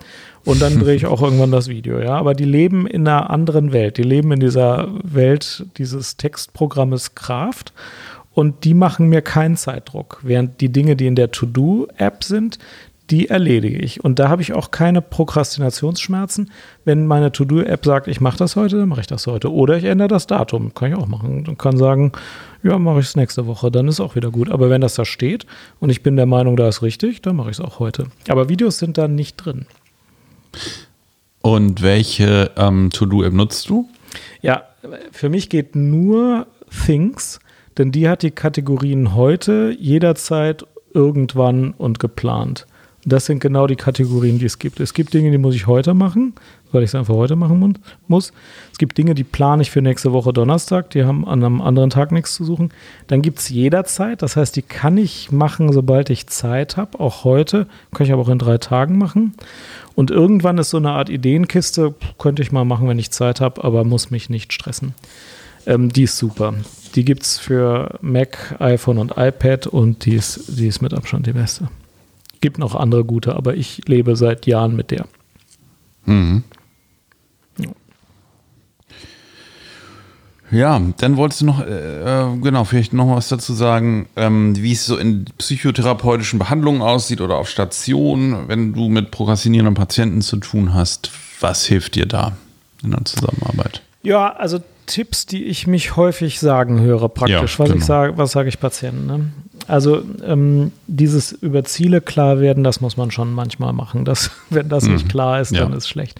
Und 0.45 0.61
dann 0.61 0.79
drehe 0.79 0.95
ich 0.95 1.05
auch 1.07 1.21
irgendwann 1.21 1.51
das 1.51 1.67
Video, 1.67 1.99
ja, 1.99 2.15
aber 2.15 2.33
die 2.33 2.45
leben 2.45 2.87
in 2.87 3.07
einer 3.07 3.29
anderen 3.29 3.71
Welt, 3.71 3.97
die 3.97 4.03
leben 4.03 4.31
in 4.31 4.39
dieser 4.39 4.87
Welt 5.03 5.65
dieses 5.77 6.17
Textprogrammes 6.17 7.15
Kraft 7.15 7.73
und 8.33 8.63
die 8.63 8.73
machen 8.73 9.09
mir 9.09 9.21
keinen 9.21 9.57
Zeitdruck. 9.57 10.19
Während 10.23 10.61
die 10.61 10.69
Dinge, 10.69 10.95
die 10.95 11.07
in 11.07 11.15
der 11.15 11.31
To-Do-App 11.31 12.23
sind, 12.23 12.59
die 13.11 13.29
erledige 13.29 13.77
ich. 13.77 14.03
Und 14.03 14.19
da 14.19 14.29
habe 14.29 14.41
ich 14.41 14.53
auch 14.53 14.71
keine 14.71 15.01
Prokrastinationsschmerzen. 15.01 16.49
Wenn 16.85 17.07
meine 17.07 17.33
To-Do-App 17.33 17.83
sagt, 17.83 18.07
ich 18.07 18.21
mache 18.21 18.37
das 18.37 18.55
heute, 18.55 18.77
dann 18.77 18.87
mache 18.87 19.01
ich 19.01 19.07
das 19.07 19.27
heute. 19.27 19.51
Oder 19.51 19.75
ich 19.77 19.83
ändere 19.83 20.07
das 20.07 20.27
Datum. 20.27 20.73
Kann 20.73 20.91
ich 20.91 20.97
auch 20.97 21.07
machen. 21.07 21.45
Und 21.45 21.59
kann 21.59 21.75
sagen, 21.75 22.13
ja, 22.63 22.79
mache 22.79 23.01
ich 23.01 23.07
es 23.07 23.17
nächste 23.17 23.47
Woche. 23.47 23.69
Dann 23.69 23.89
ist 23.89 23.99
auch 23.99 24.15
wieder 24.15 24.31
gut. 24.31 24.49
Aber 24.49 24.69
wenn 24.69 24.79
das 24.79 24.95
da 24.95 25.03
steht 25.03 25.45
und 25.81 25.89
ich 25.89 26.03
bin 26.03 26.15
der 26.15 26.25
Meinung, 26.25 26.55
da 26.55 26.69
ist 26.69 26.81
richtig, 26.81 27.21
dann 27.21 27.35
mache 27.35 27.49
ich 27.49 27.59
es 27.59 27.61
auch 27.61 27.79
heute. 27.79 28.07
Aber 28.29 28.47
Videos 28.47 28.77
sind 28.77 28.97
da 28.97 29.09
nicht 29.09 29.35
drin. 29.37 29.65
Und 31.41 31.81
welche 31.81 32.51
ähm, 32.55 32.91
To-Do-App 32.91 33.33
nutzt 33.33 33.67
du? 33.67 33.89
Ja, 34.41 34.63
für 35.11 35.27
mich 35.27 35.49
geht 35.49 35.75
nur 35.75 36.47
Things 36.85 37.39
denn 37.81 37.91
die 37.91 38.07
hat 38.07 38.21
die 38.21 38.29
Kategorien 38.29 39.15
heute, 39.15 39.75
jederzeit, 39.79 40.67
irgendwann 40.93 41.71
und 41.71 41.97
geplant. 41.97 42.67
Das 43.05 43.25
sind 43.25 43.39
genau 43.39 43.65
die 43.65 43.75
Kategorien, 43.75 44.37
die 44.37 44.45
es 44.45 44.59
gibt. 44.59 44.79
Es 44.79 44.93
gibt 44.93 45.15
Dinge, 45.15 45.31
die 45.31 45.39
muss 45.39 45.55
ich 45.55 45.65
heute 45.65 45.95
machen, 45.95 46.35
weil 46.71 46.83
ich 46.83 46.91
es 46.91 46.95
einfach 46.95 47.15
heute 47.15 47.35
machen 47.35 47.79
muss. 48.07 48.33
Es 48.71 48.77
gibt 48.77 48.99
Dinge, 48.99 49.15
die 49.15 49.23
plane 49.23 49.63
ich 49.63 49.71
für 49.71 49.81
nächste 49.81 50.13
Woche 50.13 50.31
Donnerstag, 50.31 50.91
die 50.91 51.05
haben 51.05 51.27
an 51.27 51.43
einem 51.43 51.59
anderen 51.59 51.89
Tag 51.89 52.11
nichts 52.11 52.35
zu 52.35 52.45
suchen. 52.45 52.69
Dann 53.07 53.23
gibt 53.23 53.39
es 53.39 53.49
jederzeit, 53.49 54.21
das 54.21 54.35
heißt, 54.35 54.55
die 54.55 54.61
kann 54.61 54.99
ich 54.99 55.31
machen, 55.31 55.73
sobald 55.73 56.11
ich 56.11 56.27
Zeit 56.27 56.77
habe, 56.77 56.99
auch 56.99 57.23
heute, 57.23 57.65
kann 57.95 58.05
ich 58.05 58.13
aber 58.13 58.21
auch 58.21 58.29
in 58.29 58.37
drei 58.37 58.59
Tagen 58.59 58.99
machen. 58.99 59.33
Und 59.95 60.11
irgendwann 60.11 60.59
ist 60.59 60.69
so 60.69 60.77
eine 60.77 60.91
Art 60.91 61.09
Ideenkiste, 61.09 61.95
könnte 62.19 62.43
ich 62.43 62.51
mal 62.51 62.63
machen, 62.63 62.87
wenn 62.87 62.99
ich 62.99 63.09
Zeit 63.09 63.41
habe, 63.41 63.63
aber 63.63 63.83
muss 63.83 64.11
mich 64.11 64.29
nicht 64.29 64.53
stressen. 64.53 64.93
Ähm, 65.65 65.91
die 65.91 66.03
ist 66.03 66.17
super. 66.17 66.53
Die 66.95 67.05
gibt 67.05 67.23
es 67.23 67.37
für 67.37 67.97
Mac, 68.01 68.55
iPhone 68.59 68.97
und 68.97 69.13
iPad 69.17 69.67
und 69.67 70.05
die 70.05 70.15
ist, 70.15 70.57
die 70.59 70.67
ist 70.67 70.81
mit 70.81 70.93
Abstand 70.93 71.27
die 71.27 71.33
beste. 71.33 71.69
Gibt 72.41 72.57
noch 72.57 72.75
andere 72.75 73.05
gute, 73.05 73.35
aber 73.35 73.55
ich 73.55 73.87
lebe 73.87 74.15
seit 74.15 74.45
Jahren 74.47 74.75
mit 74.75 74.91
der. 74.91 75.05
Mhm. 76.05 76.43
Ja, 80.51 80.81
dann 80.97 81.15
wolltest 81.15 81.41
du 81.41 81.45
noch, 81.45 81.65
äh, 81.65 82.23
äh, 82.23 82.37
genau, 82.41 82.65
vielleicht 82.65 82.91
noch 82.91 83.15
was 83.15 83.29
dazu 83.29 83.53
sagen, 83.53 84.09
ähm, 84.17 84.61
wie 84.61 84.73
es 84.73 84.85
so 84.85 84.97
in 84.97 85.23
psychotherapeutischen 85.37 86.39
Behandlungen 86.39 86.81
aussieht 86.81 87.21
oder 87.21 87.37
auf 87.37 87.49
Stationen, 87.49 88.49
wenn 88.49 88.73
du 88.73 88.89
mit 88.89 89.11
prokrastinierenden 89.11 89.75
Patienten 89.75 90.21
zu 90.21 90.35
tun 90.37 90.73
hast. 90.73 91.09
Was 91.39 91.65
hilft 91.65 91.95
dir 91.95 92.05
da 92.05 92.33
in 92.83 92.91
der 92.91 93.05
Zusammenarbeit? 93.05 93.81
Ja, 94.03 94.33
also 94.33 94.59
Tipps, 94.91 95.25
die 95.25 95.45
ich 95.45 95.67
mich 95.67 95.95
häufig 95.95 96.39
sagen 96.39 96.81
höre, 96.81 97.07
praktisch. 97.09 97.53
Ja, 97.53 97.59
was, 97.59 97.67
genau. 97.69 97.79
ich 97.79 97.85
sage, 97.85 98.17
was 98.17 98.31
sage 98.31 98.49
ich 98.49 98.59
Patienten? 98.59 99.05
Ne? 99.05 99.31
Also 99.67 100.03
ähm, 100.25 100.71
dieses 100.87 101.31
über 101.31 101.63
Ziele 101.63 102.01
klar 102.01 102.39
werden, 102.39 102.63
das 102.63 102.81
muss 102.81 102.97
man 102.97 103.11
schon 103.11 103.33
manchmal 103.33 103.73
machen. 103.73 104.05
Das, 104.05 104.31
wenn 104.49 104.69
das 104.69 104.85
mhm. 104.85 104.93
nicht 104.93 105.09
klar 105.09 105.39
ist, 105.39 105.55
dann 105.55 105.71
ja. 105.71 105.77
ist 105.77 105.87
schlecht. 105.87 106.19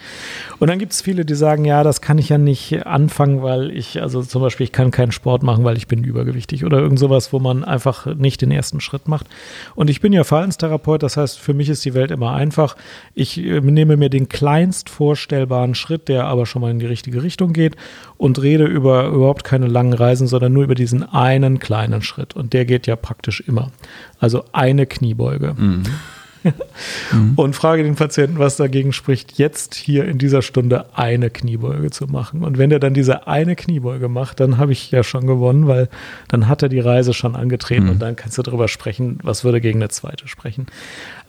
Und 0.60 0.70
dann 0.70 0.80
gibt 0.80 0.94
es 0.94 1.02
viele, 1.02 1.26
die 1.26 1.36
sagen, 1.36 1.66
ja, 1.66 1.84
das 1.84 2.02
kann 2.02 2.18
ich 2.18 2.30
ja 2.30 2.38
nicht 2.38 2.86
anfangen, 2.86 3.42
weil 3.42 3.72
ich, 3.72 4.02
also 4.02 4.22
zum 4.22 4.42
Beispiel, 4.42 4.66
ich 4.66 4.72
kann 4.72 4.92
keinen 4.92 5.12
Sport 5.12 5.44
machen, 5.44 5.64
weil 5.64 5.78
ich 5.78 5.88
bin 5.88 6.04
übergewichtig 6.04 6.66
oder 6.66 6.80
irgend 6.80 7.00
sowas, 7.00 7.34
wo 7.34 7.40
man 7.40 7.64
einfach 7.64 8.06
nicht 8.16 8.42
den 8.42 8.52
ersten 8.52 8.80
Schritt 8.80 9.08
macht. 9.08 9.28
Und 9.76 9.90
ich 9.90 10.02
bin 10.02 10.14
ja 10.14 10.24
Verhaltenstherapeut, 10.24 11.04
das 11.04 11.18
heißt, 11.18 11.40
für 11.40 11.54
mich 11.54 11.70
ist 11.70 11.84
die 11.86 11.94
Welt 11.94 12.12
immer 12.12 12.34
einfach. 12.34 12.76
Ich 13.16 13.38
äh, 13.38 13.60
nehme 13.62 13.98
mir 13.98 14.10
den 14.10 14.30
kleinst 14.30 14.90
vorstellbaren 14.90 15.76
Schritt, 15.76 16.08
der 16.08 16.26
aber 16.26 16.46
schon 16.46 16.62
mal 16.62 16.72
in 16.72 16.80
die 16.80 16.86
richtige 16.86 17.24
Richtung 17.24 17.54
geht 17.54 17.76
und 18.18 18.42
rede 18.42 18.66
über 18.66 19.08
überhaupt 19.08 19.44
keine 19.44 19.68
langen 19.68 19.94
Reisen, 19.94 20.28
sondern 20.28 20.54
nur 20.54 20.64
über 20.64 20.76
diesen 20.76 21.04
einen 21.04 21.60
kleinen 21.60 22.02
Schritt. 22.02 22.36
Und 22.36 22.54
der 22.54 22.66
geht 22.66 22.88
ja 22.88 22.96
praktisch 22.96 23.31
immer. 23.40 23.72
Also 24.20 24.46
eine 24.52 24.86
Kniebeuge. 24.86 25.56
Mhm. 25.58 25.84
mhm. 27.12 27.34
und 27.36 27.56
frage 27.56 27.84
den 27.84 27.96
Patienten, 27.96 28.40
was 28.40 28.58
dagegen 28.58 28.94
spricht, 28.94 29.38
jetzt 29.38 29.76
hier 29.76 30.06
in 30.06 30.18
dieser 30.18 30.42
Stunde 30.42 30.86
eine 30.96 31.30
Kniebeuge 31.30 31.92
zu 31.92 32.08
machen. 32.08 32.44
Und 32.44 32.58
wenn 32.58 32.72
er 32.72 32.80
dann 32.80 32.94
diese 32.94 33.28
eine 33.28 33.56
Kniebeuge 33.56 34.10
macht, 34.10 34.40
dann 34.40 34.58
habe 34.58 34.72
ich 34.72 34.92
ja 34.92 35.04
schon 35.04 35.28
gewonnen, 35.28 35.68
weil 35.68 35.90
dann 36.28 36.48
hat 36.48 36.64
er 36.64 36.70
die 36.70 36.80
Reise 36.80 37.14
schon 37.14 37.36
angetreten 37.36 37.86
mhm. 37.86 37.92
und 37.92 38.00
dann 38.02 38.16
kannst 38.16 38.38
du 38.38 38.42
darüber 38.42 38.68
sprechen, 38.68 39.20
was 39.24 39.44
würde 39.44 39.62
gegen 39.62 39.80
eine 39.80 39.90
zweite 39.90 40.28
sprechen. 40.28 40.68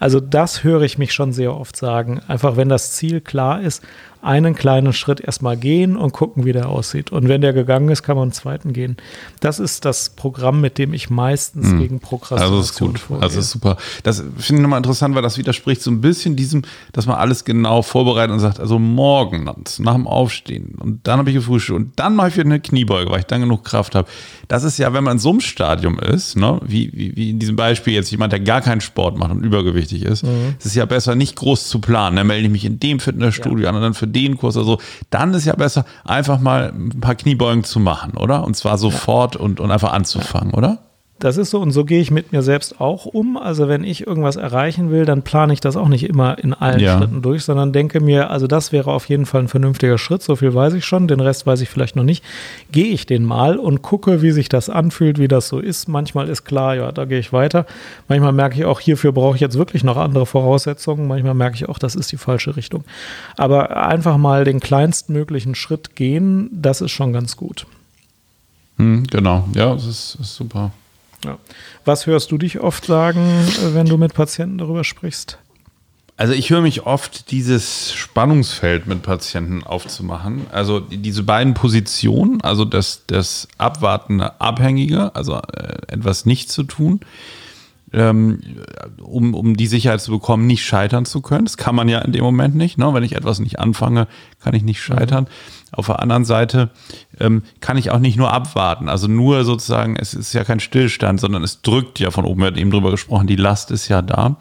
Also 0.03 0.19
das 0.19 0.65
höre 0.65 0.83
ich 0.83 0.99
mich 0.99 1.13
schon 1.13 1.33
sehr 1.33 1.57
oft 1.57 1.77
sagen. 1.77 2.21
Einfach 2.27 2.57
wenn 2.57 2.69
das 2.69 2.91
Ziel 2.91 3.21
klar 3.21 3.61
ist, 3.61 3.85
einen 4.23 4.55
kleinen 4.55 4.93
Schritt 4.93 5.21
erstmal 5.21 5.57
gehen 5.57 5.97
und 5.97 6.13
gucken, 6.13 6.45
wie 6.45 6.53
der 6.53 6.69
aussieht. 6.69 7.11
Und 7.11 7.29
wenn 7.29 7.41
der 7.41 7.53
gegangen 7.53 7.89
ist, 7.89 8.05
kann 8.05 8.17
man 8.17 8.25
einen 8.25 8.33
zweiten 8.33 8.73
gehen. 8.73 8.97
Das 9.41 9.59
ist 9.59 9.85
das 9.85 10.11
Programm, 10.11 10.61
mit 10.61 10.79
dem 10.79 10.95
ich 10.95 11.11
meistens 11.11 11.73
mhm. 11.73 11.81
gegen 11.81 12.01
Prokrastination 12.01 12.57
Also 12.57 12.71
ist 12.71 12.79
gut. 12.79 12.99
Vorgehe. 13.01 13.23
Also 13.25 13.41
ist 13.41 13.51
super. 13.51 13.77
Das 14.05 14.19
finde 14.19 14.37
ich 14.39 14.53
nochmal 14.61 14.77
interessant, 14.77 15.17
weil 15.17 15.23
das 15.23 15.39
widerspricht 15.39 15.83
so 15.83 15.91
ein 15.91 16.01
bisschen 16.01 16.37
diesem, 16.37 16.63
dass 16.93 17.07
man 17.07 17.17
alles 17.17 17.45
genau 17.45 17.83
vorbereitet 17.83 18.31
und 18.31 18.39
sagt, 18.39 18.61
also 18.61 18.79
morgen 18.79 19.43
nach 19.45 19.95
dem 19.95 20.07
Aufstehen 20.07 20.77
und 20.79 21.01
dann 21.03 21.19
habe 21.19 21.31
ich 21.31 21.37
gefrühstückt 21.37 21.77
und 21.77 21.93
dann 21.97 22.15
mache 22.15 22.29
ich 22.29 22.37
wieder 22.37 22.47
eine 22.47 22.61
Kniebeuge, 22.61 23.11
weil 23.11 23.21
ich 23.21 23.27
dann 23.27 23.41
genug 23.41 23.65
Kraft 23.65 23.97
habe. 23.97 24.09
Das 24.47 24.63
ist 24.63 24.79
ja, 24.79 24.93
wenn 24.93 25.03
man 25.03 25.15
in 25.15 25.19
so 25.19 25.31
einem 25.31 25.41
Stadium 25.41 25.99
ist, 25.99 26.37
ne, 26.37 26.61
wie, 26.65 26.93
wie, 26.93 27.17
wie 27.17 27.31
in 27.31 27.41
diesem 27.41 27.57
Beispiel 27.57 27.95
jetzt 27.95 28.11
jemand, 28.13 28.33
der 28.33 28.41
gar 28.41 28.61
keinen 28.61 28.81
Sport 28.81 29.19
macht 29.19 29.33
und 29.33 29.43
übergewichtig 29.93 30.05
ist, 30.05 30.25
mhm. 30.25 30.55
es 30.59 30.67
ist 30.67 30.75
ja 30.75 30.85
besser, 30.85 31.15
nicht 31.15 31.37
groß 31.37 31.69
zu 31.69 31.81
planen. 31.81 32.17
Dann 32.17 32.27
melde 32.27 32.47
ich 32.47 32.53
mich 32.53 32.65
in 32.65 32.79
dem 32.81 33.01
Fitnessstudio 33.01 33.65
ja. 33.65 33.71
an 33.71 33.77
und 33.77 33.83
dann 33.83 33.95
für 33.95 34.07
den 34.07 34.37
Kurs 34.37 34.57
oder 34.57 34.67
so. 34.67 34.79
Dann 35.11 35.35
ist 35.35 35.45
ja 35.45 35.55
besser, 35.55 35.85
einfach 36.05 36.41
mal 36.41 36.73
ein 36.75 37.01
paar 37.01 37.15
Kniebeugen 37.15 37.65
zu 37.65 37.81
machen, 37.81 38.17
oder? 38.17 38.45
Und 38.45 38.57
zwar 38.57 38.79
sofort 38.79 39.37
und, 39.37 39.61
und 39.61 39.71
einfach 39.71 39.93
anzufangen, 39.93 40.55
oder? 40.55 40.79
Das 41.23 41.37
ist 41.37 41.51
so 41.51 41.61
und 41.61 41.71
so 41.71 41.85
gehe 41.85 42.01
ich 42.01 42.11
mit 42.11 42.33
mir 42.33 42.43
selbst 42.43 42.81
auch 42.81 43.07
um. 43.07 43.37
Also 43.37 43.69
wenn 43.69 43.85
ich 43.85 44.05
irgendwas 44.09 44.35
erreichen 44.35 44.91
will, 44.91 45.05
dann 45.05 45.23
plane 45.23 45.53
ich 45.53 45.61
das 45.61 45.77
auch 45.77 45.87
nicht 45.87 46.09
immer 46.09 46.37
in 46.37 46.53
allen 46.53 46.81
ja. 46.81 46.99
Schritten 46.99 47.23
durch, 47.23 47.45
sondern 47.45 47.73
denke 47.73 48.01
mir, 48.01 48.31
also 48.31 48.49
das 48.49 48.73
wäre 48.73 48.91
auf 48.91 49.09
jeden 49.09 49.25
Fall 49.25 49.43
ein 49.43 49.49
vernünftiger 49.49 49.99
Schritt, 49.99 50.25
so 50.25 50.35
viel 50.35 50.53
weiß 50.53 50.73
ich 50.73 50.85
schon, 50.85 51.07
den 51.07 51.21
Rest 51.21 51.47
weiß 51.47 51.61
ich 51.61 51.69
vielleicht 51.69 51.95
noch 51.95 52.03
nicht. 52.03 52.25
Gehe 52.73 52.87
ich 52.87 53.07
den 53.07 53.25
mal 53.25 53.57
und 53.57 53.83
gucke, 53.83 54.21
wie 54.21 54.33
sich 54.33 54.49
das 54.49 54.69
anfühlt, 54.69 55.21
wie 55.21 55.29
das 55.29 55.47
so 55.47 55.61
ist. 55.61 55.87
Manchmal 55.87 56.29
ist 56.29 56.43
klar, 56.43 56.75
ja, 56.75 56.91
da 56.91 57.05
gehe 57.05 57.21
ich 57.21 57.33
weiter. 57.33 57.67
Manchmal 58.09 58.33
merke 58.33 58.57
ich 58.57 58.65
auch, 58.65 58.81
hierfür 58.81 59.13
brauche 59.13 59.37
ich 59.37 59.41
jetzt 59.41 59.57
wirklich 59.57 59.85
noch 59.85 59.99
andere 59.99 60.27
Voraussetzungen. 60.27 61.07
Manchmal 61.07 61.35
merke 61.35 61.55
ich 61.55 61.69
auch, 61.69 61.79
das 61.79 61.95
ist 61.95 62.11
die 62.11 62.17
falsche 62.17 62.57
Richtung. 62.57 62.83
Aber 63.37 63.87
einfach 63.87 64.17
mal 64.17 64.43
den 64.43 64.59
kleinstmöglichen 64.59 65.55
Schritt 65.55 65.95
gehen, 65.95 66.51
das 66.51 66.81
ist 66.81 66.91
schon 66.91 67.13
ganz 67.13 67.37
gut. 67.37 67.65
Hm, 68.79 69.05
genau, 69.09 69.47
ja, 69.55 69.73
das 69.73 69.87
ist, 69.87 70.19
ist 70.21 70.35
super. 70.35 70.73
Ja. 71.25 71.39
Was 71.85 72.07
hörst 72.07 72.31
du 72.33 72.39
dich 72.39 72.61
oft 72.61 72.85
sagen, 72.85 73.21
äh, 73.21 73.75
wenn 73.75 73.87
du 73.87 73.97
mit 73.97 74.15
Patienten 74.15 74.59
darüber 74.59 74.85
sprichst? 74.85 75.39
Also 76.17 76.35
ich 76.35 76.51
höre 76.51 76.61
mich 76.61 76.87
oft 76.87 77.31
dieses 77.31 77.93
Spannungsfeld 77.93 78.87
mit 78.87 79.03
Patienten 79.03 79.65
aufzumachen. 79.65 80.47
Also 80.53 80.79
diese 80.79 81.23
beiden 81.23 81.55
Positionen, 81.55 82.41
also 82.43 82.65
das, 82.65 83.03
das 83.07 83.49
abwartende 83.59 84.41
Abhängige, 84.41 85.15
also 85.17 85.37
äh, 85.37 85.79
etwas 85.89 86.27
nicht 86.27 86.51
zu 86.51 86.65
tun, 86.65 87.01
ähm, 87.93 88.41
um, 89.01 89.35
um 89.35 89.57
die 89.57 89.67
Sicherheit 89.67 90.01
zu 90.01 90.13
bekommen, 90.13 90.47
nicht 90.47 90.65
scheitern 90.65 91.07
zu 91.07 91.23
können. 91.23 91.45
Das 91.45 91.57
kann 91.57 91.75
man 91.75 91.89
ja 91.89 91.99
in 92.01 92.13
dem 92.13 92.25
Moment 92.25 92.55
nicht. 92.55 92.79
Ne? 92.79 92.93
Wenn 92.95 93.05
ich 93.05 93.17
etwas 93.17 93.39
nicht 93.41 93.59
anfange, 93.59 94.07
kann 94.43 94.55
ich 94.55 94.63
nicht 94.63 94.83
scheitern. 94.83 95.25
Mhm. 95.25 95.62
Auf 95.73 95.87
der 95.87 96.01
anderen 96.01 96.25
Seite 96.25 96.71
ähm, 97.19 97.43
kann 97.61 97.77
ich 97.77 97.91
auch 97.91 97.99
nicht 97.99 98.17
nur 98.17 98.33
abwarten. 98.33 98.89
Also 98.89 99.09
nur 99.09 99.45
sozusagen, 99.45 99.97
es 99.97 100.15
ist 100.15 100.33
ja 100.35 100.45
kein 100.45 100.61
Stillstand, 100.61 101.19
sondern 101.19 101.43
es 101.43 101.63
drückt 101.63 101.99
ja 101.99 102.11
von 102.11 102.25
oben, 102.25 102.41
wir 102.41 102.49
hatten 102.49 102.59
eben 102.59 102.71
drüber 102.71 102.91
gesprochen, 102.91 103.27
die 103.27 103.37
Last 103.37 103.71
ist 103.71 103.89
ja 103.89 104.03
da. 104.03 104.37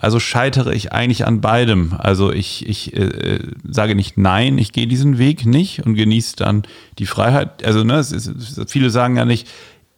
Also 0.00 0.18
scheitere 0.18 0.72
ich 0.72 0.92
eigentlich 0.92 1.26
an 1.26 1.40
beidem. 1.40 1.94
Also 1.98 2.32
ich, 2.32 2.66
ich 2.68 2.96
äh, 2.96 3.04
äh 3.04 3.40
sage 3.68 3.94
nicht 3.94 4.16
nein, 4.16 4.56
ich 4.58 4.72
gehe 4.72 4.86
diesen 4.86 5.18
Weg 5.18 5.44
nicht 5.44 5.84
und 5.84 5.94
genieße 5.94 6.36
dann 6.36 6.62
die 6.98 7.06
Freiheit. 7.06 7.64
Also 7.64 7.84
ne, 7.84 7.98
ist, 7.98 8.32
viele 8.68 8.90
sagen 8.90 9.16
ja 9.16 9.24
nicht, 9.24 9.46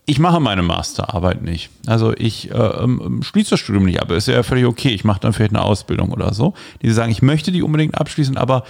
ich 0.04 0.18
mache 0.18 0.40
meine 0.40 0.62
Masterarbeit 0.62 1.42
nicht. 1.42 1.70
Also 1.86 2.12
ich 2.16 2.50
äh, 2.50 2.54
ähm, 2.54 3.20
schließe 3.22 3.50
das 3.50 3.60
Studium 3.60 3.84
nicht 3.84 4.00
ab. 4.00 4.10
Ist 4.10 4.26
ja 4.26 4.42
völlig 4.42 4.66
okay. 4.66 4.88
Ich 4.88 5.04
mache 5.04 5.20
dann 5.20 5.32
vielleicht 5.32 5.54
eine 5.54 5.62
Ausbildung 5.62 6.10
oder 6.10 6.34
so. 6.34 6.54
Die 6.82 6.90
sagen, 6.90 7.12
ich 7.12 7.22
möchte 7.22 7.52
die 7.52 7.62
unbedingt 7.62 7.96
abschließen, 7.96 8.36
aber 8.36 8.64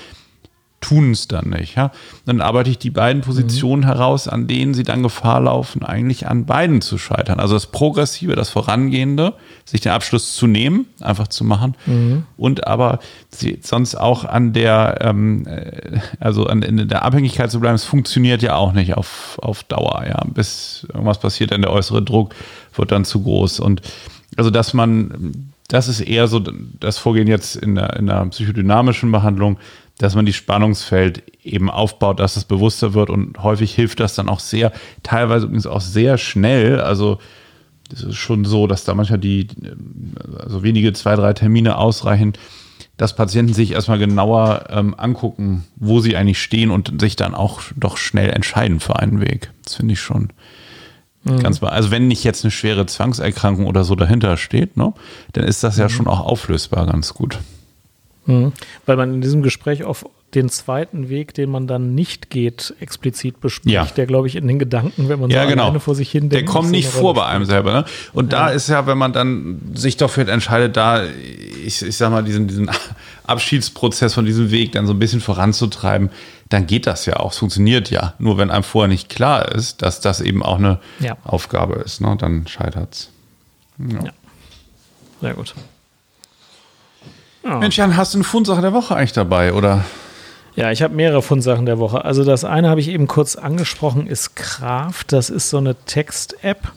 tun 0.83 1.12
es 1.12 1.28
dann 1.28 1.49
nicht. 1.49 1.76
Ja? 1.76 1.93
Dann 2.26 2.43
arbeite 2.43 2.68
ich 2.68 2.76
die 2.76 2.91
beiden 2.91 3.22
Positionen 3.22 3.83
mhm. 3.83 3.87
heraus, 3.87 4.28
an 4.28 4.47
denen 4.47 4.74
sie 4.74 4.83
dann 4.83 5.03
Gefahr 5.03 5.41
laufen, 5.41 5.83
eigentlich 5.83 6.28
an 6.28 6.45
beiden 6.45 6.83
zu 6.83 6.99
scheitern. 6.99 7.41
Also 7.41 7.55
das 7.55 7.68
Progressive, 7.68 8.37
das 8.37 8.51
Vorangehende, 8.51 9.33
sich 9.64 9.80
den 9.80 9.93
Abschluss 9.93 10.35
zu 10.35 10.47
nehmen, 10.47 10.87
einfach 11.01 11.28
zu 11.28 11.45
machen 11.45 11.74
mhm. 11.87 12.24
und 12.37 12.66
aber 12.66 12.99
sonst 13.62 13.95
auch 13.95 14.26
an 14.26 14.53
der, 14.53 14.99
ähm, 15.01 15.47
äh, 15.47 16.01
also 16.20 16.47
an, 16.47 16.62
in 16.62 16.89
der 16.89 17.05
Abhängigkeit 17.05 17.51
zu 17.51 17.61
bleiben, 17.61 17.76
es 17.76 17.85
funktioniert 17.85 18.43
ja 18.43 18.57
auch 18.57 18.72
nicht 18.72 18.95
auf, 18.95 19.39
auf 19.41 19.62
Dauer. 19.64 20.05
Ja? 20.07 20.22
Bis 20.26 20.87
irgendwas 20.93 21.18
passiert, 21.18 21.53
dann 21.53 21.62
der 21.62 21.72
äußere 21.72 22.03
Druck 22.03 22.35
wird 22.74 22.93
dann 22.93 23.05
zu 23.05 23.22
groß. 23.22 23.61
Und 23.61 23.80
also, 24.37 24.51
dass 24.51 24.74
man 24.74 25.53
das 25.72 25.89
ist 25.89 26.01
eher 26.01 26.28
so 26.28 26.39
das 26.39 26.99
Vorgehen 26.99 27.26
jetzt 27.26 27.57
in 27.57 27.76
der, 27.76 27.97
in 27.97 28.07
der 28.07 28.26
psychodynamischen 28.26 29.11
Behandlung, 29.11 29.59
dass 29.99 30.14
man 30.14 30.26
die 30.26 30.32
Spannungsfeld 30.32 31.22
eben 31.45 31.70
aufbaut, 31.70 32.20
dass 32.20 32.36
es 32.36 32.45
bewusster 32.45 32.95
wird 32.95 33.11
und 33.11 33.43
häufig 33.43 33.74
hilft 33.74 34.01
das 34.01 34.14
dann 34.14 34.28
auch 34.28 34.40
sehr, 34.40 34.72
teilweise 35.03 35.47
übrigens 35.47 35.66
auch 35.66 35.80
sehr 35.80 36.18
schnell. 36.18 36.80
Also 36.80 37.18
es 37.93 38.03
ist 38.03 38.16
schon 38.16 38.45
so, 38.45 38.66
dass 38.66 38.84
da 38.84 38.95
manchmal 38.95 39.18
die, 39.18 39.49
also 40.38 40.62
wenige 40.62 40.93
zwei, 40.93 41.14
drei 41.14 41.32
Termine 41.34 41.76
ausreichen, 41.76 42.32
dass 42.97 43.16
Patienten 43.16 43.55
sich 43.55 43.72
erstmal 43.72 43.99
genauer 43.99 44.66
ähm, 44.70 44.95
angucken, 44.97 45.64
wo 45.76 46.01
sie 46.01 46.16
eigentlich 46.16 46.43
stehen 46.43 46.70
und 46.70 47.01
sich 47.01 47.16
dann 47.16 47.34
auch 47.34 47.62
doch 47.76 47.97
schnell 47.97 48.30
entscheiden 48.30 48.80
für 48.80 48.99
einen 48.99 49.20
Weg. 49.20 49.51
Das 49.64 49.76
finde 49.76 49.95
ich 49.95 50.01
schon 50.01 50.28
mhm. 51.24 51.43
ganz 51.43 51.61
mal. 51.61 51.70
Also 51.70 51.90
wenn 51.90 52.09
nicht 52.09 52.24
jetzt 52.24 52.45
eine 52.45 52.51
schwere 52.51 52.86
Zwangserkrankung 52.86 53.66
oder 53.66 53.84
so 53.84 53.95
dahinter 53.95 54.36
steht, 54.36 54.76
ne, 54.76 54.93
dann 55.32 55.45
ist 55.45 55.64
das 55.64 55.78
ja 55.78 55.84
mhm. 55.84 55.90
schon 55.90 56.07
auch 56.07 56.20
auflösbar 56.20 56.86
ganz 56.86 57.14
gut. 57.14 57.38
Mhm. 58.27 58.53
Weil 58.87 58.97
man 58.97 59.14
in 59.14 59.20
diesem 59.20 59.43
Gespräch 59.43 59.85
auf 59.85 60.05
den 60.35 60.49
zweiten 60.49 61.11
Weg, 61.11 61.35
den 61.35 61.51
man 61.51 61.66
dann 61.66 61.95
nicht 61.95 62.31
geht, 62.31 62.75
explizit 62.81 63.41
bespricht, 63.41 63.75
ja. 63.75 63.85
der, 63.85 64.07
glaube 64.07 64.29
ich, 64.29 64.37
in 64.37 64.49
den 64.49 64.59
Gedanken, 64.59 65.09
wenn 65.09 65.20
man 65.20 65.29
ja, 65.29 65.43
so 65.43 65.51
genau. 65.51 65.64
alleine 65.64 65.81
vor 65.81 65.95
sich 65.95 66.11
hin 66.11 66.31
denkt. 66.31 66.35
Der 66.35 66.45
kommt 66.45 66.70
nicht 66.70 66.89
vor 66.89 67.12
bei 67.12 67.27
einem 67.27 67.45
selber. 67.45 67.73
Ne? 67.73 67.85
Und 68.14 68.33
ja. 68.33 68.39
da 68.39 68.49
ist 68.49 68.68
ja, 68.68 68.87
wenn 68.87 68.97
man 68.97 69.12
dann 69.12 69.61
sich 69.75 69.99
dafür 69.99 70.27
entscheidet, 70.29 70.77
da, 70.77 71.05
ich, 71.05 71.83
ich 71.83 71.97
sag 71.97 72.11
mal, 72.11 72.25
diesen, 72.25 72.49
diesen 72.49 72.70
Abschiedsprozess 73.27 74.14
von 74.14 74.25
diesem 74.25 74.51
Weg 74.51 74.73
dann 74.73 74.87
so 74.87 74.95
ein 74.95 74.99
bisschen 74.99 75.20
voranzutreiben, 75.20 76.09
dann 76.49 76.66
geht 76.66 76.87
das 76.87 77.05
ja 77.05 77.16
auch. 77.16 77.33
Es 77.33 77.39
funktioniert 77.39 77.91
ja. 77.91 78.14
Nur 78.18 78.39
wenn 78.39 78.51
einem 78.51 78.64
vorher 78.64 78.89
nicht 78.89 79.11
klar 79.11 79.53
ist, 79.53 79.83
dass 79.83 80.01
das 80.01 80.23
eben 80.23 80.43
auch 80.43 80.59
eine 80.59 80.79
ja. 80.99 81.18
Aufgabe 81.25 81.75
ist, 81.75 82.01
ne? 82.01 82.16
dann 82.18 82.47
scheitert 82.47 82.95
es. 82.95 83.11
Ja. 83.79 84.12
Sehr 85.20 85.35
gut. 85.35 85.55
Ja. 87.45 87.59
Mensch, 87.59 87.76
Jan, 87.76 87.97
hast 87.97 88.14
du 88.14 88.18
eine 88.18 88.24
Fundsache 88.24 88.61
der 88.61 88.72
Woche 88.72 88.95
eigentlich 88.95 89.12
dabei, 89.12 89.53
oder? 89.53 89.84
Ja, 90.55 90.70
ich 90.70 90.82
habe 90.82 90.95
mehrere 90.95 91.22
Fundsachen 91.22 91.64
der 91.64 91.78
Woche. 91.78 92.05
Also 92.05 92.24
das 92.24 92.45
eine 92.45 92.68
habe 92.68 92.80
ich 92.80 92.88
eben 92.88 93.07
kurz 93.07 93.36
angesprochen, 93.36 94.07
ist 94.07 94.36
Kraft. 94.36 95.12
Das 95.12 95.30
ist 95.30 95.49
so 95.49 95.57
eine 95.57 95.74
Text-App, 95.86 96.72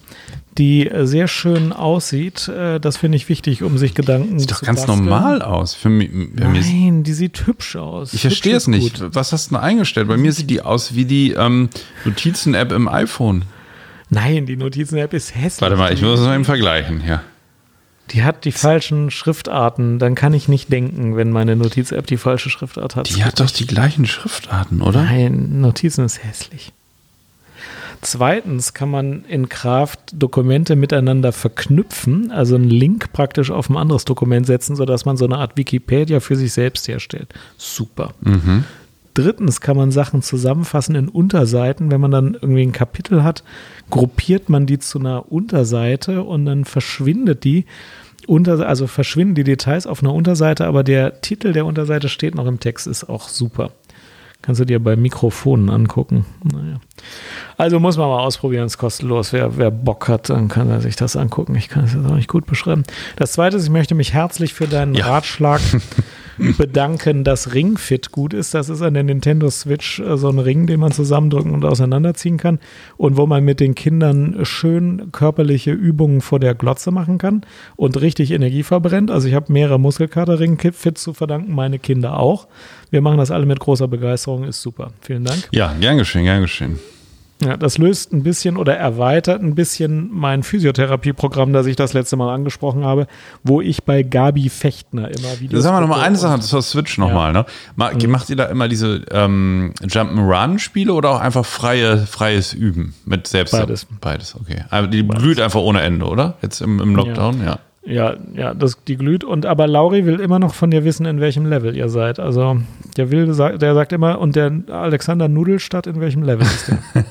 die 0.58 0.90
sehr 1.02 1.28
schön 1.28 1.74
aussieht. 1.74 2.48
Äh, 2.48 2.80
das 2.80 2.96
finde 2.96 3.18
ich 3.18 3.28
wichtig, 3.28 3.64
um 3.64 3.78
sich 3.78 3.94
Gedanken 3.94 4.40
sieht 4.40 4.48
zu 4.50 4.56
Sieht 4.56 4.62
doch 4.64 4.66
ganz 4.66 4.86
basteln. 4.86 5.06
normal 5.06 5.42
aus. 5.42 5.74
Für 5.76 5.90
mich, 5.90 6.10
Nein, 6.14 7.04
die 7.04 7.14
sieht 7.14 7.46
hübsch 7.46 7.76
aus. 7.76 8.14
Ich 8.14 8.22
verstehe 8.22 8.56
es 8.56 8.68
nicht. 8.68 9.02
Gut. 9.02 9.14
Was 9.14 9.34
hast 9.34 9.52
du 9.52 9.56
denn 9.56 9.64
eingestellt? 9.64 10.08
Bei 10.08 10.16
mir 10.18 10.32
sieht 10.32 10.50
die 10.50 10.62
aus 10.62 10.96
wie 10.96 11.04
die 11.04 11.34
ähm, 11.34 11.70
Notizen-App 12.06 12.72
im 12.72 12.88
iPhone. 12.88 13.44
Nein, 14.10 14.46
die 14.46 14.56
Notizen-App 14.56 15.14
ist 15.14 15.36
hässlich. 15.36 15.62
Warte 15.62 15.76
mal, 15.76 15.92
ich 15.92 16.02
muss 16.02 16.20
es 16.22 16.26
mal 16.26 16.36
eben 16.36 16.46
vergleichen. 16.46 17.04
Ja. 17.06 17.24
Die 18.12 18.24
hat 18.24 18.46
die 18.46 18.52
falschen 18.52 19.10
Schriftarten. 19.10 20.00
Dann 20.00 20.16
kann 20.16 20.34
ich 20.34 20.48
nicht 20.48 20.72
denken, 20.72 21.16
wenn 21.16 21.32
meine 21.32 21.56
Notiz-App 21.56 22.06
die 22.08 22.18
falsche 22.18 22.50
Schriftart 22.50 22.96
hat. 22.96 23.10
Die 23.10 23.24
hat 23.24 23.40
doch 23.40 23.50
die 23.50 23.66
gleichen 23.66 24.06
Schriftarten, 24.06 24.82
oder? 24.82 25.04
Nein, 25.04 25.62
Notizen 25.62 26.06
ist 26.06 26.24
hässlich. 26.24 26.72
Zweitens 28.02 28.76
kann 28.76 28.92
man 28.92 29.26
in 29.26 29.50
Kraft 29.50 30.00
Dokumente 30.14 30.76
miteinander 30.76 31.32
verknüpfen, 31.32 32.32
also 32.32 32.54
einen 32.54 32.70
Link 32.70 33.12
praktisch 33.14 33.50
auf 33.50 33.70
ein 33.70 33.78
anderes 33.78 34.06
Dokument 34.06 34.46
setzen, 34.46 34.76
sodass 34.76 35.06
man 35.06 35.18
so 35.18 35.26
eine 35.26 35.40
Art 35.40 35.58
Wikipedia 35.58 36.20
für 36.20 36.36
sich 36.36 36.54
selbst 36.54 36.88
herstellt. 36.88 37.34
Super. 37.58 38.14
Mhm. 38.22 38.66
Drittens 39.16 39.62
kann 39.62 39.78
man 39.78 39.92
Sachen 39.92 40.22
zusammenfassen 40.22 40.94
in 40.94 41.08
Unterseiten. 41.08 41.90
Wenn 41.90 42.02
man 42.02 42.12
dann 42.12 42.34
irgendwie 42.34 42.62
ein 42.64 42.74
Kapitel 42.74 43.24
hat, 43.24 43.44
gruppiert 43.90 44.50
man 44.50 44.68
die 44.68 44.78
zu 44.78 45.00
einer 45.00 45.32
Unterseite 45.32 46.22
und 46.22 46.46
dann 46.46 46.66
verschwindet 46.66 47.44
die. 47.44 47.66
Unter, 48.28 48.68
also 48.68 48.88
verschwinden 48.88 49.36
die 49.36 49.44
Details 49.44 49.88
auf 49.88 50.02
einer 50.02 50.14
Unterseite, 50.14 50.66
aber 50.66 50.84
der 50.84 51.22
Titel 51.22 51.54
der 51.54 51.66
Unterseite 51.66 52.10
steht 52.10 52.36
noch 52.36 52.46
im 52.46 52.60
Text, 52.60 52.88
ist 52.88 53.08
auch 53.08 53.30
super. 53.30 53.72
Kannst 54.42 54.62
du 54.62 54.66
dir 54.66 54.80
bei 54.80 54.96
Mikrofonen 54.96 55.70
angucken. 55.70 56.26
Naja. 56.44 56.80
Also 57.58 57.80
muss 57.80 57.98
man 57.98 58.10
mal 58.10 58.20
ausprobieren, 58.20 58.66
ist 58.66 58.78
kostenlos. 58.78 59.34
Wer, 59.34 59.58
wer 59.58 59.72
Bock 59.72 60.08
hat, 60.08 60.30
dann 60.30 60.50
kann 60.50 60.70
er 60.70 60.82
sich 60.82 60.96
das 60.96 61.16
angucken. 61.16 61.56
Ich 61.56 61.70
kann 61.70 61.86
es 61.86 61.94
jetzt 61.94 62.06
auch 62.06 62.16
nicht 62.16 62.28
gut 62.28 62.46
beschreiben. 62.46 62.84
Das 63.16 63.32
zweite 63.32 63.58
ist, 63.58 63.64
ich 63.64 63.70
möchte 63.72 63.96
mich 63.96 64.14
herzlich 64.14 64.54
für 64.54 64.68
deinen 64.68 64.94
Ja. 64.94 65.08
Ratschlag 65.08 65.62
bedanken, 66.38 67.24
dass 67.24 67.54
Ring 67.54 67.78
Fit 67.78 68.12
gut 68.12 68.34
ist. 68.34 68.54
Das 68.54 68.70
ist 68.70 68.82
an 68.82 68.94
der 68.94 69.04
Nintendo 69.04 69.50
Switch 69.50 70.00
äh, 70.00 70.18
so 70.18 70.30
ein 70.30 70.40
Ring, 70.40 70.68
den 70.68 70.80
man 70.80 70.92
zusammendrücken 70.92 71.52
und 71.52 71.66
auseinanderziehen 71.66 72.38
kann 72.38 72.60
und 72.98 73.18
wo 73.18 73.26
man 73.26 73.44
mit 73.44 73.60
den 73.60 73.76
Kindern 73.76 74.40
schön 74.44 75.12
körperliche 75.12 75.72
Übungen 75.72 76.22
vor 76.22 76.40
der 76.40 76.56
Glotze 76.56 76.92
machen 76.92 77.18
kann 77.18 77.42
und 77.76 78.00
richtig 78.02 78.32
Energie 78.32 78.64
verbrennt. 78.64 79.12
Also 79.12 79.28
ich 79.28 79.34
habe 79.34 79.52
mehrere 79.52 79.80
Muskelkater 79.80 80.40
Ring 80.40 80.60
Fit 80.74 80.98
zu 80.98 81.14
verdanken, 81.14 81.54
meine 81.54 81.80
Kinder 81.80 82.20
auch. 82.20 82.48
Wir 82.90 83.02
machen 83.02 83.18
das 83.18 83.32
alle 83.32 83.46
mit 83.46 83.60
großer 83.60 83.88
Begeisterung, 83.88 84.44
ist 84.44 84.62
super. 84.62 84.92
Vielen 85.02 85.26
Dank. 85.26 85.48
Ja, 85.52 85.74
gern 85.80 85.98
geschehen, 85.98 86.24
gern 86.24 86.42
geschehen. 86.42 86.80
Ja, 87.44 87.58
das 87.58 87.78
löst 87.78 88.14
ein 88.14 88.24
bisschen 88.24 88.56
oder 88.56 88.78
erweitert 88.78 89.42
ein 89.42 89.56
bisschen 89.56 90.10
mein 90.14 90.42
Physiotherapieprogramm, 90.42 91.52
das 91.52 91.66
ich 91.66 91.76
das 91.76 91.92
letzte 91.92 92.16
Mal 92.16 92.34
angesprochen 92.34 92.86
habe, 92.86 93.08
wo 93.44 93.60
ich 93.60 93.84
bei 93.84 94.04
Gabi 94.04 94.48
Fechtner 94.48 95.10
immer 95.10 95.40
wieder. 95.42 95.60
Sag 95.60 95.74
mal 95.74 95.82
nochmal 95.82 96.00
eine 96.02 96.16
Sache 96.16 96.40
zur 96.40 96.62
Switch 96.62 96.98
nochmal. 96.98 97.34
Ne? 97.34 97.46
Ma- 97.76 97.92
Mhm. 97.92 98.10
Macht 98.10 98.30
ihr 98.30 98.38
da 98.38 98.46
immer 98.46 98.70
diese 98.70 99.02
ähm, 99.12 99.74
Jump'n'Run-Spiele 99.84 100.94
oder 100.94 101.10
auch 101.12 101.20
einfach 101.20 101.46
freie, 101.46 101.98
freies 101.98 102.54
Üben 102.54 102.94
mit 103.06 103.28
selbst? 103.28 103.52
Beides. 103.52 103.86
Beides, 104.00 104.36
okay. 104.40 104.64
Aber 104.70 104.88
die 104.88 105.06
glüht 105.06 105.40
einfach 105.42 105.60
ohne 105.60 105.82
Ende, 105.82 106.06
oder? 106.06 106.36
Jetzt 106.42 106.62
im, 106.62 106.80
im 106.80 106.96
Lockdown, 106.96 107.40
ja. 107.40 107.46
Ja, 107.46 107.60
ja, 107.86 108.16
das, 108.54 108.84
die 108.86 108.98
glüht. 108.98 109.24
Und 109.24 109.46
aber 109.46 109.68
Lauri 109.68 110.06
will 110.06 110.20
immer 110.20 110.40
noch 110.40 110.54
von 110.54 110.72
dir 110.72 110.84
wissen, 110.84 111.06
in 111.06 111.20
welchem 111.20 111.46
Level 111.46 111.76
ihr 111.76 111.90
seid. 111.90 112.20
Also 112.20 112.58
der 112.98 113.12
will, 113.12 113.28
der 113.28 113.74
sagt 113.76 113.94
immer, 113.94 114.20
und 114.20 114.36
der 114.36 114.52
Alexander 114.70 115.28
Nudelstadt, 115.28 115.86
in 115.88 116.00
welchem 116.00 116.24
Level 116.24 116.46
ist 116.46 116.68
der? 116.68 116.80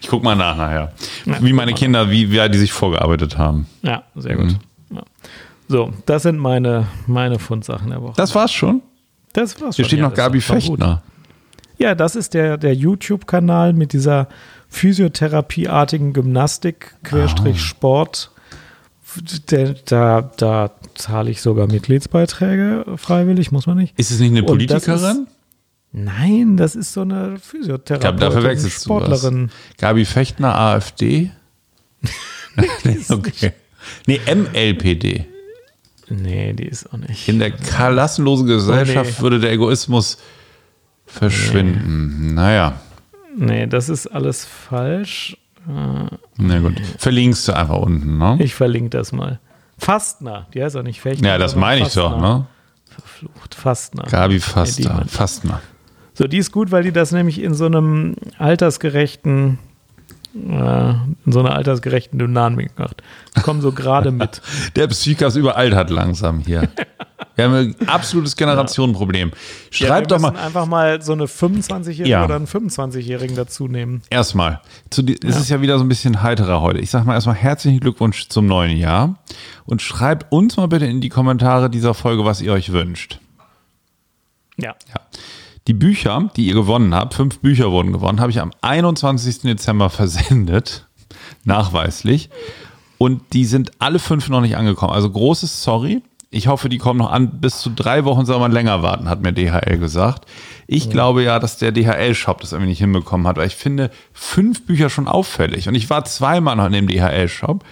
Ich 0.00 0.08
guck 0.08 0.24
mal 0.24 0.34
nach 0.34 0.56
nachher. 0.56 0.92
Ja, 1.24 1.40
wie 1.40 1.52
meine. 1.52 1.72
Kinder, 1.72 2.10
wie, 2.10 2.36
weit 2.36 2.52
die 2.52 2.58
sich 2.58 2.72
vorgearbeitet 2.72 3.38
haben. 3.38 3.66
ja, 3.82 4.02
sehr 4.16 4.36
gut. 4.36 4.56
Ja. 4.90 5.02
So, 5.68 5.92
das 6.06 6.24
sind 6.24 6.38
meine, 6.38 6.88
meine 7.06 7.38
Fundsachen 7.38 7.90
der 7.90 8.02
Woche. 8.02 8.14
Das 8.16 8.34
war's 8.34 8.52
schon. 8.52 8.82
Das 9.34 9.60
war's 9.60 9.76
Hier 9.76 9.84
schon. 9.84 9.88
steht 9.90 9.98
Ja, 10.00 10.08
noch 10.08 10.14
Gabi. 10.14 10.40
Fechtner. 10.40 11.02
Ja, 11.78 11.94
das 11.94 12.16
ist 12.16 12.34
der, 12.34 12.56
der 12.56 12.74
YouTube-Kanal 12.74 13.72
mit 13.72 13.92
dieser 13.92 14.26
Physiotherapieartigen 14.68 16.12
Gymnastik, 16.12 16.96
Querstrich 17.04 17.60
Sport. 17.60 18.32
Der, 18.34 18.37
da, 19.86 20.22
da 20.36 20.70
zahle 20.94 21.30
ich 21.30 21.40
sogar 21.42 21.66
Mitgliedsbeiträge 21.66 22.84
freiwillig, 22.96 23.52
muss 23.52 23.66
man 23.66 23.76
nicht. 23.78 23.98
Ist 23.98 24.10
es 24.10 24.20
nicht 24.20 24.30
eine 24.30 24.42
Politikerin? 24.42 25.26
Nein, 25.92 26.56
das 26.56 26.76
ist 26.76 26.92
so 26.92 27.00
eine 27.02 27.34
Ich 27.36 27.42
Physiotherapeutin, 27.42 28.18
da 28.20 28.30
verwechselst 28.30 28.84
du 28.86 28.90
was. 28.90 29.04
Sportlerin. 29.06 29.50
Gabi 29.78 30.04
Fechtner, 30.04 30.54
AfD? 30.54 31.30
nee, 32.84 32.98
okay. 33.08 33.52
Nee, 34.06 34.20
MLPD. 34.26 35.24
Nee, 36.10 36.52
die 36.52 36.64
ist 36.66 36.92
auch 36.92 36.98
nicht. 36.98 37.28
In 37.28 37.38
der 37.38 37.50
klassenlosen 37.52 38.46
Gesellschaft 38.46 39.10
Oh, 39.10 39.14
nee. 39.16 39.22
würde 39.22 39.40
der 39.40 39.52
Egoismus 39.52 40.18
verschwinden. 41.06 42.34
Naja, 42.34 42.80
Nee, 43.40 43.66
das 43.68 43.88
ist 43.88 44.08
alles 44.08 44.44
falsch. 44.44 45.36
Äh, 45.66 46.16
na 46.36 46.58
gut. 46.60 46.80
Verlinkst 46.98 47.48
du 47.48 47.52
einfach 47.52 47.78
unten, 47.78 48.18
ne? 48.18 48.36
Ich 48.40 48.54
verlinke 48.54 48.90
das 48.90 49.12
mal. 49.12 49.40
Fastner, 49.78 50.46
die 50.54 50.62
heißt 50.62 50.76
auch 50.76 50.82
nicht 50.82 51.00
Fechtner. 51.00 51.28
Ja, 51.28 51.38
das 51.38 51.54
meine 51.54 51.86
ich 51.86 51.94
doch, 51.94 52.10
Fastner. 52.12 52.38
ne? 52.38 52.46
Verflucht, 52.88 53.54
Fastner. 53.54 54.04
Gabi 54.04 54.36
ich. 54.36 54.44
Fastner. 54.44 55.60
So, 56.14 56.26
die 56.26 56.38
ist 56.38 56.50
gut, 56.50 56.72
weil 56.72 56.82
die 56.82 56.92
das 56.92 57.12
nämlich 57.12 57.40
in 57.40 57.54
so 57.54 57.66
einem 57.66 58.16
altersgerechten, 58.38 59.58
in 60.34 61.16
so 61.26 61.40
einer 61.40 61.54
altersgerechten 61.54 62.18
Dynamik 62.18 62.78
macht. 62.78 63.02
Die 63.36 63.40
kommen 63.40 63.60
so 63.60 63.72
gerade 63.72 64.10
mit. 64.10 64.40
Der 64.76 64.86
Psychas 64.88 65.36
überalt 65.36 65.74
hat 65.74 65.90
langsam 65.90 66.40
hier. 66.40 66.68
Wir 67.34 67.44
haben 67.44 67.54
ein 67.54 67.88
absolutes 67.88 68.36
Generationenproblem. 68.36 69.30
Ja, 69.30 69.36
Schreib 69.70 70.04
wir 70.04 70.06
doch 70.08 70.20
mal 70.20 70.32
müssen 70.32 70.44
einfach 70.44 70.66
mal 70.66 71.00
so 71.02 71.12
eine 71.12 71.24
25-Jährige 71.26 72.08
Ja. 72.08 72.24
oder 72.24 72.36
einen 72.36 72.46
25-Jährigen 72.46 73.36
dazu 73.36 73.68
nehmen. 73.68 74.02
erstmal. 74.10 74.60
Zu 74.90 75.02
Es 75.24 75.36
ist 75.36 75.48
ja 75.48 75.60
wieder 75.60 75.78
so 75.78 75.84
ein 75.84 75.88
bisschen 75.88 76.22
heiterer 76.22 76.60
heute. 76.60 76.80
Ich 76.80 76.90
sag 76.90 77.04
mal 77.06 77.14
erstmal 77.14 77.36
herzlichen 77.36 77.80
Glückwunsch 77.80 78.28
zum 78.28 78.46
neuen 78.46 78.76
Jahr 78.76 79.16
und 79.66 79.82
schreibt 79.82 80.30
uns 80.30 80.56
mal 80.56 80.68
bitte 80.68 80.86
in 80.86 81.00
die 81.00 81.08
Kommentare 81.08 81.70
dieser 81.70 81.94
Folge, 81.94 82.24
was 82.24 82.40
ihr 82.42 82.52
euch 82.52 82.72
wünscht. 82.72 83.18
Ja. 84.56 84.74
Ja. 84.88 85.00
Die 85.68 85.74
Bücher, 85.74 86.30
die 86.34 86.46
ihr 86.46 86.54
gewonnen 86.54 86.94
habt, 86.94 87.12
fünf 87.12 87.40
Bücher 87.40 87.70
wurden 87.70 87.92
gewonnen, 87.92 88.20
habe 88.20 88.30
ich 88.30 88.40
am 88.40 88.52
21. 88.62 89.42
Dezember 89.42 89.90
versendet, 89.90 90.88
nachweislich. 91.44 92.30
Und 92.96 93.34
die 93.34 93.44
sind 93.44 93.70
alle 93.78 93.98
fünf 93.98 94.30
noch 94.30 94.40
nicht 94.40 94.56
angekommen. 94.56 94.92
Also 94.92 95.10
großes 95.10 95.62
Sorry. 95.62 96.02
Ich 96.30 96.46
hoffe, 96.46 96.68
die 96.68 96.76
kommen 96.76 96.98
noch 96.98 97.10
an. 97.10 97.40
Bis 97.40 97.60
zu 97.60 97.70
drei 97.70 98.04
Wochen 98.04 98.26
soll 98.26 98.38
man 98.38 98.52
länger 98.52 98.82
warten, 98.82 99.08
hat 99.08 99.22
mir 99.22 99.32
DHL 99.32 99.78
gesagt. 99.78 100.26
Ich 100.66 100.90
glaube 100.90 101.22
ja, 101.22 101.38
dass 101.38 101.56
der 101.56 101.72
DHL-Shop 101.72 102.42
das 102.42 102.52
irgendwie 102.52 102.68
nicht 102.68 102.80
hinbekommen 102.80 103.26
hat, 103.26 103.38
weil 103.38 103.46
ich 103.46 103.56
finde 103.56 103.90
fünf 104.12 104.66
Bücher 104.66 104.90
schon 104.90 105.08
auffällig. 105.08 105.68
Und 105.68 105.74
ich 105.74 105.88
war 105.88 106.04
zweimal 106.04 106.54
noch 106.54 106.66
in 106.66 106.72
dem 106.72 106.86
DHL-Shop 106.86 107.64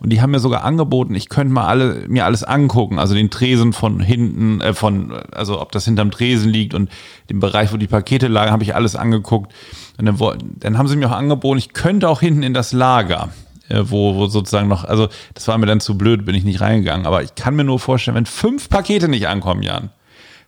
und 0.00 0.10
die 0.10 0.20
haben 0.20 0.32
mir 0.32 0.38
sogar 0.38 0.64
angeboten, 0.64 1.14
ich 1.14 1.30
könnte 1.30 1.54
mal 1.54 1.66
alle, 1.66 2.04
mir 2.06 2.26
alles 2.26 2.44
angucken, 2.44 2.98
also 2.98 3.14
den 3.14 3.30
Tresen 3.30 3.72
von 3.72 4.00
hinten, 4.00 4.60
äh, 4.60 4.74
von, 4.74 5.10
also 5.32 5.58
ob 5.62 5.72
das 5.72 5.86
hinterm 5.86 6.10
Tresen 6.10 6.50
liegt 6.50 6.74
und 6.74 6.90
den 7.30 7.40
Bereich, 7.40 7.72
wo 7.72 7.78
die 7.78 7.86
Pakete 7.86 8.28
lagen, 8.28 8.52
habe 8.52 8.64
ich 8.64 8.74
alles 8.74 8.96
angeguckt. 8.96 9.50
Und 9.96 10.04
dann, 10.04 10.18
dann 10.58 10.76
haben 10.76 10.88
sie 10.88 10.96
mir 10.96 11.08
auch 11.08 11.16
angeboten, 11.16 11.56
ich 11.56 11.72
könnte 11.72 12.10
auch 12.10 12.20
hinten 12.20 12.42
in 12.42 12.52
das 12.52 12.74
Lager 12.74 13.30
wo, 13.68 14.14
wo 14.14 14.26
sozusagen 14.26 14.68
noch, 14.68 14.84
also 14.84 15.08
das 15.34 15.48
war 15.48 15.58
mir 15.58 15.66
dann 15.66 15.80
zu 15.80 15.96
blöd, 15.96 16.24
bin 16.24 16.34
ich 16.34 16.44
nicht 16.44 16.60
reingegangen. 16.60 17.06
Aber 17.06 17.22
ich 17.22 17.34
kann 17.34 17.56
mir 17.56 17.64
nur 17.64 17.78
vorstellen, 17.78 18.16
wenn 18.16 18.26
fünf 18.26 18.68
Pakete 18.68 19.08
nicht 19.08 19.28
ankommen, 19.28 19.62
Jan, 19.62 19.90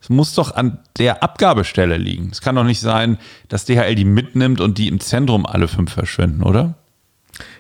es 0.01 0.11
muss 0.11 0.35
doch 0.35 0.55
an 0.55 0.79
der 0.99 1.23
Abgabestelle 1.23 1.97
liegen. 1.97 2.29
Es 2.31 2.41
kann 2.41 2.55
doch 2.55 2.64
nicht 2.64 2.81
sein, 2.81 3.19
dass 3.49 3.64
DHL 3.64 3.95
die 3.95 4.05
mitnimmt 4.05 4.61
und 4.61 4.79
die 4.79 4.89
im 4.89 5.01
Zentrum 5.01 5.47
alle 5.47 5.69
fünf 5.69 5.93
verschwinden, 5.93 6.43
oder? 6.43 6.75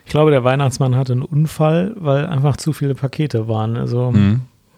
Ich 0.04 0.10
glaube, 0.10 0.30
der 0.30 0.44
Weihnachtsmann 0.44 0.94
hatte 0.94 1.12
einen 1.12 1.22
Unfall, 1.22 1.94
weil 1.96 2.26
einfach 2.26 2.56
zu 2.56 2.72
viele 2.72 2.94
Pakete 2.94 3.48
waren. 3.48 3.76
Also 3.76 4.08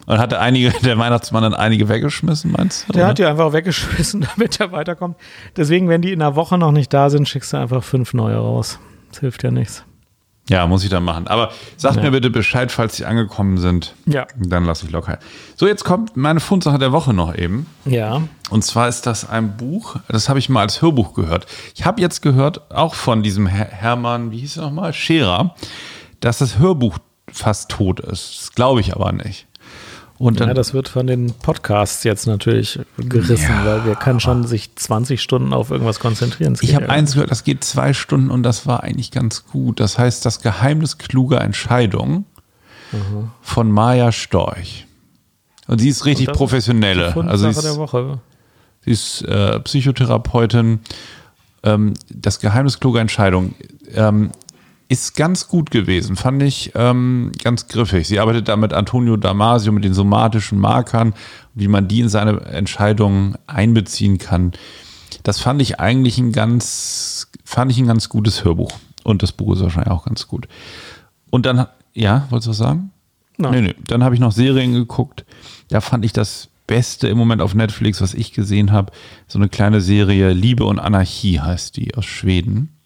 Und 0.06 0.18
hatte 0.18 0.40
einige, 0.40 0.70
der 0.82 0.96
Weihnachtsmann 0.98 1.42
dann 1.42 1.54
einige 1.54 1.88
weggeschmissen, 1.88 2.52
meinst 2.52 2.88
du? 2.88 2.92
der 2.92 3.02
oder? 3.02 3.10
hat 3.10 3.18
die 3.18 3.26
einfach 3.26 3.52
weggeschmissen, 3.52 4.26
damit 4.36 4.58
er 4.60 4.72
weiterkommt. 4.72 5.16
Deswegen, 5.56 5.88
wenn 5.88 6.00
die 6.00 6.12
in 6.12 6.22
einer 6.22 6.36
Woche 6.36 6.56
noch 6.56 6.72
nicht 6.72 6.92
da 6.94 7.10
sind, 7.10 7.28
schickst 7.28 7.52
du 7.52 7.58
einfach 7.58 7.84
fünf 7.84 8.14
neue 8.14 8.36
raus. 8.36 8.78
Das 9.10 9.20
hilft 9.20 9.42
ja 9.42 9.50
nichts. 9.50 9.84
Ja, 10.48 10.66
muss 10.66 10.82
ich 10.84 10.90
dann 10.90 11.04
machen. 11.04 11.26
Aber 11.26 11.50
sagt 11.76 11.96
Ja. 11.96 12.02
mir 12.02 12.10
bitte 12.10 12.30
Bescheid, 12.30 12.72
falls 12.72 12.96
sie 12.96 13.04
angekommen 13.04 13.58
sind. 13.58 13.94
Ja. 14.06 14.26
Dann 14.36 14.64
lasse 14.64 14.86
ich 14.86 14.92
locker. 14.92 15.18
So, 15.56 15.66
jetzt 15.66 15.84
kommt 15.84 16.16
meine 16.16 16.40
Fundsache 16.40 16.78
der 16.78 16.92
Woche 16.92 17.12
noch 17.12 17.34
eben. 17.34 17.66
Ja. 17.84 18.22
Und 18.50 18.64
zwar 18.64 18.88
ist 18.88 19.06
das 19.06 19.28
ein 19.28 19.56
Buch, 19.56 19.96
das 20.08 20.28
habe 20.28 20.38
ich 20.38 20.48
mal 20.48 20.62
als 20.62 20.80
Hörbuch 20.80 21.12
gehört. 21.14 21.46
Ich 21.74 21.84
habe 21.84 22.00
jetzt 22.00 22.22
gehört, 22.22 22.70
auch 22.70 22.94
von 22.94 23.22
diesem 23.22 23.46
Her 23.46 23.68
Hermann, 23.70 24.30
wie 24.30 24.38
hieß 24.38 24.56
er 24.56 24.62
nochmal, 24.64 24.92
Scherer, 24.94 25.54
dass 26.20 26.38
das 26.38 26.58
Hörbuch 26.58 26.98
fast 27.30 27.70
tot 27.70 28.00
ist. 28.00 28.38
Das 28.40 28.52
glaube 28.54 28.80
ich 28.80 28.94
aber 28.94 29.12
nicht. 29.12 29.46
Und 30.18 30.40
dann, 30.40 30.48
Ja, 30.48 30.54
das 30.54 30.74
wird 30.74 30.88
von 30.88 31.06
den 31.06 31.32
Podcasts 31.32 32.02
jetzt 32.02 32.26
natürlich 32.26 32.80
gerissen, 32.96 33.50
Ja, 33.50 33.64
weil 33.64 33.84
wer 33.84 33.94
kann 33.94 34.18
schon 34.18 34.46
sich 34.46 34.74
20 34.74 35.22
Stunden 35.22 35.52
auf 35.52 35.70
irgendwas 35.70 36.00
konzentrieren? 36.00 36.56
Ich 36.60 36.74
habe 36.74 36.90
eins 36.90 37.12
gehört, 37.12 37.30
das 37.30 37.44
geht 37.44 37.62
zwei 37.62 37.92
Stunden 37.92 38.30
und 38.30 38.42
das 38.42 38.66
war 38.66 38.82
eigentlich 38.82 39.12
ganz 39.12 39.46
gut. 39.46 39.78
Das 39.78 39.98
heißt, 39.98 40.26
das 40.26 40.40
Geheimnis 40.40 40.98
kluger 40.98 41.40
Entscheidung 41.40 42.24
von 43.42 43.70
Maja 43.70 44.12
Storch. 44.12 44.86
Und 45.66 45.80
sie 45.80 45.90
ist 45.90 46.06
richtig 46.06 46.28
ist 46.28 46.34
professionelle. 46.34 47.12
Fundsache 47.12 47.30
Also 47.30 47.50
sie 47.50 47.70
ist. 47.70 47.78
Sie 48.84 48.90
ist 48.90 49.22
äh, 49.22 49.60
Psychotherapeutin. 49.60 50.80
Ähm, 51.62 51.94
das 52.08 52.40
Geheimnis 52.40 52.80
kluger 52.80 53.00
Entscheidung 53.00 53.54
ähm, 53.94 54.30
ist 54.88 55.16
ganz 55.16 55.48
gut 55.48 55.70
gewesen, 55.70 56.16
fand 56.16 56.42
ich 56.42 56.72
ähm, 56.74 57.32
ganz 57.42 57.68
griffig. 57.68 58.08
Sie 58.08 58.18
arbeitet 58.18 58.48
da 58.48 58.56
mit 58.56 58.72
Antonio 58.72 59.16
Damasio, 59.16 59.70
mit 59.70 59.84
den 59.84 59.92
somatischen 59.92 60.58
Markern, 60.58 61.14
wie 61.54 61.68
man 61.68 61.88
die 61.88 62.00
in 62.00 62.08
seine 62.08 62.40
Entscheidungen 62.40 63.36
einbeziehen 63.46 64.16
kann. 64.16 64.52
Das 65.24 65.40
fand 65.40 65.60
ich 65.60 65.78
eigentlich 65.78 66.18
ein 66.18 66.32
ganz, 66.32 67.30
fand 67.44 67.70
ich 67.70 67.78
ein 67.78 67.86
ganz 67.86 68.08
gutes 68.08 68.44
Hörbuch. 68.44 68.72
Und 69.04 69.22
das 69.22 69.32
Buch 69.32 69.54
ist 69.54 69.62
wahrscheinlich 69.62 69.90
auch 69.90 70.06
ganz 70.06 70.26
gut. 70.26 70.48
Und 71.30 71.44
dann, 71.44 71.66
ja, 71.92 72.26
wolltest 72.30 72.46
du 72.46 72.50
was 72.50 72.58
sagen? 72.58 72.90
Nein. 73.36 73.52
Nee, 73.52 73.60
nee. 73.60 73.74
Dann 73.86 74.02
habe 74.02 74.14
ich 74.14 74.20
noch 74.20 74.32
Serien 74.32 74.72
geguckt. 74.72 75.26
Da 75.68 75.82
fand 75.82 76.04
ich 76.04 76.14
das 76.14 76.48
Beste 76.66 77.08
im 77.08 77.18
Moment 77.18 77.42
auf 77.42 77.54
Netflix, 77.54 78.00
was 78.00 78.14
ich 78.14 78.32
gesehen 78.32 78.72
habe. 78.72 78.92
So 79.26 79.38
eine 79.38 79.48
kleine 79.48 79.82
Serie 79.82 80.32
Liebe 80.32 80.64
und 80.64 80.78
Anarchie 80.78 81.40
heißt 81.40 81.76
die 81.76 81.94
aus 81.94 82.06
Schweden. 82.06 82.77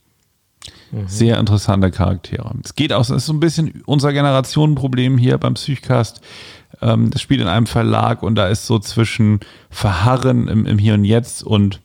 Sehr 1.06 1.38
interessante 1.38 1.90
Charaktere. 1.90 2.54
Es 2.62 2.74
geht 2.74 2.92
auch, 2.92 3.00
es 3.00 3.10
ist 3.10 3.26
so 3.26 3.32
ein 3.32 3.40
bisschen 3.40 3.82
unser 3.86 4.12
Generationenproblem 4.12 5.16
hier 5.16 5.38
beim 5.38 5.54
Psychcast. 5.54 6.20
Ähm, 6.82 7.10
das 7.10 7.22
spielt 7.22 7.40
in 7.40 7.48
einem 7.48 7.66
Verlag 7.66 8.22
und 8.22 8.34
da 8.34 8.48
ist 8.48 8.66
so 8.66 8.78
zwischen 8.78 9.40
Verharren 9.70 10.48
im, 10.48 10.66
im 10.66 10.78
Hier 10.78 10.94
und 10.94 11.04
Jetzt 11.04 11.44
und 11.44 11.80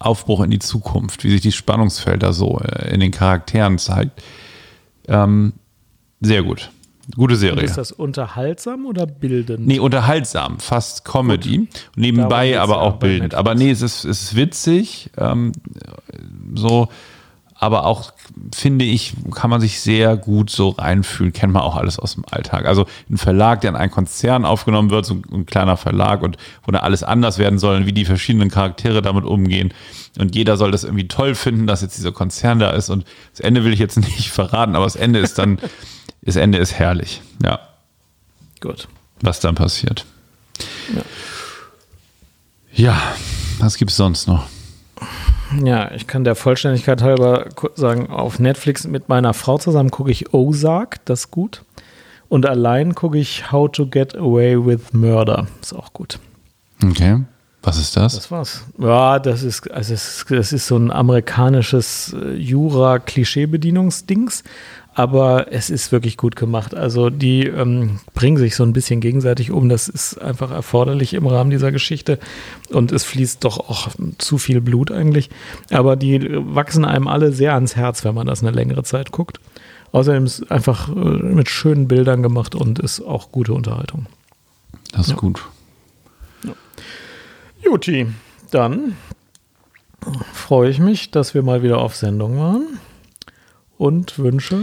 Aufbruch 0.00 0.42
in 0.42 0.50
die 0.50 0.58
Zukunft, 0.58 1.22
wie 1.22 1.30
sich 1.30 1.42
die 1.42 1.52
Spannungsfelder 1.52 2.32
so 2.32 2.58
äh, 2.58 2.92
in 2.92 3.00
den 3.00 3.12
Charakteren 3.12 3.78
zeigt. 3.78 4.22
Ähm, 5.06 5.52
sehr 6.20 6.42
gut. 6.42 6.70
Gute 7.14 7.36
Serie. 7.36 7.58
Und 7.58 7.64
ist 7.64 7.76
das 7.76 7.92
unterhaltsam 7.92 8.86
oder 8.86 9.06
bildend? 9.06 9.66
Nee, 9.66 9.78
unterhaltsam, 9.78 10.58
fast 10.58 11.04
Comedy. 11.04 11.58
Gut. 11.58 11.68
Nebenbei 11.96 12.58
aber 12.58 12.80
auch 12.80 12.96
bildend. 12.96 13.34
Aber 13.34 13.54
nee, 13.54 13.70
es 13.70 13.82
ist, 13.82 14.04
es 14.04 14.22
ist 14.22 14.36
witzig. 14.36 15.10
Ähm, 15.18 15.52
so 16.54 16.88
aber 17.64 17.86
auch, 17.86 18.12
finde 18.54 18.84
ich, 18.84 19.14
kann 19.34 19.48
man 19.48 19.58
sich 19.58 19.80
sehr 19.80 20.18
gut 20.18 20.50
so 20.50 20.68
reinfühlen, 20.68 21.32
kennt 21.32 21.54
man 21.54 21.62
auch 21.62 21.76
alles 21.76 21.98
aus 21.98 22.12
dem 22.12 22.24
Alltag. 22.30 22.66
Also 22.66 22.84
ein 23.08 23.16
Verlag, 23.16 23.62
der 23.62 23.70
in 23.70 23.76
einen 23.76 23.90
Konzern 23.90 24.44
aufgenommen 24.44 24.90
wird, 24.90 25.06
so 25.06 25.22
ein 25.32 25.46
kleiner 25.46 25.78
Verlag 25.78 26.22
und 26.22 26.36
wo 26.66 26.72
da 26.72 26.80
alles 26.80 27.02
anders 27.02 27.38
werden 27.38 27.58
soll 27.58 27.76
und 27.76 27.86
wie 27.86 27.94
die 27.94 28.04
verschiedenen 28.04 28.50
Charaktere 28.50 29.00
damit 29.00 29.24
umgehen. 29.24 29.72
Und 30.18 30.34
jeder 30.34 30.58
soll 30.58 30.72
das 30.72 30.84
irgendwie 30.84 31.08
toll 31.08 31.34
finden, 31.34 31.66
dass 31.66 31.80
jetzt 31.80 31.96
dieser 31.96 32.12
Konzern 32.12 32.58
da 32.58 32.70
ist. 32.70 32.90
Und 32.90 33.06
das 33.30 33.40
Ende 33.40 33.64
will 33.64 33.72
ich 33.72 33.80
jetzt 33.80 33.96
nicht 33.98 34.30
verraten, 34.30 34.76
aber 34.76 34.84
das 34.84 34.96
Ende 34.96 35.20
ist 35.20 35.38
dann, 35.38 35.58
das 36.20 36.36
Ende 36.36 36.58
ist 36.58 36.74
herrlich. 36.74 37.22
Ja. 37.42 37.60
Gut. 38.60 38.88
Was 39.22 39.40
dann 39.40 39.54
passiert. 39.54 40.04
Ja. 40.94 41.02
Ja, 42.76 43.02
was 43.58 43.78
gibt 43.78 43.90
es 43.90 43.96
sonst 43.96 44.28
noch? 44.28 44.48
Ja, 45.62 45.90
ich 45.92 46.06
kann 46.06 46.24
der 46.24 46.34
Vollständigkeit 46.34 47.02
halber 47.02 47.46
sagen, 47.74 48.10
auf 48.10 48.38
Netflix 48.38 48.86
mit 48.86 49.08
meiner 49.08 49.34
Frau 49.34 49.58
zusammen 49.58 49.90
gucke 49.90 50.10
ich 50.10 50.32
Ozark, 50.32 51.04
das 51.04 51.20
ist 51.20 51.30
gut. 51.30 51.62
Und 52.28 52.46
allein 52.46 52.94
gucke 52.94 53.18
ich 53.18 53.52
How 53.52 53.70
to 53.70 53.86
Get 53.86 54.16
Away 54.16 54.64
with 54.64 54.92
Murder, 54.92 55.46
ist 55.60 55.74
auch 55.74 55.92
gut. 55.92 56.18
Okay. 56.82 57.20
Was 57.64 57.78
ist 57.78 57.96
das? 57.96 58.14
Das 58.14 58.30
war's. 58.30 58.62
Ja, 58.78 59.18
das 59.18 59.42
ist, 59.42 59.68
also 59.70 59.94
das 59.94 60.52
ist 60.52 60.66
so 60.66 60.76
ein 60.76 60.90
amerikanisches 60.90 62.12
äh, 62.12 62.34
Jura-Klischee-Bedienungsdings 62.34 64.44
aber 64.94 65.52
es 65.52 65.70
ist 65.70 65.90
wirklich 65.90 66.16
gut 66.16 66.36
gemacht. 66.36 66.74
Also 66.74 67.10
die 67.10 67.46
ähm, 67.46 67.98
bringen 68.14 68.36
sich 68.36 68.54
so 68.54 68.62
ein 68.62 68.72
bisschen 68.72 69.00
gegenseitig 69.00 69.50
um. 69.50 69.68
Das 69.68 69.88
ist 69.88 70.20
einfach 70.22 70.52
erforderlich 70.52 71.14
im 71.14 71.26
Rahmen 71.26 71.50
dieser 71.50 71.72
Geschichte 71.72 72.18
und 72.70 72.92
es 72.92 73.04
fließt 73.04 73.44
doch 73.44 73.58
auch 73.58 73.88
zu 74.18 74.38
viel 74.38 74.60
Blut 74.60 74.92
eigentlich. 74.92 75.30
Aber 75.70 75.96
die 75.96 76.20
wachsen 76.32 76.84
einem 76.84 77.08
alle 77.08 77.32
sehr 77.32 77.54
ans 77.54 77.74
Herz, 77.74 78.04
wenn 78.04 78.14
man 78.14 78.28
das 78.28 78.42
eine 78.42 78.52
längere 78.52 78.84
Zeit 78.84 79.10
guckt. 79.10 79.40
Außerdem 79.90 80.24
ist 80.24 80.42
es 80.42 80.50
einfach 80.50 80.88
äh, 80.88 80.92
mit 80.92 81.48
schönen 81.48 81.88
Bildern 81.88 82.22
gemacht 82.22 82.54
und 82.54 82.78
ist 82.78 83.00
auch 83.00 83.32
gute 83.32 83.52
Unterhaltung. 83.52 84.06
Das 84.92 85.02
ist 85.02 85.10
ja. 85.10 85.16
gut. 85.16 85.44
Ja. 86.44 86.52
Juti, 87.64 88.06
dann 88.52 88.96
freue 90.32 90.70
ich 90.70 90.78
mich, 90.78 91.10
dass 91.10 91.34
wir 91.34 91.42
mal 91.42 91.62
wieder 91.64 91.78
auf 91.78 91.96
Sendung 91.96 92.38
waren 92.38 92.78
und 93.84 94.18
Wünsche. 94.18 94.58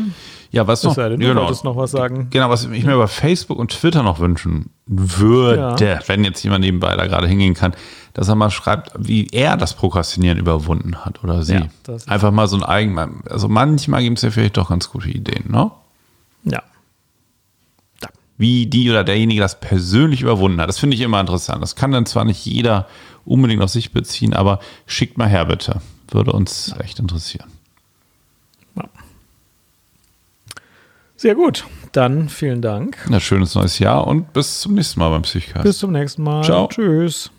Ja, 0.49 0.65
was 0.65 0.81
noch? 0.81 0.95
Denn, 0.95 1.19
du 1.19 1.27
genau, 1.27 1.41
wolltest 1.41 1.63
noch 1.63 1.77
was 1.77 1.91
sagen. 1.91 2.27
Genau, 2.31 2.49
was 2.49 2.65
ich 2.65 2.83
mir 2.83 2.95
über 2.95 3.07
Facebook 3.07 3.59
und 3.59 3.69
Twitter 3.69 4.01
noch 4.01 4.19
wünschen 4.19 4.71
würde, 4.87 5.75
ja. 5.79 5.99
wenn 6.07 6.23
jetzt 6.23 6.43
jemand 6.43 6.65
nebenbei 6.65 6.95
da 6.95 7.05
gerade 7.05 7.27
hingehen 7.27 7.53
kann, 7.53 7.75
dass 8.13 8.29
er 8.29 8.35
mal 8.35 8.49
schreibt, 8.49 8.93
wie 8.97 9.27
er 9.27 9.57
das 9.57 9.75
Prokrastinieren 9.75 10.39
überwunden 10.39 11.05
hat 11.05 11.23
oder 11.23 11.43
sie. 11.43 11.53
Ja, 11.53 11.67
Einfach 12.07 12.31
mal 12.31 12.47
so 12.47 12.57
ein 12.57 12.63
eigen, 12.63 13.21
also 13.29 13.47
manchmal 13.47 14.01
gibt 14.01 14.17
es 14.17 14.23
ja 14.23 14.31
vielleicht 14.31 14.57
doch 14.57 14.69
ganz 14.69 14.89
gute 14.89 15.09
Ideen, 15.09 15.51
ne? 15.51 15.69
Ja. 16.43 16.63
ja. 18.01 18.09
Wie 18.39 18.65
die 18.65 18.89
oder 18.89 19.03
derjenige 19.03 19.39
das 19.39 19.59
persönlich 19.59 20.23
überwunden 20.23 20.59
hat. 20.59 20.67
Das 20.67 20.79
finde 20.79 20.95
ich 20.95 21.01
immer 21.01 21.21
interessant. 21.21 21.61
Das 21.61 21.75
kann 21.75 21.91
dann 21.91 22.07
zwar 22.07 22.25
nicht 22.25 22.43
jeder 22.43 22.87
unbedingt 23.23 23.61
auf 23.61 23.69
sich 23.69 23.91
beziehen, 23.91 24.33
aber 24.33 24.59
schickt 24.87 25.19
mal 25.19 25.29
her, 25.29 25.45
bitte. 25.45 25.79
Würde 26.09 26.31
uns 26.31 26.73
echt 26.79 26.97
interessieren. 26.97 27.47
Sehr 31.21 31.35
gut. 31.35 31.65
Dann 31.91 32.29
vielen 32.29 32.63
Dank. 32.63 32.97
Ja, 33.07 33.19
schönes 33.19 33.53
neues 33.53 33.77
Jahr 33.77 34.07
und 34.07 34.33
bis 34.33 34.61
zum 34.61 34.73
nächsten 34.73 34.99
Mal 34.99 35.11
beim 35.11 35.21
Psychcast. 35.21 35.63
Bis 35.63 35.77
zum 35.77 35.91
nächsten 35.91 36.23
Mal. 36.23 36.43
Ciao. 36.43 36.67
Tschüss. 36.67 37.29